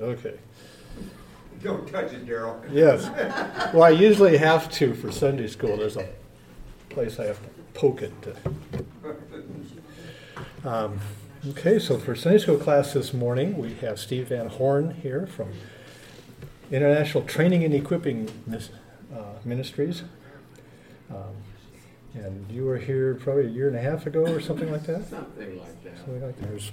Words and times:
Okay. 0.00 0.38
Don't 1.62 1.88
touch 1.88 2.12
it, 2.12 2.24
Daryl. 2.26 2.60
Yes. 2.70 3.08
Well, 3.74 3.82
I 3.82 3.90
usually 3.90 4.36
have 4.36 4.70
to 4.72 4.94
for 4.94 5.10
Sunday 5.10 5.48
school. 5.48 5.76
There's 5.76 5.96
a 5.96 6.08
place 6.88 7.18
I 7.18 7.26
have 7.26 7.42
to 7.42 7.48
poke 7.74 8.02
it. 8.02 8.12
To. 8.22 8.36
Um, 10.64 11.00
okay, 11.48 11.78
so 11.78 11.98
for 11.98 12.14
Sunday 12.14 12.38
school 12.38 12.58
class 12.58 12.92
this 12.92 13.12
morning, 13.12 13.58
we 13.58 13.74
have 13.74 13.98
Steve 13.98 14.28
Van 14.28 14.48
Horn 14.48 14.92
here 15.02 15.26
from 15.26 15.52
International 16.70 17.24
Training 17.24 17.64
and 17.64 17.74
Equipping 17.74 18.28
uh, 19.12 19.22
Ministries. 19.44 20.04
Um, 21.10 21.34
and 22.14 22.50
you 22.50 22.64
were 22.64 22.78
here 22.78 23.14
probably 23.14 23.46
a 23.46 23.50
year 23.50 23.68
and 23.68 23.76
a 23.76 23.80
half 23.80 24.06
ago 24.06 24.22
or 24.26 24.40
something 24.40 24.70
like 24.70 24.84
that? 24.84 25.08
Something 25.08 25.58
like 25.58 25.82
that. 25.84 25.96
Something 25.96 26.22
like 26.22 26.36
that. 26.36 26.48
There's, 26.48 26.72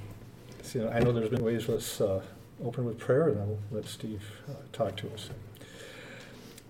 see, 0.62 0.86
I 0.86 1.00
know 1.00 1.12
there's 1.12 1.30
been 1.30 1.44
ways, 1.44 1.68
let's 1.68 2.02
uh, 2.02 2.22
open 2.64 2.86
with 2.86 2.98
prayer 2.98 3.30
and 3.30 3.38
then 3.38 3.48
we'll 3.48 3.60
let 3.72 3.86
Steve 3.86 4.24
uh, 4.50 4.54
talk 4.72 4.96
to 4.98 5.12
us. 5.14 5.30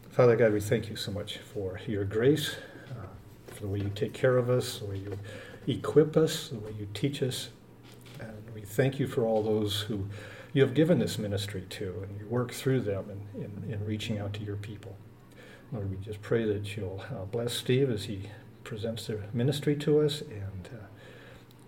Father 0.09 0.35
God, 0.35 0.53
we 0.53 0.61
thank 0.61 0.89
you 0.89 0.95
so 0.95 1.11
much 1.11 1.37
for 1.39 1.79
your 1.87 2.05
grace, 2.05 2.55
uh, 2.91 3.07
for 3.47 3.61
the 3.61 3.67
way 3.67 3.79
you 3.79 3.91
take 3.93 4.13
care 4.13 4.37
of 4.37 4.49
us, 4.49 4.79
the 4.79 4.85
way 4.85 4.97
you 4.97 5.17
equip 5.67 6.15
us, 6.15 6.49
the 6.49 6.59
way 6.59 6.71
you 6.79 6.87
teach 6.93 7.21
us. 7.21 7.49
And 8.19 8.31
we 8.53 8.61
thank 8.61 8.99
you 8.99 9.07
for 9.07 9.25
all 9.25 9.43
those 9.43 9.81
who 9.81 10.05
you 10.53 10.61
have 10.61 10.73
given 10.73 10.99
this 10.99 11.19
ministry 11.19 11.65
to 11.69 12.05
and 12.07 12.17
you 12.17 12.25
work 12.27 12.53
through 12.53 12.79
them 12.79 13.05
in, 13.35 13.43
in, 13.43 13.73
in 13.73 13.85
reaching 13.85 14.17
out 14.17 14.31
to 14.33 14.41
your 14.41 14.55
people. 14.55 14.95
Lord, 15.73 15.91
we 15.91 15.97
just 15.97 16.21
pray 16.21 16.45
that 16.45 16.77
you'll 16.77 17.03
uh, 17.11 17.25
bless 17.25 17.53
Steve 17.53 17.91
as 17.91 18.05
he 18.05 18.29
presents 18.63 19.07
the 19.07 19.19
ministry 19.33 19.75
to 19.75 19.99
us 19.99 20.21
and 20.21 20.69
uh, 20.73 20.85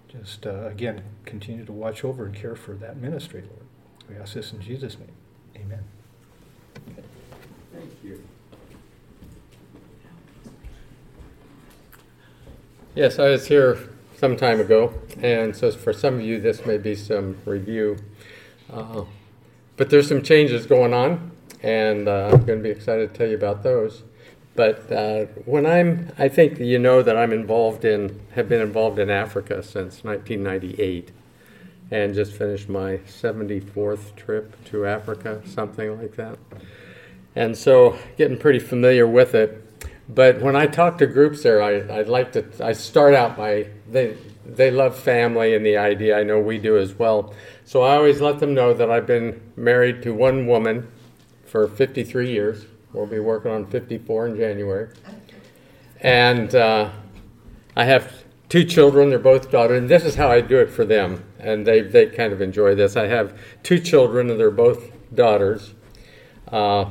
just 0.08 0.48
uh, 0.48 0.68
again 0.68 1.04
continue 1.26 1.66
to 1.66 1.74
watch 1.74 2.06
over 2.06 2.26
and 2.26 2.34
care 2.34 2.56
for 2.56 2.74
that 2.76 2.96
ministry, 2.96 3.42
Lord. 3.42 3.67
We 4.10 4.16
ask 4.18 4.34
this 4.34 4.54
in 4.54 4.62
Jesus' 4.62 4.98
name. 4.98 5.12
Amen. 5.56 5.84
Okay. 6.92 7.04
Thank 7.74 7.92
you. 8.04 8.24
Yes, 12.96 13.20
I 13.20 13.30
was 13.30 13.48
here 13.48 13.90
some 14.18 14.36
time 14.36 14.60
ago, 14.60 14.94
and 15.22 15.56
so 15.56 15.72
for 15.72 15.94
some 15.94 16.16
of 16.16 16.22
you, 16.22 16.40
this 16.40 16.66
may 16.66 16.78
be 16.78 16.96
some 16.96 17.38
review. 17.46 17.98
Uh, 18.72 19.04
but 19.76 19.90
there's 19.90 20.08
some 20.08 20.24
changes 20.24 20.66
going 20.66 20.94
on, 20.94 21.32
and 21.62 22.08
uh, 22.08 22.32
I'm 22.34 22.46
going 22.46 22.60
to 22.60 22.64
be 22.64 22.70
excited 22.70 23.14
to 23.14 23.18
tell 23.18 23.28
you 23.28 23.36
about 23.36 23.64
those. 23.64 24.04
But 24.56 24.92
uh, 24.92 25.26
when 25.46 25.68
I'm, 25.68 26.12
I 26.18 26.30
think 26.30 26.58
you 26.58 26.80
know 26.80 27.04
that 27.04 27.16
I'm 27.16 27.32
involved 27.32 27.86
in, 27.86 28.20
have 28.34 28.50
been 28.50 28.62
involved 28.62 28.98
in 28.98 29.12
Africa 29.12 29.62
since 29.62 30.04
1998 30.04 31.12
and 31.92 32.14
just 32.14 32.34
finished 32.34 32.70
my 32.70 32.98
74th 33.08 34.16
trip 34.16 34.64
to 34.66 34.86
Africa, 34.86 35.42
something 35.46 36.00
like 36.00 36.16
that. 36.16 36.38
And 37.36 37.56
so 37.56 37.98
getting 38.18 38.38
pretty 38.38 38.60
familiar 38.60 39.08
with 39.08 39.36
it. 39.36 39.64
But 40.10 40.42
when 40.42 40.56
I 40.56 40.68
talk 40.68 40.98
to 41.00 41.08
groups 41.08 41.44
there, 41.44 41.62
I, 41.62 42.00
I'd 42.00 42.08
like 42.08 42.32
to, 42.34 42.46
I 42.64 42.74
start 42.74 43.14
out 43.14 43.38
by, 43.38 43.68
they, 43.90 44.18
they 44.46 44.72
love 44.72 44.98
family 44.98 45.54
and 45.54 45.66
the 45.66 45.78
idea, 45.78 46.18
I 46.18 46.24
know 46.24 46.40
we 46.40 46.58
do 46.58 46.78
as 46.78 46.98
well. 46.98 47.34
So 47.66 47.84
I 47.84 47.96
always 47.96 48.22
let 48.22 48.40
them 48.40 48.54
know 48.54 48.74
that 48.74 48.90
I've 48.90 49.06
been 49.06 49.42
married 49.56 50.02
to 50.04 50.14
one 50.14 50.48
woman 50.48 50.88
for 51.46 51.68
53 51.68 52.32
years. 52.32 52.66
We'll 52.94 53.06
be 53.06 53.20
working 53.20 53.52
on 53.52 53.66
54 53.68 54.28
in 54.28 54.38
January. 54.38 54.90
And 56.02 56.54
uh, 56.56 56.90
I 57.76 57.84
have 57.84 58.24
two 58.50 58.64
children. 58.64 59.10
They're 59.10 59.20
both 59.20 59.52
daughters, 59.52 59.80
and 59.80 59.90
this 59.90 60.06
is 60.06 60.16
how 60.16 60.30
I 60.30 60.42
do 60.42 60.58
it 60.60 60.70
for 60.70 60.86
them, 60.86 61.24
and 61.40 61.66
they 61.66 61.82
they 61.82 62.08
kind 62.08 62.34
of 62.34 62.42
enjoy 62.42 62.76
this. 62.76 62.96
I 62.96 63.08
have 63.08 63.38
two 63.64 63.80
children, 63.80 64.30
and 64.30 64.40
they're 64.40 64.52
both 64.52 64.92
daughters. 65.14 65.74
Uh, 66.48 66.86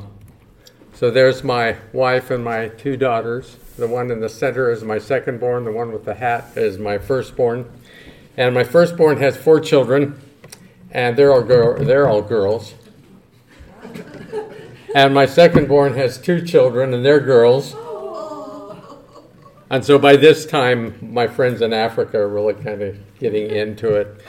so 0.92 1.10
there's 1.10 1.44
my 1.44 1.77
wife 1.92 2.30
and 2.30 2.44
my 2.44 2.68
two 2.68 2.96
daughters. 2.96 3.56
The 3.77 3.86
one 3.86 4.10
in 4.10 4.20
the 4.20 4.28
center 4.28 4.70
is 4.70 4.82
my 4.82 4.98
second-born. 4.98 5.64
The 5.64 5.72
one 5.72 5.92
with 5.92 6.05
the 6.05 6.14
hat 6.14 6.56
is 6.56 6.78
my 6.78 6.98
firstborn, 6.98 7.70
and 8.36 8.55
my 8.55 8.64
firstborn 8.64 9.18
has 9.18 9.36
four 9.36 9.61
children, 9.61 10.20
and 10.90 11.16
they're 11.16 11.33
all 11.33 11.42
girl, 11.42 11.84
they're 11.84 12.08
all 12.08 12.22
girls. 12.22 12.74
And 14.95 15.12
my 15.12 15.27
second-born 15.27 15.95
has 15.95 16.16
two 16.16 16.40
children, 16.40 16.95
and 16.95 17.05
they're 17.05 17.20
girls. 17.20 17.77
And 19.68 19.84
so 19.84 19.98
by 19.98 20.16
this 20.16 20.46
time, 20.46 20.96
my 21.00 21.27
friends 21.27 21.60
in 21.60 21.72
Africa 21.72 22.18
are 22.18 22.28
really 22.28 22.54
kind 22.54 22.82
of 22.82 22.96
getting 23.18 23.50
into 23.50 23.94
it. 23.94 24.22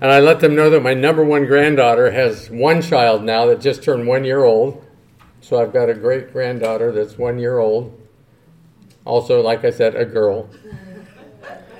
And 0.00 0.10
I 0.10 0.18
let 0.18 0.40
them 0.40 0.56
know 0.56 0.70
that 0.70 0.82
my 0.82 0.94
number 0.94 1.22
one 1.22 1.46
granddaughter 1.46 2.10
has 2.10 2.50
one 2.50 2.82
child 2.82 3.22
now 3.22 3.46
that 3.46 3.60
just 3.60 3.82
turned 3.82 4.06
one 4.08 4.24
year 4.24 4.42
old. 4.42 4.84
So 5.42 5.60
I've 5.60 5.72
got 5.72 5.88
a 5.88 5.94
great 5.94 6.32
granddaughter 6.32 6.90
that's 6.90 7.18
one 7.18 7.38
year 7.38 7.58
old. 7.58 7.96
Also, 9.04 9.40
like 9.42 9.64
I 9.64 9.70
said, 9.70 9.94
a 9.94 10.04
girl. 10.04 10.50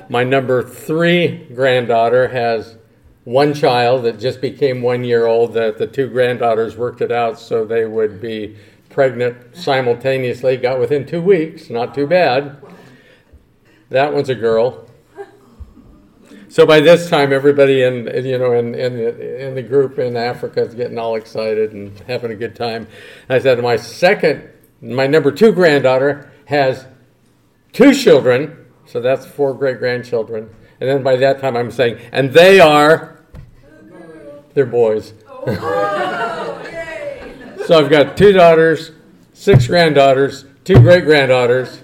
My 0.09 0.23
number 0.23 0.63
three 0.63 1.47
granddaughter 1.55 2.29
has 2.29 2.77
one 3.25 3.55
child 3.55 4.05
that 4.05 4.19
just 4.19 4.41
became 4.41 4.83
one 4.83 5.05
year 5.05 5.27
old, 5.27 5.55
that 5.55 5.79
the 5.79 5.87
two 5.87 6.09
granddaughters 6.09 6.77
worked 6.77 7.01
it 7.01 7.13
out 7.13 7.39
so 7.39 7.65
they 7.65 7.85
would 7.85 8.21
be 8.21 8.57
pregnant 8.89 9.57
simultaneously, 9.57 10.57
got 10.57 10.79
within 10.79 11.07
two 11.07 11.23
weeks, 11.23 11.71
not 11.71 11.95
too 11.95 12.07
bad. 12.07 12.57
That 13.91 14.15
one's 14.15 14.29
a 14.29 14.37
girl. 14.37 14.87
So 16.49 16.65
by 16.65 16.81
this 16.81 17.11
time, 17.11 17.33
everybody 17.33 17.83
in 17.83 18.07
you 18.25 18.39
know 18.39 18.53
in 18.53 18.75
in 18.75 18.97
the, 18.97 19.47
in 19.47 19.55
the 19.55 19.63
group 19.63 19.99
in 19.99 20.17
Africa 20.17 20.63
is 20.63 20.75
getting 20.75 20.99
all 20.99 21.17
excited 21.17 21.73
and 21.73 21.99
having 22.01 22.31
a 22.31 22.37
good 22.37 22.57
time. 22.57 22.87
And 23.29 23.37
I 23.37 23.39
said, 23.41 23.61
my 23.61 23.77
second, 23.77 24.49
my 24.81 25.07
number 25.07 25.33
two 25.33 25.53
granddaughter 25.53 26.31
has 26.47 26.87
two 27.73 27.95
children, 27.95 28.67
so 28.87 29.01
that's 29.01 29.27
four 29.27 29.55
great 29.55 29.79
grandchildren. 29.79 30.51
And 30.81 30.89
then 30.89 31.03
by 31.03 31.17
that 31.17 31.41
time, 31.41 31.57
I'm 31.57 31.71
saying, 31.71 31.99
and 32.11 32.33
they 32.33 32.59
are, 32.59 33.23
they're 34.55 34.67
boys. 34.67 35.13
Oh, 35.29 35.45
so 37.67 37.79
I've 37.79 37.91
got 37.91 38.17
two 38.17 38.33
daughters, 38.33 38.93
six 39.35 39.67
granddaughters, 39.67 40.47
two 40.65 40.81
great 40.81 41.05
granddaughters 41.05 41.83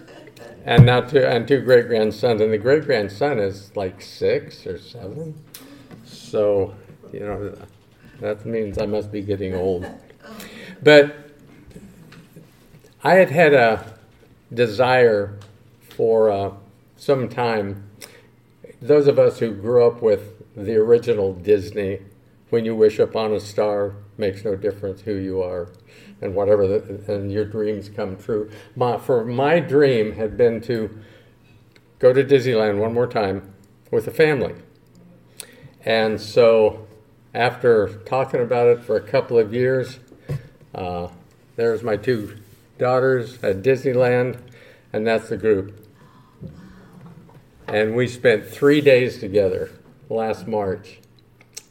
and 0.66 0.84
now 0.84 1.00
two 1.00 1.20
and 1.20 1.46
two 1.46 1.60
great 1.60 1.86
grandsons, 1.86 2.40
and 2.40 2.52
the 2.52 2.58
great 2.58 2.84
grandson 2.84 3.38
is 3.38 3.74
like 3.76 4.02
six 4.02 4.66
or 4.66 4.78
seven. 4.78 5.40
So, 6.04 6.74
you 7.12 7.20
know, 7.20 7.56
that 8.20 8.44
means 8.44 8.76
I 8.76 8.86
must 8.86 9.12
be 9.12 9.22
getting 9.22 9.54
old. 9.54 9.86
But 10.82 11.30
I 13.04 13.14
had 13.14 13.30
had 13.30 13.54
a 13.54 13.94
desire 14.52 15.38
for 15.88 16.30
uh, 16.30 16.50
some 16.96 17.28
time. 17.28 17.88
Those 18.82 19.06
of 19.06 19.20
us 19.20 19.38
who 19.38 19.52
grew 19.52 19.86
up 19.86 20.02
with 20.02 20.42
the 20.56 20.74
original 20.74 21.32
Disney, 21.32 22.00
when 22.50 22.64
you 22.64 22.74
wish 22.74 22.98
upon 22.98 23.32
a 23.32 23.40
star, 23.40 23.94
makes 24.18 24.44
no 24.44 24.56
difference 24.56 25.02
who 25.02 25.14
you 25.14 25.40
are 25.42 25.68
and 26.20 26.34
whatever, 26.34 26.66
the, 26.66 27.12
and 27.12 27.30
your 27.30 27.44
dreams 27.44 27.88
come 27.88 28.16
true. 28.16 28.50
My, 28.74 28.98
for 28.98 29.24
my 29.24 29.60
dream 29.60 30.12
had 30.12 30.36
been 30.36 30.60
to 30.62 30.98
go 31.98 32.12
to 32.12 32.24
Disneyland 32.24 32.78
one 32.78 32.94
more 32.94 33.06
time 33.06 33.54
with 33.90 34.06
the 34.06 34.10
family. 34.10 34.54
And 35.84 36.20
so, 36.20 36.86
after 37.34 38.00
talking 38.06 38.40
about 38.40 38.66
it 38.66 38.84
for 38.84 38.96
a 38.96 39.00
couple 39.00 39.38
of 39.38 39.52
years, 39.52 39.98
uh, 40.74 41.08
there's 41.56 41.82
my 41.82 41.96
two 41.96 42.36
daughters 42.78 43.42
at 43.42 43.62
Disneyland, 43.62 44.40
and 44.92 45.06
that's 45.06 45.28
the 45.28 45.36
group. 45.36 45.86
And 47.68 47.94
we 47.94 48.08
spent 48.08 48.46
three 48.46 48.80
days 48.80 49.18
together 49.18 49.70
last 50.08 50.46
March 50.46 51.00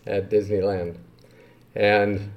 at 0.05 0.29
Disneyland. 0.29 0.97
And 1.73 2.31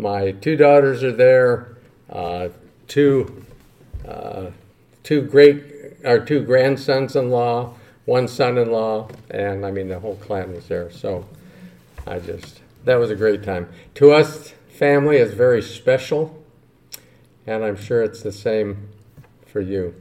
my 0.00 0.32
two 0.32 0.56
daughters 0.56 1.02
are 1.04 1.12
there, 1.12 1.76
uh, 2.08 2.48
two, 2.88 3.44
uh, 4.06 4.46
two 5.02 5.22
great, 5.22 5.62
or 6.04 6.20
two 6.20 6.42
grandsons-in-law, 6.42 7.74
one 8.06 8.26
son-in-law, 8.26 9.08
and 9.30 9.64
I 9.64 9.70
mean 9.70 9.88
the 9.88 10.00
whole 10.00 10.16
clan 10.16 10.52
was 10.52 10.66
there. 10.68 10.90
So 10.90 11.26
I 12.06 12.18
just 12.18 12.60
that 12.84 12.96
was 12.96 13.10
a 13.10 13.16
great 13.16 13.42
time. 13.42 13.68
To 13.96 14.12
us, 14.12 14.54
family 14.68 15.16
is 15.18 15.34
very 15.34 15.62
special, 15.62 16.42
and 17.46 17.64
I'm 17.64 17.76
sure 17.76 18.02
it's 18.02 18.22
the 18.22 18.32
same 18.32 18.88
for 19.46 19.60
you. 19.60 19.94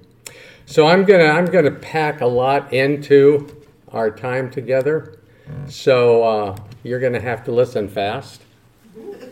So 0.66 0.88
I'm 0.88 1.04
gonna 1.04 1.26
I'm 1.26 1.46
gonna 1.46 1.72
pack 1.72 2.22
a 2.22 2.28
lot 2.28 2.72
into 2.74 3.64
our 3.90 4.10
time 4.12 4.50
together. 4.50 5.20
So 5.68 6.24
uh, 6.24 6.58
you're 6.84 7.00
gonna 7.00 7.20
have 7.20 7.44
to 7.46 7.52
listen 7.52 7.90
fast 7.90 8.42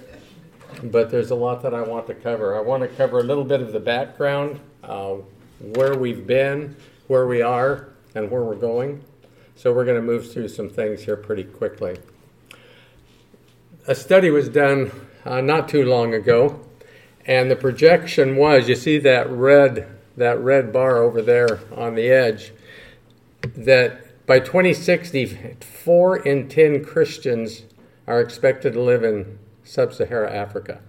but 0.84 1.10
there's 1.10 1.32
a 1.32 1.36
lot 1.36 1.62
that 1.64 1.74
I 1.74 1.82
want 1.82 2.08
to 2.08 2.14
cover. 2.14 2.56
I 2.56 2.62
want 2.62 2.84
to 2.84 2.90
cover 2.90 3.20
a 3.20 3.24
little 3.24 3.44
bit 3.44 3.62
of 3.62 3.72
the 3.72 3.80
background, 3.80 4.60
uh, 4.84 5.16
where 5.60 5.98
we've 5.98 6.26
been, 6.26 6.76
where 7.08 7.28
we 7.28 7.42
are, 7.42 7.90
and 8.16 8.30
where 8.30 8.44
we're 8.44 8.56
going. 8.56 9.04
So 9.56 9.74
we're 9.74 9.86
going 9.86 9.98
to 9.98 10.04
move 10.04 10.32
through 10.32 10.50
some 10.50 10.70
things 10.70 11.02
here 11.02 11.16
pretty 11.16 11.44
quickly. 11.44 11.98
A 13.88 13.96
study 13.96 14.30
was 14.30 14.50
done 14.50 14.92
uh, 15.26 15.42
not 15.42 15.68
too 15.70 15.86
long 15.86 16.14
ago, 16.14 16.60
and 17.26 17.50
the 17.50 17.56
projection 17.56 18.36
was 18.36 18.70
you 18.70 18.76
see 18.76 18.98
that 19.00 19.30
red 19.30 19.88
that 20.16 20.40
red 20.40 20.74
bar 20.74 20.98
over 20.98 21.22
there 21.22 21.60
on 21.76 21.94
the 21.94 22.10
edge 22.10 22.52
that 23.42 24.26
by 24.26 24.40
2060 24.40 25.56
4 25.62 26.18
in 26.18 26.50
10 26.50 26.84
Christians 26.84 27.64
are 28.08 28.20
expected 28.20 28.74
to 28.74 28.82
live 28.82 29.04
in 29.04 29.38
sub-Saharan 29.68 30.34
Africa. 30.34 30.80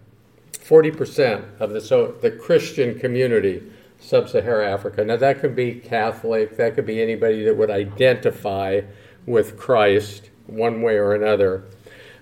40% 0.52 1.60
of 1.60 1.70
the 1.70 1.80
so 1.80 2.12
the 2.20 2.30
Christian 2.30 2.98
community 2.98 3.62
sub-Saharan 3.98 4.72
Africa. 4.72 5.04
Now 5.04 5.16
that 5.16 5.40
could 5.40 5.56
be 5.56 5.75
Catholic, 5.75 6.56
that 6.56 6.75
could 6.75 6.86
be 6.86 7.02
anybody 7.02 7.44
that 7.44 7.56
would 7.56 7.70
identify 7.70 8.82
with 9.26 9.58
Christ 9.58 10.30
one 10.46 10.82
way 10.82 10.96
or 10.96 11.14
another. 11.14 11.64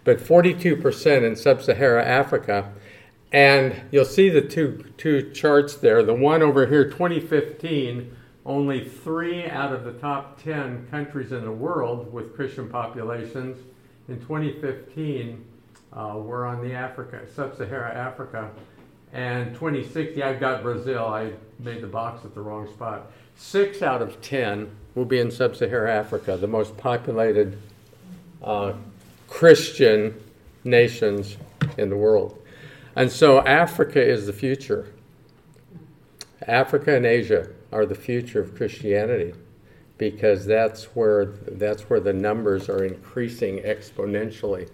But 0.05 0.19
42% 0.19 1.25
in 1.25 1.37
sub-Saharan 1.37 2.06
Africa 2.06 2.73
and 3.32 3.82
you'll 3.91 4.05
see 4.05 4.31
the 4.31 4.41
two, 4.41 4.85
two 4.97 5.31
charts 5.32 5.75
there. 5.75 6.03
The 6.03 6.14
one 6.14 6.43
over 6.43 6.67
here, 6.67 6.85
2015, 6.85 8.17
only 8.47 8.88
three 8.88 9.44
out 9.47 9.73
of 9.73 9.85
the 9.85 9.93
top 9.94 10.41
10 10.43 10.87
countries 10.91 11.32
in 11.32 11.44
the 11.44 11.53
world 11.53 12.12
with 12.12 12.35
Christian 12.35 12.69
populations 12.69 13.58
in 14.08 14.20
2015 14.20 15.44
uh, 15.93 16.15
were 16.17 16.47
on 16.47 16.67
the 16.67 16.75
Africa, 16.75 17.21
sub-Saharan 17.35 17.97
Africa. 17.97 18.50
And 19.12 19.55
2060, 19.55 20.23
I've 20.23 20.41
got 20.41 20.62
Brazil. 20.62 21.06
I 21.06 21.33
made 21.59 21.81
the 21.81 21.87
box 21.87 22.25
at 22.25 22.35
the 22.35 22.41
wrong 22.41 22.69
spot. 22.69 23.11
Six 23.37 23.83
out 23.83 24.03
of 24.03 24.21
10 24.21 24.71
will 24.94 25.05
be 25.05 25.21
in 25.21 25.31
sub-Saharan 25.31 25.91
Africa, 25.91 26.37
the 26.37 26.47
most 26.47 26.77
populated 26.77 27.59
uh, 28.43 28.73
Christian 29.29 30.15
nations 30.65 31.37
in 31.79 31.89
the 31.89 31.97
world. 31.97 32.43
And 32.94 33.11
so 33.11 33.41
Africa 33.47 34.03
is 34.03 34.27
the 34.27 34.32
future. 34.32 34.93
Africa 36.47 36.97
and 36.97 37.05
Asia 37.05 37.49
are 37.73 37.87
the 37.87 37.94
future 37.94 38.41
of 38.41 38.55
Christianity 38.55 39.35
because 39.99 40.47
that's 40.47 40.85
where 40.94 41.27
that's 41.27 41.89
where 41.89 42.00
the 42.00 42.12
numbers 42.12 42.69
are 42.69 42.85
increasing 42.85 43.59
exponentially. 43.61 44.69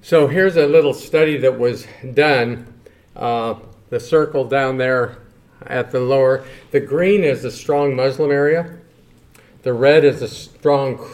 So 0.00 0.28
here's 0.28 0.56
a 0.56 0.66
little 0.66 0.94
study 0.94 1.36
that 1.38 1.58
was 1.58 1.86
done. 2.14 2.72
Uh, 3.16 3.56
the 3.90 3.98
circle 3.98 4.44
down 4.44 4.78
there 4.78 5.18
at 5.66 5.90
the 5.90 6.00
lower, 6.00 6.44
the 6.70 6.80
green 6.80 7.24
is 7.24 7.42
the 7.42 7.50
strong 7.50 7.96
Muslim 7.96 8.30
area. 8.30 8.78
The 9.62 9.72
red 9.72 10.04
is 10.04 10.22
a 10.22 10.28
strong 10.28 11.04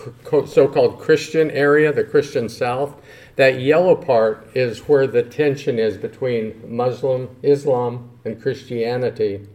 so-called 0.46 1.00
Christian 1.00 1.50
area, 1.50 1.92
the 1.92 2.04
Christian 2.04 2.48
South. 2.48 2.94
That 3.36 3.60
yellow 3.60 3.96
part 3.96 4.48
is 4.54 4.80
where 4.80 5.06
the 5.06 5.22
tension 5.22 5.78
is 5.78 5.96
between 5.96 6.62
Muslim, 6.68 7.34
Islam, 7.42 8.10
and 8.24 8.40
Christianity. 8.40 9.48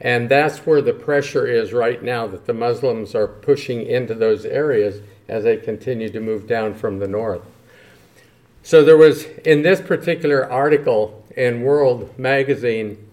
And 0.00 0.28
that's 0.28 0.66
where 0.66 0.80
the 0.80 0.94
pressure 0.94 1.46
is 1.46 1.72
right 1.72 2.02
now 2.02 2.26
that 2.26 2.46
the 2.46 2.54
Muslims 2.54 3.14
are 3.14 3.28
pushing 3.28 3.86
into 3.86 4.14
those 4.14 4.44
areas 4.44 5.02
as 5.28 5.44
they 5.44 5.58
continue 5.58 6.08
to 6.08 6.20
move 6.20 6.48
down 6.48 6.74
from 6.74 6.98
the 6.98 7.06
north. 7.06 7.42
So 8.62 8.84
there 8.84 8.96
was, 8.96 9.24
in 9.44 9.62
this 9.62 9.80
particular 9.80 10.50
article 10.50 11.24
in 11.36 11.62
World 11.62 12.16
Magazine, 12.16 13.10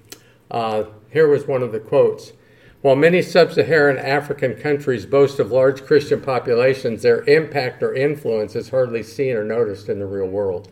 uh, 0.51 0.84
here 1.10 1.28
was 1.28 1.48
one 1.48 1.63
of 1.63 1.72
the 1.72 1.80
quotes. 1.80 2.34
While 2.81 2.96
many 2.96 3.22
sub 3.22 3.51
Saharan 3.51 3.98
African 3.98 4.56
countries 4.56 5.06
boast 5.06 5.40
of 5.40 5.51
large 5.51 5.84
Christian 5.84 6.22
populations, 6.22 7.01
their 7.01 7.24
impact 7.24 7.81
or 7.84 7.94
influence 7.94 8.56
is 8.56 8.69
hardly 8.69 9.04
seen 9.04 9.36
or 9.36 9.44
noticed 9.44 9.90
in 9.90 10.00
the 10.00 10.06
real 10.06 10.28
world. 10.28 10.72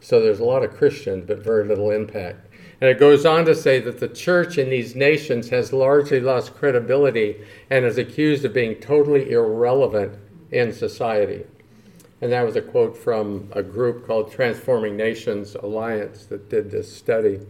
So 0.00 0.20
there's 0.20 0.40
a 0.40 0.44
lot 0.44 0.64
of 0.64 0.74
Christians, 0.74 1.24
but 1.26 1.44
very 1.44 1.64
little 1.64 1.90
impact. 1.90 2.48
And 2.80 2.90
it 2.90 2.98
goes 2.98 3.24
on 3.24 3.44
to 3.44 3.54
say 3.54 3.78
that 3.78 4.00
the 4.00 4.08
church 4.08 4.58
in 4.58 4.70
these 4.70 4.96
nations 4.96 5.50
has 5.50 5.72
largely 5.72 6.18
lost 6.18 6.54
credibility 6.54 7.36
and 7.70 7.84
is 7.84 7.98
accused 7.98 8.44
of 8.44 8.52
being 8.52 8.76
totally 8.76 9.30
irrelevant 9.30 10.18
in 10.50 10.72
society. 10.72 11.44
And 12.22 12.30
that 12.30 12.46
was 12.46 12.54
a 12.54 12.62
quote 12.62 12.96
from 12.96 13.48
a 13.50 13.64
group 13.64 14.06
called 14.06 14.30
Transforming 14.30 14.96
Nations 14.96 15.56
Alliance 15.56 16.24
that 16.26 16.48
did 16.48 16.70
this 16.70 16.96
study. 16.96 17.40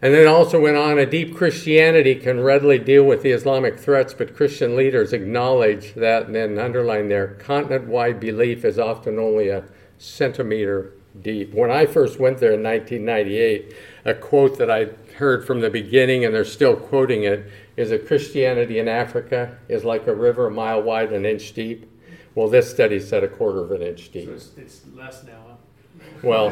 And 0.00 0.14
then 0.14 0.28
also 0.28 0.60
went 0.60 0.76
on 0.76 0.98
a 0.98 1.04
deep 1.04 1.34
Christianity 1.34 2.14
can 2.14 2.40
readily 2.40 2.78
deal 2.78 3.02
with 3.02 3.22
the 3.22 3.32
Islamic 3.32 3.80
threats, 3.80 4.14
but 4.14 4.36
Christian 4.36 4.76
leaders 4.76 5.12
acknowledge 5.12 5.94
that 5.94 6.26
and 6.26 6.36
then 6.36 6.56
underline 6.58 7.08
their 7.08 7.28
continent 7.28 7.88
wide 7.88 8.20
belief 8.20 8.64
is 8.64 8.78
often 8.78 9.18
only 9.18 9.48
a 9.48 9.64
centimeter 9.98 10.92
deep. 11.20 11.52
When 11.52 11.72
I 11.72 11.86
first 11.86 12.20
went 12.20 12.38
there 12.38 12.52
in 12.52 12.62
1998, 12.62 13.74
a 14.04 14.14
quote 14.14 14.56
that 14.58 14.70
I 14.70 14.90
heard 15.16 15.44
from 15.44 15.60
the 15.60 15.70
beginning, 15.70 16.24
and 16.24 16.32
they're 16.32 16.44
still 16.44 16.76
quoting 16.76 17.24
it, 17.24 17.50
is 17.76 17.90
that 17.90 18.06
Christianity 18.06 18.78
in 18.78 18.86
Africa 18.86 19.58
is 19.68 19.84
like 19.84 20.06
a 20.06 20.14
river 20.14 20.46
a 20.46 20.50
mile 20.50 20.82
wide, 20.82 21.08
and 21.08 21.24
an 21.24 21.32
inch 21.32 21.54
deep. 21.54 21.90
Well, 22.34 22.48
this 22.48 22.70
study 22.70 23.00
said 23.00 23.22
a 23.22 23.28
quarter 23.28 23.60
of 23.60 23.70
an 23.72 23.82
inch 23.82 24.10
deep. 24.10 24.26
So 24.26 24.32
it's, 24.34 24.50
it's 24.56 24.80
less 24.94 25.24
now. 25.24 25.32
Huh? 25.46 25.54
Well, 26.22 26.50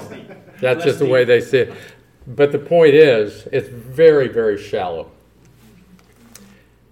that's 0.60 0.62
Less 0.62 0.84
just 0.84 0.98
the 0.98 1.06
way 1.06 1.24
they 1.24 1.40
see 1.40 1.58
it. 1.58 1.74
But 2.26 2.52
the 2.52 2.58
point 2.58 2.94
is, 2.94 3.48
it's 3.50 3.68
very, 3.68 4.28
very 4.28 4.56
shallow. 4.62 5.10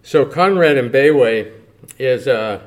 So 0.03 0.25
Conrad 0.25 0.77
Mbewe 0.77 1.53
is 1.99 2.27
a, 2.27 2.63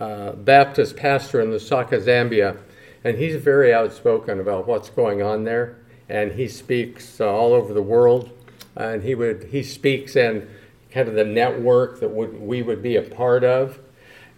a 0.00 0.32
Baptist 0.32 0.96
pastor 0.96 1.40
in 1.40 1.50
the 1.50 1.58
Lusaka, 1.58 2.00
Zambia, 2.00 2.56
and 3.04 3.18
he's 3.18 3.36
very 3.36 3.74
outspoken 3.74 4.40
about 4.40 4.66
what's 4.66 4.88
going 4.88 5.22
on 5.22 5.44
there. 5.44 5.78
And 6.08 6.32
he 6.32 6.48
speaks 6.48 7.20
uh, 7.20 7.28
all 7.30 7.52
over 7.52 7.74
the 7.74 7.82
world, 7.82 8.30
and 8.76 9.02
he 9.02 9.14
would 9.14 9.44
he 9.44 9.62
speaks 9.62 10.16
in 10.16 10.48
kind 10.90 11.08
of 11.08 11.14
the 11.14 11.24
network 11.24 12.00
that 12.00 12.08
would, 12.08 12.40
we 12.40 12.62
would 12.62 12.82
be 12.82 12.96
a 12.96 13.02
part 13.02 13.44
of. 13.44 13.78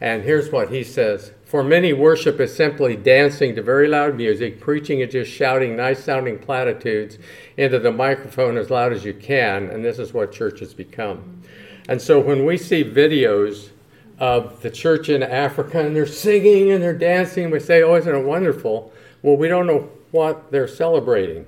And 0.01 0.23
here's 0.23 0.51
what 0.51 0.71
he 0.71 0.83
says 0.83 1.33
For 1.45 1.63
many, 1.63 1.93
worship 1.93 2.41
is 2.41 2.55
simply 2.55 2.97
dancing 2.97 3.55
to 3.57 3.63
very 3.63 3.89
loud 3.89 4.17
music, 4.17 4.61
preaching 4.61 5.03
and 5.03 5.11
just 5.11 5.31
shouting 5.31 5.77
nice 5.77 6.03
sounding 6.03 6.39
platitudes 6.39 7.19
into 7.57 7.79
the 7.79 7.93
microphone 7.93 8.57
as 8.57 8.71
loud 8.71 8.93
as 8.93 9.05
you 9.05 9.13
can. 9.13 9.69
And 9.69 9.85
this 9.85 9.99
is 9.99 10.15
what 10.15 10.33
church 10.33 10.61
has 10.61 10.73
become. 10.73 11.43
And 11.89 12.01
so 12.01 12.21
when 12.21 12.47
we 12.47 12.57
see 12.57 12.85
videos 12.85 13.71
of 14.19 14.61
the 14.63 14.71
church 14.71 15.09
in 15.09 15.23
Africa 15.23 15.81
and 15.81 15.95
they're 15.95 16.07
singing 16.07 16.71
and 16.73 16.83
they're 16.83 16.93
dancing, 16.93 17.51
we 17.51 17.61
say, 17.61 17.83
Oh, 17.83 17.95
isn't 17.97 18.15
it 18.15 18.25
wonderful? 18.25 18.93
Well, 19.23 19.37
we 19.37 19.49
don't 19.49 19.67
know 19.67 19.91
what 20.13 20.51
they're 20.51 20.69
celebrating 20.69 21.47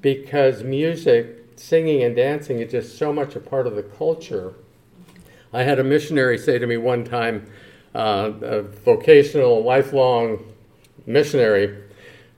because 0.00 0.62
music, 0.62 1.44
singing, 1.56 2.02
and 2.02 2.16
dancing 2.16 2.60
is 2.60 2.72
just 2.72 2.98
so 2.98 3.12
much 3.12 3.36
a 3.36 3.40
part 3.40 3.66
of 3.66 3.76
the 3.76 3.82
culture. 3.82 4.54
I 5.52 5.64
had 5.64 5.78
a 5.78 5.84
missionary 5.84 6.38
say 6.38 6.58
to 6.58 6.66
me 6.66 6.76
one 6.76 7.04
time, 7.04 7.50
uh, 7.94 8.32
a 8.42 8.62
vocational, 8.62 9.62
lifelong 9.64 10.44
missionary, 11.06 11.82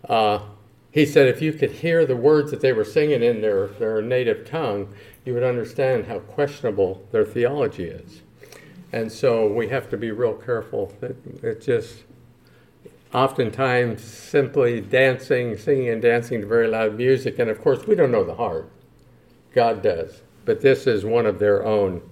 uh, 0.08 0.40
he 0.90 1.06
said, 1.06 1.26
if 1.26 1.40
you 1.40 1.52
could 1.52 1.70
hear 1.70 2.04
the 2.04 2.16
words 2.16 2.50
that 2.50 2.60
they 2.60 2.72
were 2.72 2.84
singing 2.84 3.22
in 3.22 3.40
their, 3.40 3.66
their 3.66 4.02
native 4.02 4.48
tongue, 4.48 4.94
you 5.24 5.32
would 5.34 5.42
understand 5.42 6.06
how 6.06 6.18
questionable 6.18 7.06
their 7.12 7.24
theology 7.24 7.84
is. 7.84 8.20
And 8.92 9.10
so 9.10 9.50
we 9.50 9.68
have 9.68 9.88
to 9.90 9.96
be 9.96 10.10
real 10.10 10.34
careful 10.34 10.92
that 11.00 11.16
it 11.42 11.62
just, 11.62 12.04
oftentimes, 13.14 14.02
simply 14.02 14.82
dancing, 14.82 15.56
singing 15.56 15.88
and 15.88 16.02
dancing 16.02 16.42
to 16.42 16.46
very 16.46 16.68
loud 16.68 16.96
music, 16.96 17.38
and 17.38 17.48
of 17.48 17.60
course, 17.60 17.86
we 17.86 17.94
don't 17.94 18.12
know 18.12 18.24
the 18.24 18.34
heart. 18.34 18.70
God 19.54 19.82
does. 19.82 20.20
But 20.44 20.60
this 20.60 20.86
is 20.86 21.04
one 21.04 21.24
of 21.24 21.38
their 21.38 21.64
own. 21.64 22.02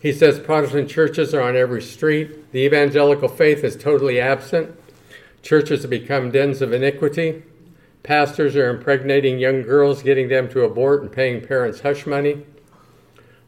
He 0.00 0.12
says 0.12 0.40
Protestant 0.40 0.88
churches 0.88 1.34
are 1.34 1.42
on 1.42 1.56
every 1.56 1.82
street. 1.82 2.52
The 2.52 2.60
evangelical 2.60 3.28
faith 3.28 3.62
is 3.62 3.76
totally 3.76 4.18
absent. 4.18 4.74
Churches 5.42 5.82
have 5.82 5.90
become 5.90 6.30
dens 6.30 6.62
of 6.62 6.72
iniquity. 6.72 7.42
Pastors 8.02 8.56
are 8.56 8.70
impregnating 8.70 9.38
young 9.38 9.62
girls, 9.62 10.02
getting 10.02 10.28
them 10.28 10.48
to 10.48 10.64
abort, 10.64 11.02
and 11.02 11.12
paying 11.12 11.46
parents 11.46 11.80
hush 11.80 12.06
money. 12.06 12.46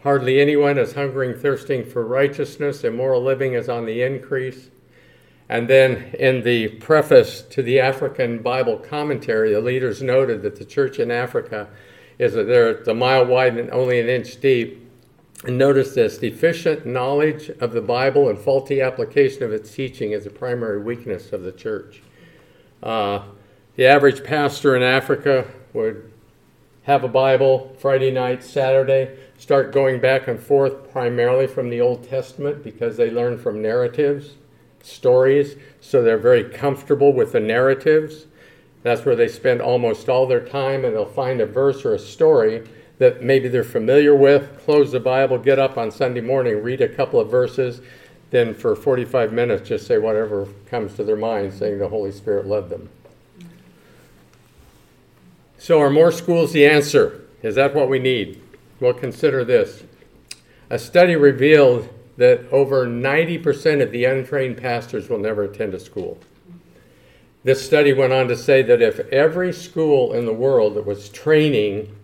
Hardly 0.02 0.40
anyone 0.40 0.76
is 0.76 0.92
hungering, 0.92 1.34
thirsting 1.34 1.86
for 1.86 2.04
righteousness. 2.04 2.84
Immoral 2.84 3.22
living 3.22 3.54
is 3.54 3.70
on 3.70 3.86
the 3.86 4.02
increase. 4.02 4.68
And 5.48 5.68
then 5.68 6.14
in 6.18 6.42
the 6.42 6.68
preface 6.68 7.40
to 7.42 7.62
the 7.62 7.80
African 7.80 8.42
Bible 8.42 8.76
commentary, 8.76 9.54
the 9.54 9.60
leaders 9.60 10.02
noted 10.02 10.42
that 10.42 10.56
the 10.56 10.64
church 10.66 10.98
in 10.98 11.10
Africa 11.10 11.68
is 12.18 12.34
that 12.34 12.44
they're 12.44 12.82
a 12.82 12.94
mile 12.94 13.24
wide 13.24 13.56
and 13.56 13.70
only 13.70 14.00
an 14.00 14.08
inch 14.08 14.38
deep. 14.40 14.81
And 15.44 15.58
notice 15.58 15.94
this 15.94 16.18
deficient 16.18 16.86
knowledge 16.86 17.50
of 17.60 17.72
the 17.72 17.80
Bible 17.80 18.28
and 18.28 18.38
faulty 18.38 18.80
application 18.80 19.42
of 19.42 19.52
its 19.52 19.74
teaching 19.74 20.12
is 20.12 20.24
a 20.24 20.30
primary 20.30 20.80
weakness 20.80 21.32
of 21.32 21.42
the 21.42 21.52
church. 21.52 22.02
Uh, 22.82 23.22
the 23.76 23.86
average 23.86 24.22
pastor 24.22 24.76
in 24.76 24.82
Africa 24.82 25.46
would 25.72 26.12
have 26.84 27.02
a 27.02 27.08
Bible 27.08 27.74
Friday 27.78 28.10
night, 28.10 28.44
Saturday, 28.44 29.16
start 29.38 29.72
going 29.72 30.00
back 30.00 30.28
and 30.28 30.38
forth 30.38 30.90
primarily 30.92 31.46
from 31.46 31.70
the 31.70 31.80
Old 31.80 32.08
Testament 32.08 32.62
because 32.62 32.96
they 32.96 33.10
learn 33.10 33.38
from 33.38 33.62
narratives 33.62 34.34
stories, 34.84 35.56
so 35.80 36.02
they're 36.02 36.18
very 36.18 36.44
comfortable 36.44 37.12
with 37.12 37.32
the 37.32 37.40
narratives. 37.40 38.26
That's 38.82 39.04
where 39.04 39.16
they 39.16 39.28
spend 39.28 39.60
almost 39.60 40.08
all 40.08 40.26
their 40.26 40.44
time, 40.44 40.84
and 40.84 40.94
they'll 40.94 41.04
find 41.04 41.40
a 41.40 41.46
verse 41.46 41.84
or 41.84 41.94
a 41.94 41.98
story 41.98 42.64
that 42.98 43.22
maybe 43.22 43.48
they're 43.48 43.64
familiar 43.64 44.14
with, 44.14 44.60
close 44.64 44.92
the 44.92 45.00
Bible, 45.00 45.38
get 45.38 45.58
up 45.58 45.76
on 45.76 45.90
Sunday 45.90 46.20
morning, 46.20 46.62
read 46.62 46.80
a 46.80 46.88
couple 46.88 47.18
of 47.18 47.30
verses, 47.30 47.80
then 48.30 48.54
for 48.54 48.74
45 48.74 49.32
minutes 49.32 49.68
just 49.68 49.86
say 49.86 49.98
whatever 49.98 50.46
comes 50.66 50.94
to 50.94 51.04
their 51.04 51.16
mind, 51.16 51.52
saying 51.52 51.78
the 51.78 51.88
Holy 51.88 52.12
Spirit 52.12 52.46
led 52.46 52.70
them. 52.70 52.88
So, 55.58 55.80
are 55.80 55.90
more 55.90 56.10
schools 56.10 56.52
the 56.52 56.66
answer? 56.66 57.20
Is 57.42 57.54
that 57.54 57.74
what 57.74 57.88
we 57.88 57.98
need? 57.98 58.42
Well, 58.80 58.94
consider 58.94 59.44
this. 59.44 59.84
A 60.70 60.78
study 60.78 61.14
revealed 61.14 61.88
that 62.16 62.48
over 62.50 62.86
90% 62.86 63.82
of 63.82 63.90
the 63.90 64.04
untrained 64.04 64.56
pastors 64.56 65.08
will 65.08 65.18
never 65.18 65.44
attend 65.44 65.74
a 65.74 65.80
school. 65.80 66.18
This 67.44 67.64
study 67.64 67.92
went 67.92 68.12
on 68.12 68.28
to 68.28 68.36
say 68.36 68.62
that 68.62 68.80
if 68.80 69.00
every 69.10 69.52
school 69.52 70.12
in 70.12 70.26
the 70.26 70.32
world 70.32 70.74
that 70.74 70.86
was 70.86 71.08
training 71.08 71.94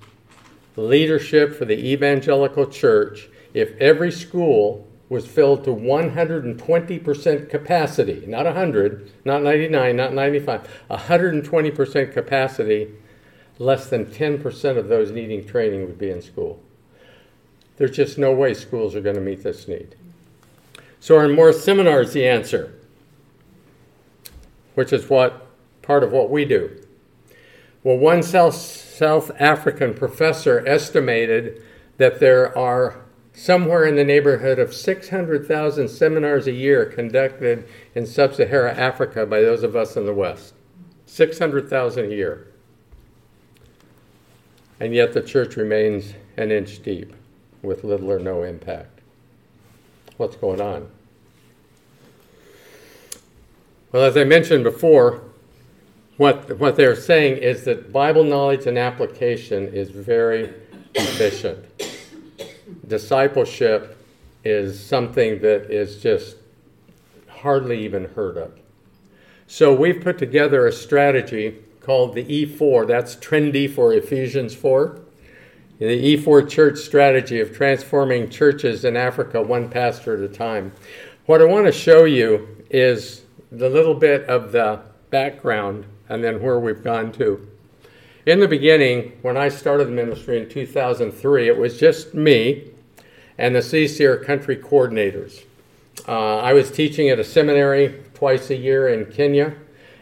leadership 0.78 1.56
for 1.56 1.64
the 1.64 1.78
evangelical 1.78 2.66
church, 2.66 3.28
if 3.54 3.76
every 3.80 4.12
school 4.12 4.87
was 5.08 5.26
filled 5.26 5.64
to 5.64 5.70
120% 5.70 7.49
capacity, 7.50 8.25
not 8.26 8.44
100, 8.44 9.11
not 9.25 9.42
99, 9.42 9.97
not 9.97 10.12
95, 10.12 10.68
120% 10.90 12.12
capacity, 12.12 12.88
less 13.58 13.88
than 13.88 14.06
10% 14.06 14.76
of 14.76 14.88
those 14.88 15.11
needing 15.11 15.47
training 15.47 15.87
would 15.87 15.99
be 15.99 16.11
in 16.11 16.20
school. 16.20 16.62
There's 17.76 17.97
just 17.97 18.18
no 18.18 18.32
way 18.32 18.54
schools 18.54 18.94
are 18.94 19.00
going 19.00 19.14
to 19.16 19.20
meet 19.20 19.42
this 19.42 19.66
need. 19.66 19.94
So, 21.00 21.16
are 21.16 21.28
more 21.28 21.52
seminars 21.52 22.12
the 22.12 22.26
answer? 22.26 22.75
Which 24.75 24.92
is 24.92 25.08
what 25.08 25.47
part 25.80 26.02
of 26.02 26.12
what 26.12 26.28
we 26.28 26.44
do. 26.44 26.70
Well, 27.82 27.97
one 27.97 28.23
South, 28.23 28.54
South 28.99 29.31
African 29.38 29.95
professor 29.95 30.67
estimated 30.67 31.62
that 31.99 32.19
there 32.19 32.57
are 32.59 33.05
somewhere 33.33 33.85
in 33.85 33.95
the 33.95 34.02
neighborhood 34.02 34.59
of 34.59 34.75
600,000 34.75 35.88
seminars 35.88 36.49
a 36.49 36.52
year 36.52 36.85
conducted 36.85 37.69
in 37.95 38.05
sub 38.05 38.35
Saharan 38.35 38.76
Africa 38.76 39.25
by 39.25 39.40
those 39.40 39.62
of 39.62 39.76
us 39.76 39.97
in 39.97 40.05
the 40.05 40.12
West. 40.12 40.52
600,000 41.07 42.07
a 42.07 42.09
year. 42.09 42.49
And 44.81 44.93
yet 44.93 45.12
the 45.12 45.23
church 45.23 45.55
remains 45.55 46.14
an 46.37 46.50
inch 46.50 46.83
deep 46.83 47.14
with 47.62 47.85
little 47.85 48.11
or 48.11 48.19
no 48.19 48.43
impact. 48.43 49.00
What's 50.17 50.35
going 50.35 50.61
on? 50.61 50.90
Well, 53.93 54.02
as 54.02 54.17
I 54.17 54.25
mentioned 54.25 54.64
before, 54.64 55.23
what, 56.18 56.58
what 56.58 56.76
they're 56.76 56.94
saying 56.94 57.38
is 57.38 57.64
that 57.64 57.92
Bible 57.92 58.25
knowledge 58.25 58.66
and 58.66 58.76
application 58.76 59.68
is 59.68 59.90
very 59.90 60.52
efficient. 60.94 61.64
Discipleship 62.87 63.96
is 64.44 64.78
something 64.78 65.40
that 65.40 65.70
is 65.70 66.02
just 66.02 66.37
hardly 67.28 67.82
even 67.84 68.04
heard 68.10 68.37
of. 68.37 68.52
So 69.46 69.75
we've 69.75 70.00
put 70.02 70.18
together 70.18 70.66
a 70.66 70.72
strategy 70.72 71.56
called 71.80 72.14
the 72.14 72.25
E4. 72.25 72.87
That's 72.87 73.16
trendy 73.16 73.72
for 73.72 73.94
Ephesians 73.94 74.54
4 74.54 75.00
the 75.78 76.16
E4 76.16 76.50
church 76.50 76.78
strategy 76.78 77.40
of 77.40 77.54
transforming 77.54 78.28
churches 78.28 78.84
in 78.84 78.96
Africa 78.96 79.40
one 79.40 79.68
pastor 79.68 80.16
at 80.16 80.28
a 80.28 80.32
time. 80.32 80.72
What 81.26 81.40
I 81.40 81.44
want 81.44 81.66
to 81.66 81.72
show 81.72 82.04
you 82.04 82.64
is 82.68 83.22
the 83.52 83.70
little 83.70 83.94
bit 83.94 84.25
of 84.25 84.50
the 84.50 84.80
background 85.10 85.87
and 86.08 86.22
then 86.22 86.42
where 86.42 86.58
we've 86.58 86.82
gone 86.82 87.12
to. 87.12 87.46
In 88.26 88.40
the 88.40 88.48
beginning, 88.48 89.12
when 89.22 89.36
I 89.36 89.48
started 89.48 89.88
the 89.88 89.92
ministry 89.92 90.38
in 90.38 90.48
2003, 90.48 91.48
it 91.48 91.56
was 91.56 91.78
just 91.78 92.14
me 92.14 92.70
and 93.38 93.54
the 93.54 93.60
CCR 93.60 94.24
country 94.24 94.56
coordinators. 94.56 95.44
Uh, 96.06 96.38
I 96.38 96.52
was 96.52 96.70
teaching 96.70 97.08
at 97.08 97.18
a 97.18 97.24
seminary 97.24 98.02
twice 98.14 98.50
a 98.50 98.56
year 98.56 98.88
in 98.88 99.06
Kenya, 99.06 99.54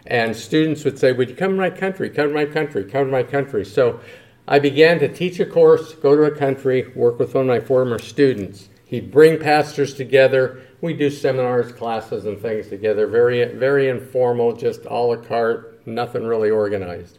and 0.06 0.34
students 0.34 0.84
would 0.84 0.98
say, 0.98 1.12
Would 1.12 1.30
you 1.30 1.36
come 1.36 1.52
to 1.52 1.56
my 1.56 1.70
country? 1.70 2.10
Come 2.10 2.28
to 2.28 2.34
my 2.34 2.46
country, 2.46 2.84
come 2.84 3.06
to 3.06 3.12
my 3.12 3.22
country. 3.22 3.64
So 3.64 4.00
I 4.48 4.58
began 4.58 4.98
to 5.00 5.08
teach 5.08 5.40
a 5.40 5.46
course, 5.46 5.94
go 5.94 6.16
to 6.16 6.22
a 6.22 6.30
country, 6.30 6.92
work 6.94 7.18
with 7.18 7.34
one 7.34 7.42
of 7.42 7.48
my 7.48 7.60
former 7.60 7.98
students. 7.98 8.68
He'd 8.86 9.10
bring 9.10 9.40
pastors 9.40 9.94
together. 9.94 10.62
We 10.80 10.94
do 10.94 11.10
seminars, 11.10 11.72
classes, 11.72 12.24
and 12.24 12.38
things 12.38 12.68
together. 12.68 13.08
Very, 13.08 13.44
very 13.54 13.88
informal, 13.88 14.54
just 14.54 14.84
a 14.84 14.94
la 14.94 15.16
carte, 15.16 15.75
nothing 15.86 16.26
really 16.26 16.50
organized. 16.50 17.18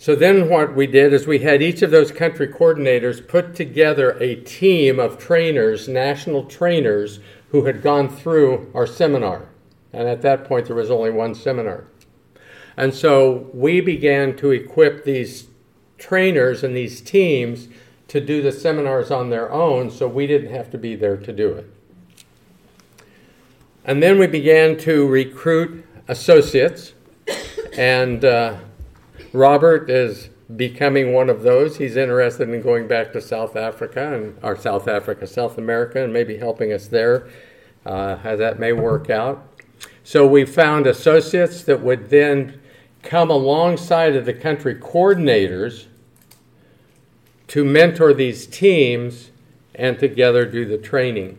So 0.00 0.14
then 0.14 0.48
what 0.48 0.76
we 0.76 0.86
did 0.86 1.12
is 1.12 1.26
we 1.26 1.40
had 1.40 1.60
each 1.60 1.82
of 1.82 1.90
those 1.90 2.12
country 2.12 2.46
coordinators 2.46 3.26
put 3.26 3.56
together 3.56 4.12
a 4.20 4.36
team 4.36 5.00
of 5.00 5.18
trainers, 5.18 5.88
national 5.88 6.44
trainers, 6.44 7.18
who 7.50 7.64
had 7.64 7.82
gone 7.82 8.08
through 8.08 8.70
our 8.74 8.86
seminar. 8.86 9.48
And 9.92 10.06
at 10.06 10.22
that 10.22 10.44
point, 10.44 10.66
there 10.66 10.76
was 10.76 10.90
only 10.90 11.10
one 11.10 11.34
seminar. 11.34 11.84
And 12.76 12.94
so 12.94 13.50
we 13.52 13.80
began 13.80 14.36
to 14.36 14.52
equip 14.52 15.04
these 15.04 15.48
trainers 15.98 16.62
and 16.62 16.76
these 16.76 17.00
teams 17.00 17.66
to 18.06 18.20
do 18.20 18.40
the 18.40 18.52
seminars 18.52 19.10
on 19.10 19.30
their 19.30 19.50
own 19.50 19.90
so 19.90 20.06
we 20.06 20.26
didn't 20.26 20.54
have 20.54 20.70
to 20.70 20.78
be 20.78 20.94
there 20.94 21.16
to 21.16 21.32
do 21.32 21.48
it. 21.52 21.68
And 23.84 24.02
then 24.02 24.18
we 24.18 24.26
began 24.26 24.76
to 24.78 25.08
recruit 25.08 25.84
associates, 26.08 26.94
and 27.76 28.24
uh, 28.24 28.56
Robert 29.32 29.88
is 29.90 30.30
becoming 30.56 31.12
one 31.12 31.28
of 31.28 31.42
those. 31.42 31.76
He's 31.76 31.96
interested 31.96 32.48
in 32.48 32.62
going 32.62 32.88
back 32.88 33.12
to 33.12 33.20
South 33.20 33.54
Africa 33.54 34.14
and 34.14 34.36
or 34.42 34.56
South 34.56 34.88
Africa, 34.88 35.26
South 35.26 35.58
America, 35.58 36.02
and 36.02 36.12
maybe 36.12 36.38
helping 36.38 36.72
us 36.72 36.88
there. 36.88 37.28
Uh, 37.86 38.16
how 38.16 38.36
that 38.36 38.58
may 38.58 38.72
work 38.72 39.08
out. 39.08 39.46
So 40.04 40.26
we 40.26 40.44
found 40.44 40.86
associates 40.86 41.62
that 41.62 41.80
would 41.80 42.10
then 42.10 42.60
come 43.02 43.30
alongside 43.30 44.16
of 44.16 44.26
the 44.26 44.34
country 44.34 44.74
coordinators 44.74 45.86
to 47.46 47.64
mentor 47.64 48.12
these 48.12 48.46
teams 48.46 49.30
and 49.74 49.98
together 49.98 50.44
do 50.44 50.66
the 50.66 50.76
training. 50.76 51.38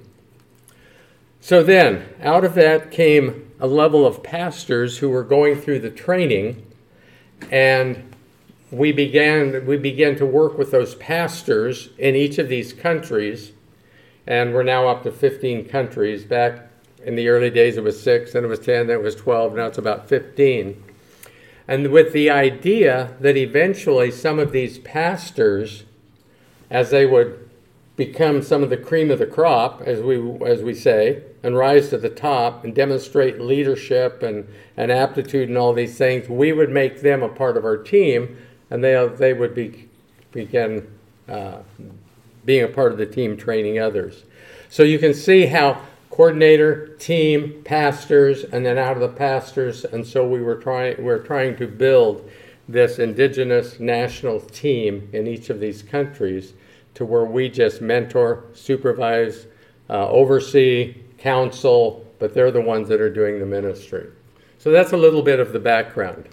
So 1.42 1.62
then, 1.62 2.08
out 2.22 2.44
of 2.44 2.56
that 2.56 2.90
came 2.90 3.49
a 3.60 3.68
level 3.68 4.06
of 4.06 4.24
pastors 4.24 5.00
who 5.00 5.10
were 5.10 5.24
going 5.24 5.60
through 5.60 5.80
the 5.80 5.90
training, 5.90 6.66
and 7.52 8.16
we 8.72 8.92
began 8.92 9.66
we 9.66 9.78
began 9.78 10.16
to 10.16 10.26
work 10.26 10.58
with 10.58 10.72
those 10.72 10.96
pastors 10.96 11.90
in 11.98 12.16
each 12.16 12.38
of 12.38 12.50
these 12.50 12.74
countries, 12.74 13.52
and 14.28 14.54
we're 14.54 14.64
now 14.64 14.88
up 14.88 15.04
to 15.04 15.12
15 15.12 15.68
countries. 15.68 16.24
Back 16.24 16.70
in 17.04 17.16
the 17.16 17.28
early 17.28 17.50
days, 17.50 17.78
it 17.78 17.84
was 17.84 18.02
six, 18.02 18.34
then 18.34 18.44
it 18.44 18.48
was 18.48 18.60
10, 18.60 18.88
then 18.88 18.98
it 18.98 19.04
was 19.04 19.16
12, 19.16 19.56
now 19.56 19.66
it's 19.68 19.78
about 19.78 20.08
15 20.08 20.84
and 21.70 21.92
with 21.92 22.14
the 22.14 22.32
idea 22.32 23.16
that 23.20 23.38
eventually 23.38 24.10
some 24.10 24.40
of 24.40 24.52
these 24.52 24.80
pastors, 24.80 25.84
as 26.72 26.90
they 26.90 27.06
would 27.06 27.48
become 28.00 28.42
some 28.42 28.64
of 28.64 28.70
the 28.70 28.78
cream 28.78 29.12
of 29.12 29.20
the 29.20 29.26
crop, 29.26 29.82
as 29.82 30.00
we, 30.00 30.18
as 30.46 30.64
we 30.64 30.74
say, 30.74 31.22
and 31.44 31.58
rise 31.58 31.90
to 31.90 31.98
the 31.98 32.10
top 32.10 32.64
and 32.64 32.74
demonstrate 32.74 33.42
leadership 33.42 34.24
and, 34.24 34.48
and 34.78 34.90
aptitude 34.90 35.50
and 35.50 35.58
all 35.58 35.74
these 35.74 35.98
things, 35.98 36.30
we 36.30 36.54
would 36.54 36.70
make 36.70 37.02
them 37.02 37.22
a 37.22 37.28
part 37.28 37.58
of 37.58 37.66
our 37.66 37.76
team, 37.76 38.38
and 38.70 38.82
they, 38.82 39.06
they 39.18 39.34
would 39.34 39.54
be, 39.54 39.90
begin 40.32 40.88
uh, 41.28 41.58
being 42.46 42.64
a 42.64 42.70
part 42.70 42.94
of 42.94 42.98
the 42.98 43.06
team 43.06 43.36
training 43.36 43.80
others. 43.80 44.24
So 44.70 44.84
you 44.84 44.98
can 44.98 45.14
see 45.14 45.48
how 45.48 45.82
coordinator, 46.10 46.96
team, 47.00 47.62
pastors, 47.66 48.46
and 48.46 48.66
then 48.66 48.78
out 48.78 48.94
of 48.94 49.02
the 49.02 49.10
pastors. 49.10 49.84
And 49.84 50.08
so 50.08 50.26
we 50.26 50.42
were 50.42 50.56
trying 50.56 51.04
we're 51.04 51.20
trying 51.20 51.58
to 51.58 51.68
build 51.68 52.30
this 52.70 52.98
indigenous 52.98 53.80
national 53.80 54.40
team 54.40 55.10
in 55.12 55.28
each 55.28 55.50
of 55.50 55.60
these 55.60 55.84
countries 55.84 56.54
to 56.96 57.06
where 57.06 57.26
we 57.26 57.50
just 57.50 57.82
mentor, 57.82 58.46
supervise, 58.54 59.48
uh, 59.90 60.08
oversee, 60.10 60.96
counsel, 61.18 62.06
but 62.20 62.34
they're 62.34 62.52
the 62.52 62.62
ones 62.62 62.90
that 62.90 63.02
are 63.02 63.14
doing 63.14 63.40
the 63.40 63.46
ministry. 63.46 64.08
So 64.58 64.72
that's 64.72 64.92
a 64.92 64.98
little 64.98 65.22
bit 65.22 65.40
of 65.40 65.54
the 65.54 65.60
background. 65.60 66.28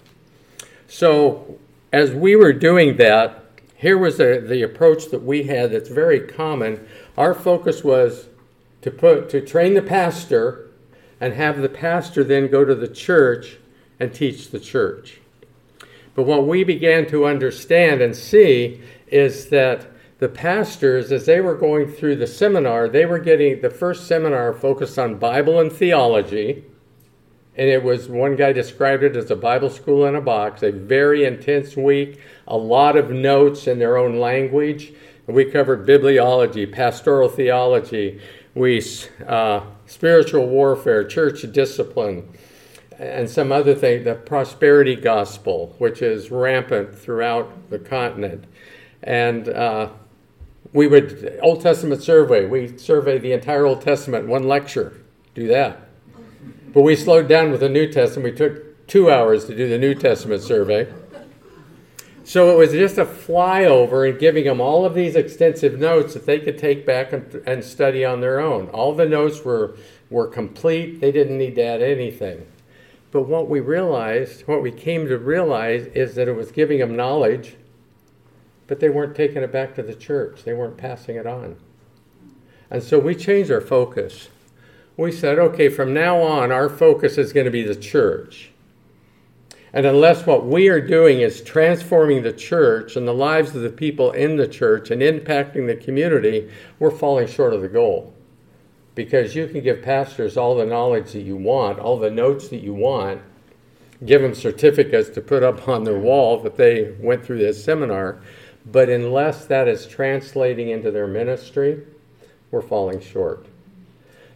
So 0.87 1.57
as 1.93 2.11
we 2.11 2.35
were 2.35 2.53
doing 2.53 2.97
that, 2.97 3.45
here 3.75 3.97
was 3.97 4.19
a, 4.19 4.39
the 4.39 4.63
approach 4.63 5.09
that 5.11 5.23
we 5.23 5.43
had 5.43 5.71
that's 5.71 5.89
very 5.89 6.19
common. 6.19 6.85
Our 7.17 7.33
focus 7.33 7.83
was 7.83 8.27
to 8.81 8.91
put 8.91 9.29
to 9.29 9.41
train 9.41 9.73
the 9.75 9.81
pastor 9.81 10.69
and 11.19 11.33
have 11.33 11.61
the 11.61 11.69
pastor 11.69 12.23
then 12.23 12.47
go 12.47 12.65
to 12.65 12.75
the 12.75 12.87
church 12.87 13.57
and 13.99 14.13
teach 14.13 14.49
the 14.49 14.59
church. 14.59 15.19
But 16.15 16.23
what 16.23 16.47
we 16.47 16.63
began 16.63 17.07
to 17.09 17.25
understand 17.25 18.01
and 18.01 18.15
see 18.15 18.81
is 19.07 19.49
that 19.49 19.87
the 20.19 20.29
pastors, 20.29 21.11
as 21.11 21.25
they 21.25 21.41
were 21.41 21.55
going 21.55 21.87
through 21.91 22.15
the 22.15 22.27
seminar, 22.27 22.89
they 22.89 23.05
were 23.05 23.19
getting 23.19 23.61
the 23.61 23.69
first 23.69 24.07
seminar 24.07 24.51
focused 24.53 24.97
on 24.97 25.19
Bible 25.19 25.59
and 25.59 25.71
theology. 25.71 26.63
And 27.55 27.69
it 27.69 27.83
was 27.83 28.07
one 28.07 28.35
guy 28.35 28.53
described 28.53 29.03
it 29.03 29.15
as 29.15 29.29
a 29.29 29.35
Bible 29.35 29.69
school 29.69 30.05
in 30.05 30.15
a 30.15 30.21
box, 30.21 30.63
a 30.63 30.71
very 30.71 31.25
intense 31.25 31.75
week, 31.75 32.19
a 32.47 32.57
lot 32.57 32.95
of 32.95 33.11
notes 33.11 33.67
in 33.67 33.79
their 33.79 33.97
own 33.97 34.19
language. 34.19 34.93
We 35.27 35.45
covered 35.45 35.87
bibliology, 35.87 36.71
pastoral 36.71 37.29
theology, 37.29 38.21
we 38.55 38.83
uh, 39.27 39.61
spiritual 39.85 40.47
warfare, 40.47 41.03
church 41.03 41.51
discipline, 41.51 42.27
and 42.97 43.29
some 43.29 43.51
other 43.51 43.75
thing, 43.75 44.03
the 44.03 44.15
prosperity 44.15 44.95
gospel, 44.95 45.75
which 45.77 46.01
is 46.01 46.31
rampant 46.31 46.97
throughout 46.97 47.69
the 47.69 47.77
continent. 47.77 48.45
And 49.03 49.49
uh, 49.49 49.89
we 50.73 50.87
would, 50.87 51.39
Old 51.41 51.61
Testament 51.61 52.01
survey, 52.03 52.45
we 52.45 52.77
survey 52.77 53.17
the 53.17 53.31
entire 53.31 53.65
Old 53.65 53.81
Testament 53.81 54.27
one 54.27 54.43
lecture, 54.43 54.97
do 55.33 55.47
that. 55.47 55.87
But 56.73 56.81
we 56.81 56.95
slowed 56.95 57.27
down 57.27 57.51
with 57.51 57.61
the 57.61 57.69
New 57.69 57.91
Testament. 57.91 58.33
We 58.33 58.37
took 58.37 58.87
two 58.87 59.09
hours 59.09 59.45
to 59.45 59.55
do 59.55 59.67
the 59.69 59.77
New 59.77 59.95
Testament 59.95 60.41
survey. 60.41 60.87
So 62.23 62.51
it 62.51 62.57
was 62.57 62.71
just 62.71 62.97
a 62.97 63.05
flyover 63.05 64.09
and 64.09 64.19
giving 64.19 64.43
them 64.43 64.59
all 64.59 64.85
of 64.85 64.93
these 64.93 65.15
extensive 65.15 65.79
notes 65.79 66.13
that 66.13 66.25
they 66.25 66.39
could 66.39 66.57
take 66.57 66.85
back 66.85 67.13
and, 67.13 67.33
and 67.47 67.63
study 67.63 68.03
on 68.03 68.19
their 68.19 68.41
own. 68.41 68.67
All 68.67 68.93
the 68.93 69.07
notes 69.07 69.45
were, 69.45 69.77
were 70.09 70.27
complete, 70.27 70.99
they 70.99 71.13
didn't 71.13 71.37
need 71.37 71.55
to 71.55 71.63
add 71.63 71.81
anything. 71.81 72.45
But 73.11 73.23
what 73.23 73.47
we 73.47 73.61
realized, 73.61 74.41
what 74.41 74.61
we 74.61 74.71
came 74.71 75.07
to 75.07 75.17
realize, 75.17 75.87
is 75.87 76.15
that 76.15 76.27
it 76.27 76.35
was 76.35 76.51
giving 76.51 76.79
them 76.79 76.97
knowledge, 76.97 77.55
but 78.67 78.79
they 78.79 78.89
weren't 78.89 79.15
taking 79.15 79.41
it 79.41 79.51
back 79.51 79.75
to 79.75 79.83
the 79.83 79.95
church, 79.95 80.43
they 80.43 80.53
weren't 80.53 80.77
passing 80.77 81.15
it 81.15 81.25
on. 81.25 81.55
And 82.69 82.83
so 82.83 82.99
we 82.99 83.15
changed 83.15 83.49
our 83.49 83.61
focus. 83.61 84.29
We 84.97 85.11
said, 85.11 85.39
okay, 85.39 85.69
from 85.69 85.93
now 85.93 86.21
on, 86.21 86.51
our 86.51 86.69
focus 86.69 87.17
is 87.17 87.31
going 87.31 87.45
to 87.45 87.51
be 87.51 87.63
the 87.63 87.75
church. 87.75 88.51
And 89.73 89.85
unless 89.85 90.25
what 90.25 90.45
we 90.45 90.69
are 90.69 90.81
doing 90.81 91.19
is 91.19 91.41
transforming 91.41 92.23
the 92.23 92.33
church 92.33 92.95
and 92.95 93.07
the 93.07 93.13
lives 93.13 93.55
of 93.55 93.61
the 93.61 93.69
people 93.69 94.11
in 94.11 94.37
the 94.37 94.47
church 94.47 94.91
and 94.91 95.01
impacting 95.01 95.67
the 95.67 95.75
community, 95.75 96.49
we're 96.79 96.89
falling 96.89 97.27
short 97.27 97.53
of 97.53 97.61
the 97.61 97.67
goal. 97.67 98.13
Because 98.95 99.35
you 99.35 99.47
can 99.47 99.61
give 99.61 99.83
pastors 99.83 100.35
all 100.35 100.55
the 100.55 100.65
knowledge 100.65 101.11
that 101.11 101.21
you 101.21 101.35
want, 101.35 101.79
all 101.79 101.99
the 101.99 102.09
notes 102.09 102.47
that 102.47 102.63
you 102.63 102.73
want, 102.73 103.21
give 104.05 104.21
them 104.21 104.33
certificates 104.33 105.09
to 105.09 105.21
put 105.21 105.43
up 105.43 105.67
on 105.67 105.83
their 105.83 105.99
wall 105.99 106.39
that 106.41 106.57
they 106.57 106.95
went 106.99 107.23
through 107.23 107.37
this 107.37 107.63
seminar, 107.63 108.19
but 108.71 108.89
unless 108.89 109.45
that 109.45 109.67
is 109.67 109.87
translating 109.87 110.69
into 110.69 110.91
their 110.91 111.07
ministry, 111.07 111.83
we're 112.51 112.61
falling 112.61 113.01
short. 113.01 113.45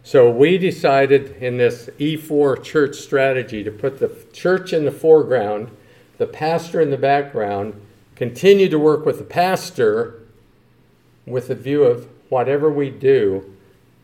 So 0.02 0.30
we 0.30 0.58
decided 0.58 1.36
in 1.42 1.58
this 1.58 1.88
E4 1.98 2.62
church 2.62 2.96
strategy 2.96 3.62
to 3.62 3.70
put 3.70 3.98
the 3.98 4.10
church 4.32 4.72
in 4.72 4.84
the 4.84 4.90
foreground, 4.90 5.70
the 6.18 6.26
pastor 6.26 6.80
in 6.80 6.90
the 6.90 6.96
background, 6.96 7.80
continue 8.16 8.68
to 8.68 8.78
work 8.78 9.06
with 9.06 9.18
the 9.18 9.24
pastor 9.24 10.22
with 11.24 11.48
the 11.48 11.54
view 11.54 11.84
of 11.84 12.08
whatever 12.30 12.70
we 12.70 12.90
do, 12.90 13.54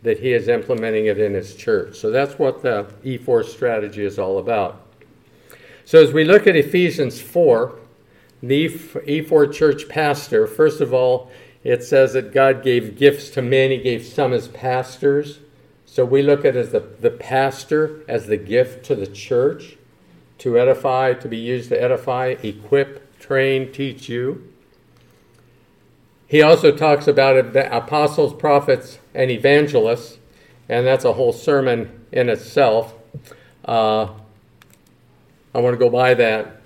that 0.02 0.20
he 0.20 0.32
is 0.32 0.46
implementing 0.46 1.06
it 1.06 1.18
in 1.18 1.34
his 1.34 1.56
church. 1.56 1.96
So 1.96 2.10
that's 2.10 2.38
what 2.38 2.62
the 2.62 2.86
E4 3.04 3.44
strategy 3.44 4.04
is 4.04 4.18
all 4.18 4.38
about. 4.38 4.82
So 5.84 6.00
as 6.00 6.12
we 6.12 6.24
look 6.24 6.46
at 6.46 6.54
Ephesians 6.54 7.20
4, 7.20 7.74
the 8.42 8.68
E4 8.68 9.52
church 9.52 9.88
pastor, 9.88 10.46
first 10.46 10.80
of 10.80 10.94
all, 10.94 11.30
it 11.64 11.82
says 11.82 12.12
that 12.12 12.32
God 12.32 12.62
gave 12.62 12.96
gifts 12.96 13.30
to 13.30 13.42
men, 13.42 13.70
he 13.70 13.78
gave 13.78 14.04
some 14.04 14.32
as 14.32 14.48
pastors 14.48 15.40
so 15.90 16.04
we 16.04 16.22
look 16.22 16.44
at 16.44 16.54
as 16.54 16.70
the, 16.70 16.80
the 16.80 17.10
pastor 17.10 18.04
as 18.06 18.26
the 18.26 18.36
gift 18.36 18.84
to 18.84 18.94
the 18.94 19.06
church 19.06 19.78
to 20.38 20.56
edify, 20.58 21.14
to 21.14 21.26
be 21.28 21.38
used 21.38 21.70
to 21.70 21.82
edify, 21.82 22.36
equip, 22.42 23.18
train, 23.18 23.72
teach 23.72 24.08
you. 24.08 24.52
He 26.28 26.42
also 26.42 26.70
talks 26.70 27.08
about 27.08 27.56
apostles, 27.56 28.34
prophets, 28.34 28.98
and 29.14 29.30
evangelists, 29.30 30.18
and 30.68 30.86
that's 30.86 31.06
a 31.06 31.14
whole 31.14 31.32
sermon 31.32 32.04
in 32.12 32.28
itself. 32.28 32.94
Uh, 33.64 34.10
I 35.54 35.58
want 35.58 35.72
to 35.72 35.78
go 35.78 35.90
by 35.90 36.14
that. 36.14 36.57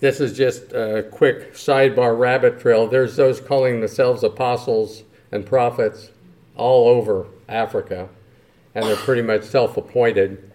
This 0.00 0.20
is 0.20 0.36
just 0.36 0.72
a 0.72 1.06
quick 1.10 1.54
sidebar 1.54 2.18
rabbit 2.18 2.60
trail. 2.60 2.86
There's 2.86 3.16
those 3.16 3.40
calling 3.40 3.80
themselves 3.80 4.22
apostles 4.22 5.04
and 5.32 5.46
prophets 5.46 6.10
all 6.56 6.88
over 6.88 7.26
Africa 7.48 8.08
and 8.74 8.84
they're 8.84 8.96
pretty 8.96 9.22
much 9.22 9.44
self-appointed. 9.44 10.50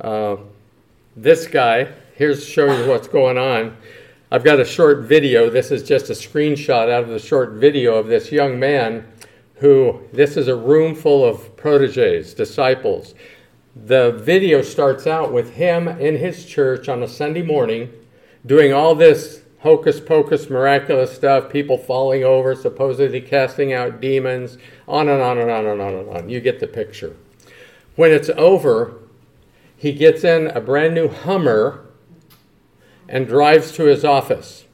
Uh, 0.00 0.36
this 1.16 1.48
guy, 1.48 1.88
here's 2.14 2.46
showing 2.46 2.78
you 2.80 2.88
what's 2.88 3.08
going 3.08 3.36
on. 3.36 3.76
I've 4.30 4.44
got 4.44 4.60
a 4.60 4.64
short 4.64 5.00
video. 5.00 5.50
This 5.50 5.70
is 5.70 5.82
just 5.82 6.10
a 6.10 6.12
screenshot 6.12 6.90
out 6.90 7.02
of 7.02 7.08
the 7.08 7.18
short 7.18 7.52
video 7.54 7.96
of 7.96 8.06
this 8.06 8.30
young 8.30 8.60
man 8.60 9.06
who, 9.56 10.00
this 10.12 10.36
is 10.36 10.46
a 10.46 10.54
room 10.54 10.94
full 10.94 11.24
of 11.24 11.56
proteges, 11.56 12.34
disciples. 12.34 13.14
The 13.74 14.12
video 14.12 14.62
starts 14.62 15.06
out 15.06 15.32
with 15.32 15.54
him 15.54 15.88
in 15.88 16.16
his 16.16 16.46
church 16.46 16.88
on 16.88 17.02
a 17.02 17.08
Sunday 17.08 17.42
morning 17.42 17.90
doing 18.48 18.72
all 18.72 18.94
this 18.94 19.42
hocus 19.60 20.00
pocus 20.00 20.48
miraculous 20.48 21.14
stuff, 21.14 21.52
people 21.52 21.76
falling 21.76 22.24
over, 22.24 22.54
supposedly 22.54 23.20
casting 23.20 23.72
out 23.72 24.00
demons, 24.00 24.56
on 24.86 25.08
and 25.08 25.20
on 25.20 25.38
and 25.38 25.50
on 25.50 25.66
and 25.66 25.80
on 25.80 25.94
and 25.94 26.08
on. 26.08 26.28
You 26.30 26.40
get 26.40 26.58
the 26.58 26.66
picture. 26.66 27.14
When 27.94 28.10
it's 28.10 28.30
over, 28.30 28.94
he 29.76 29.92
gets 29.92 30.24
in 30.24 30.46
a 30.48 30.60
brand 30.60 30.94
new 30.94 31.08
Hummer 31.08 31.84
and 33.08 33.26
drives 33.26 33.72
to 33.72 33.84
his 33.84 34.04
office. 34.04 34.64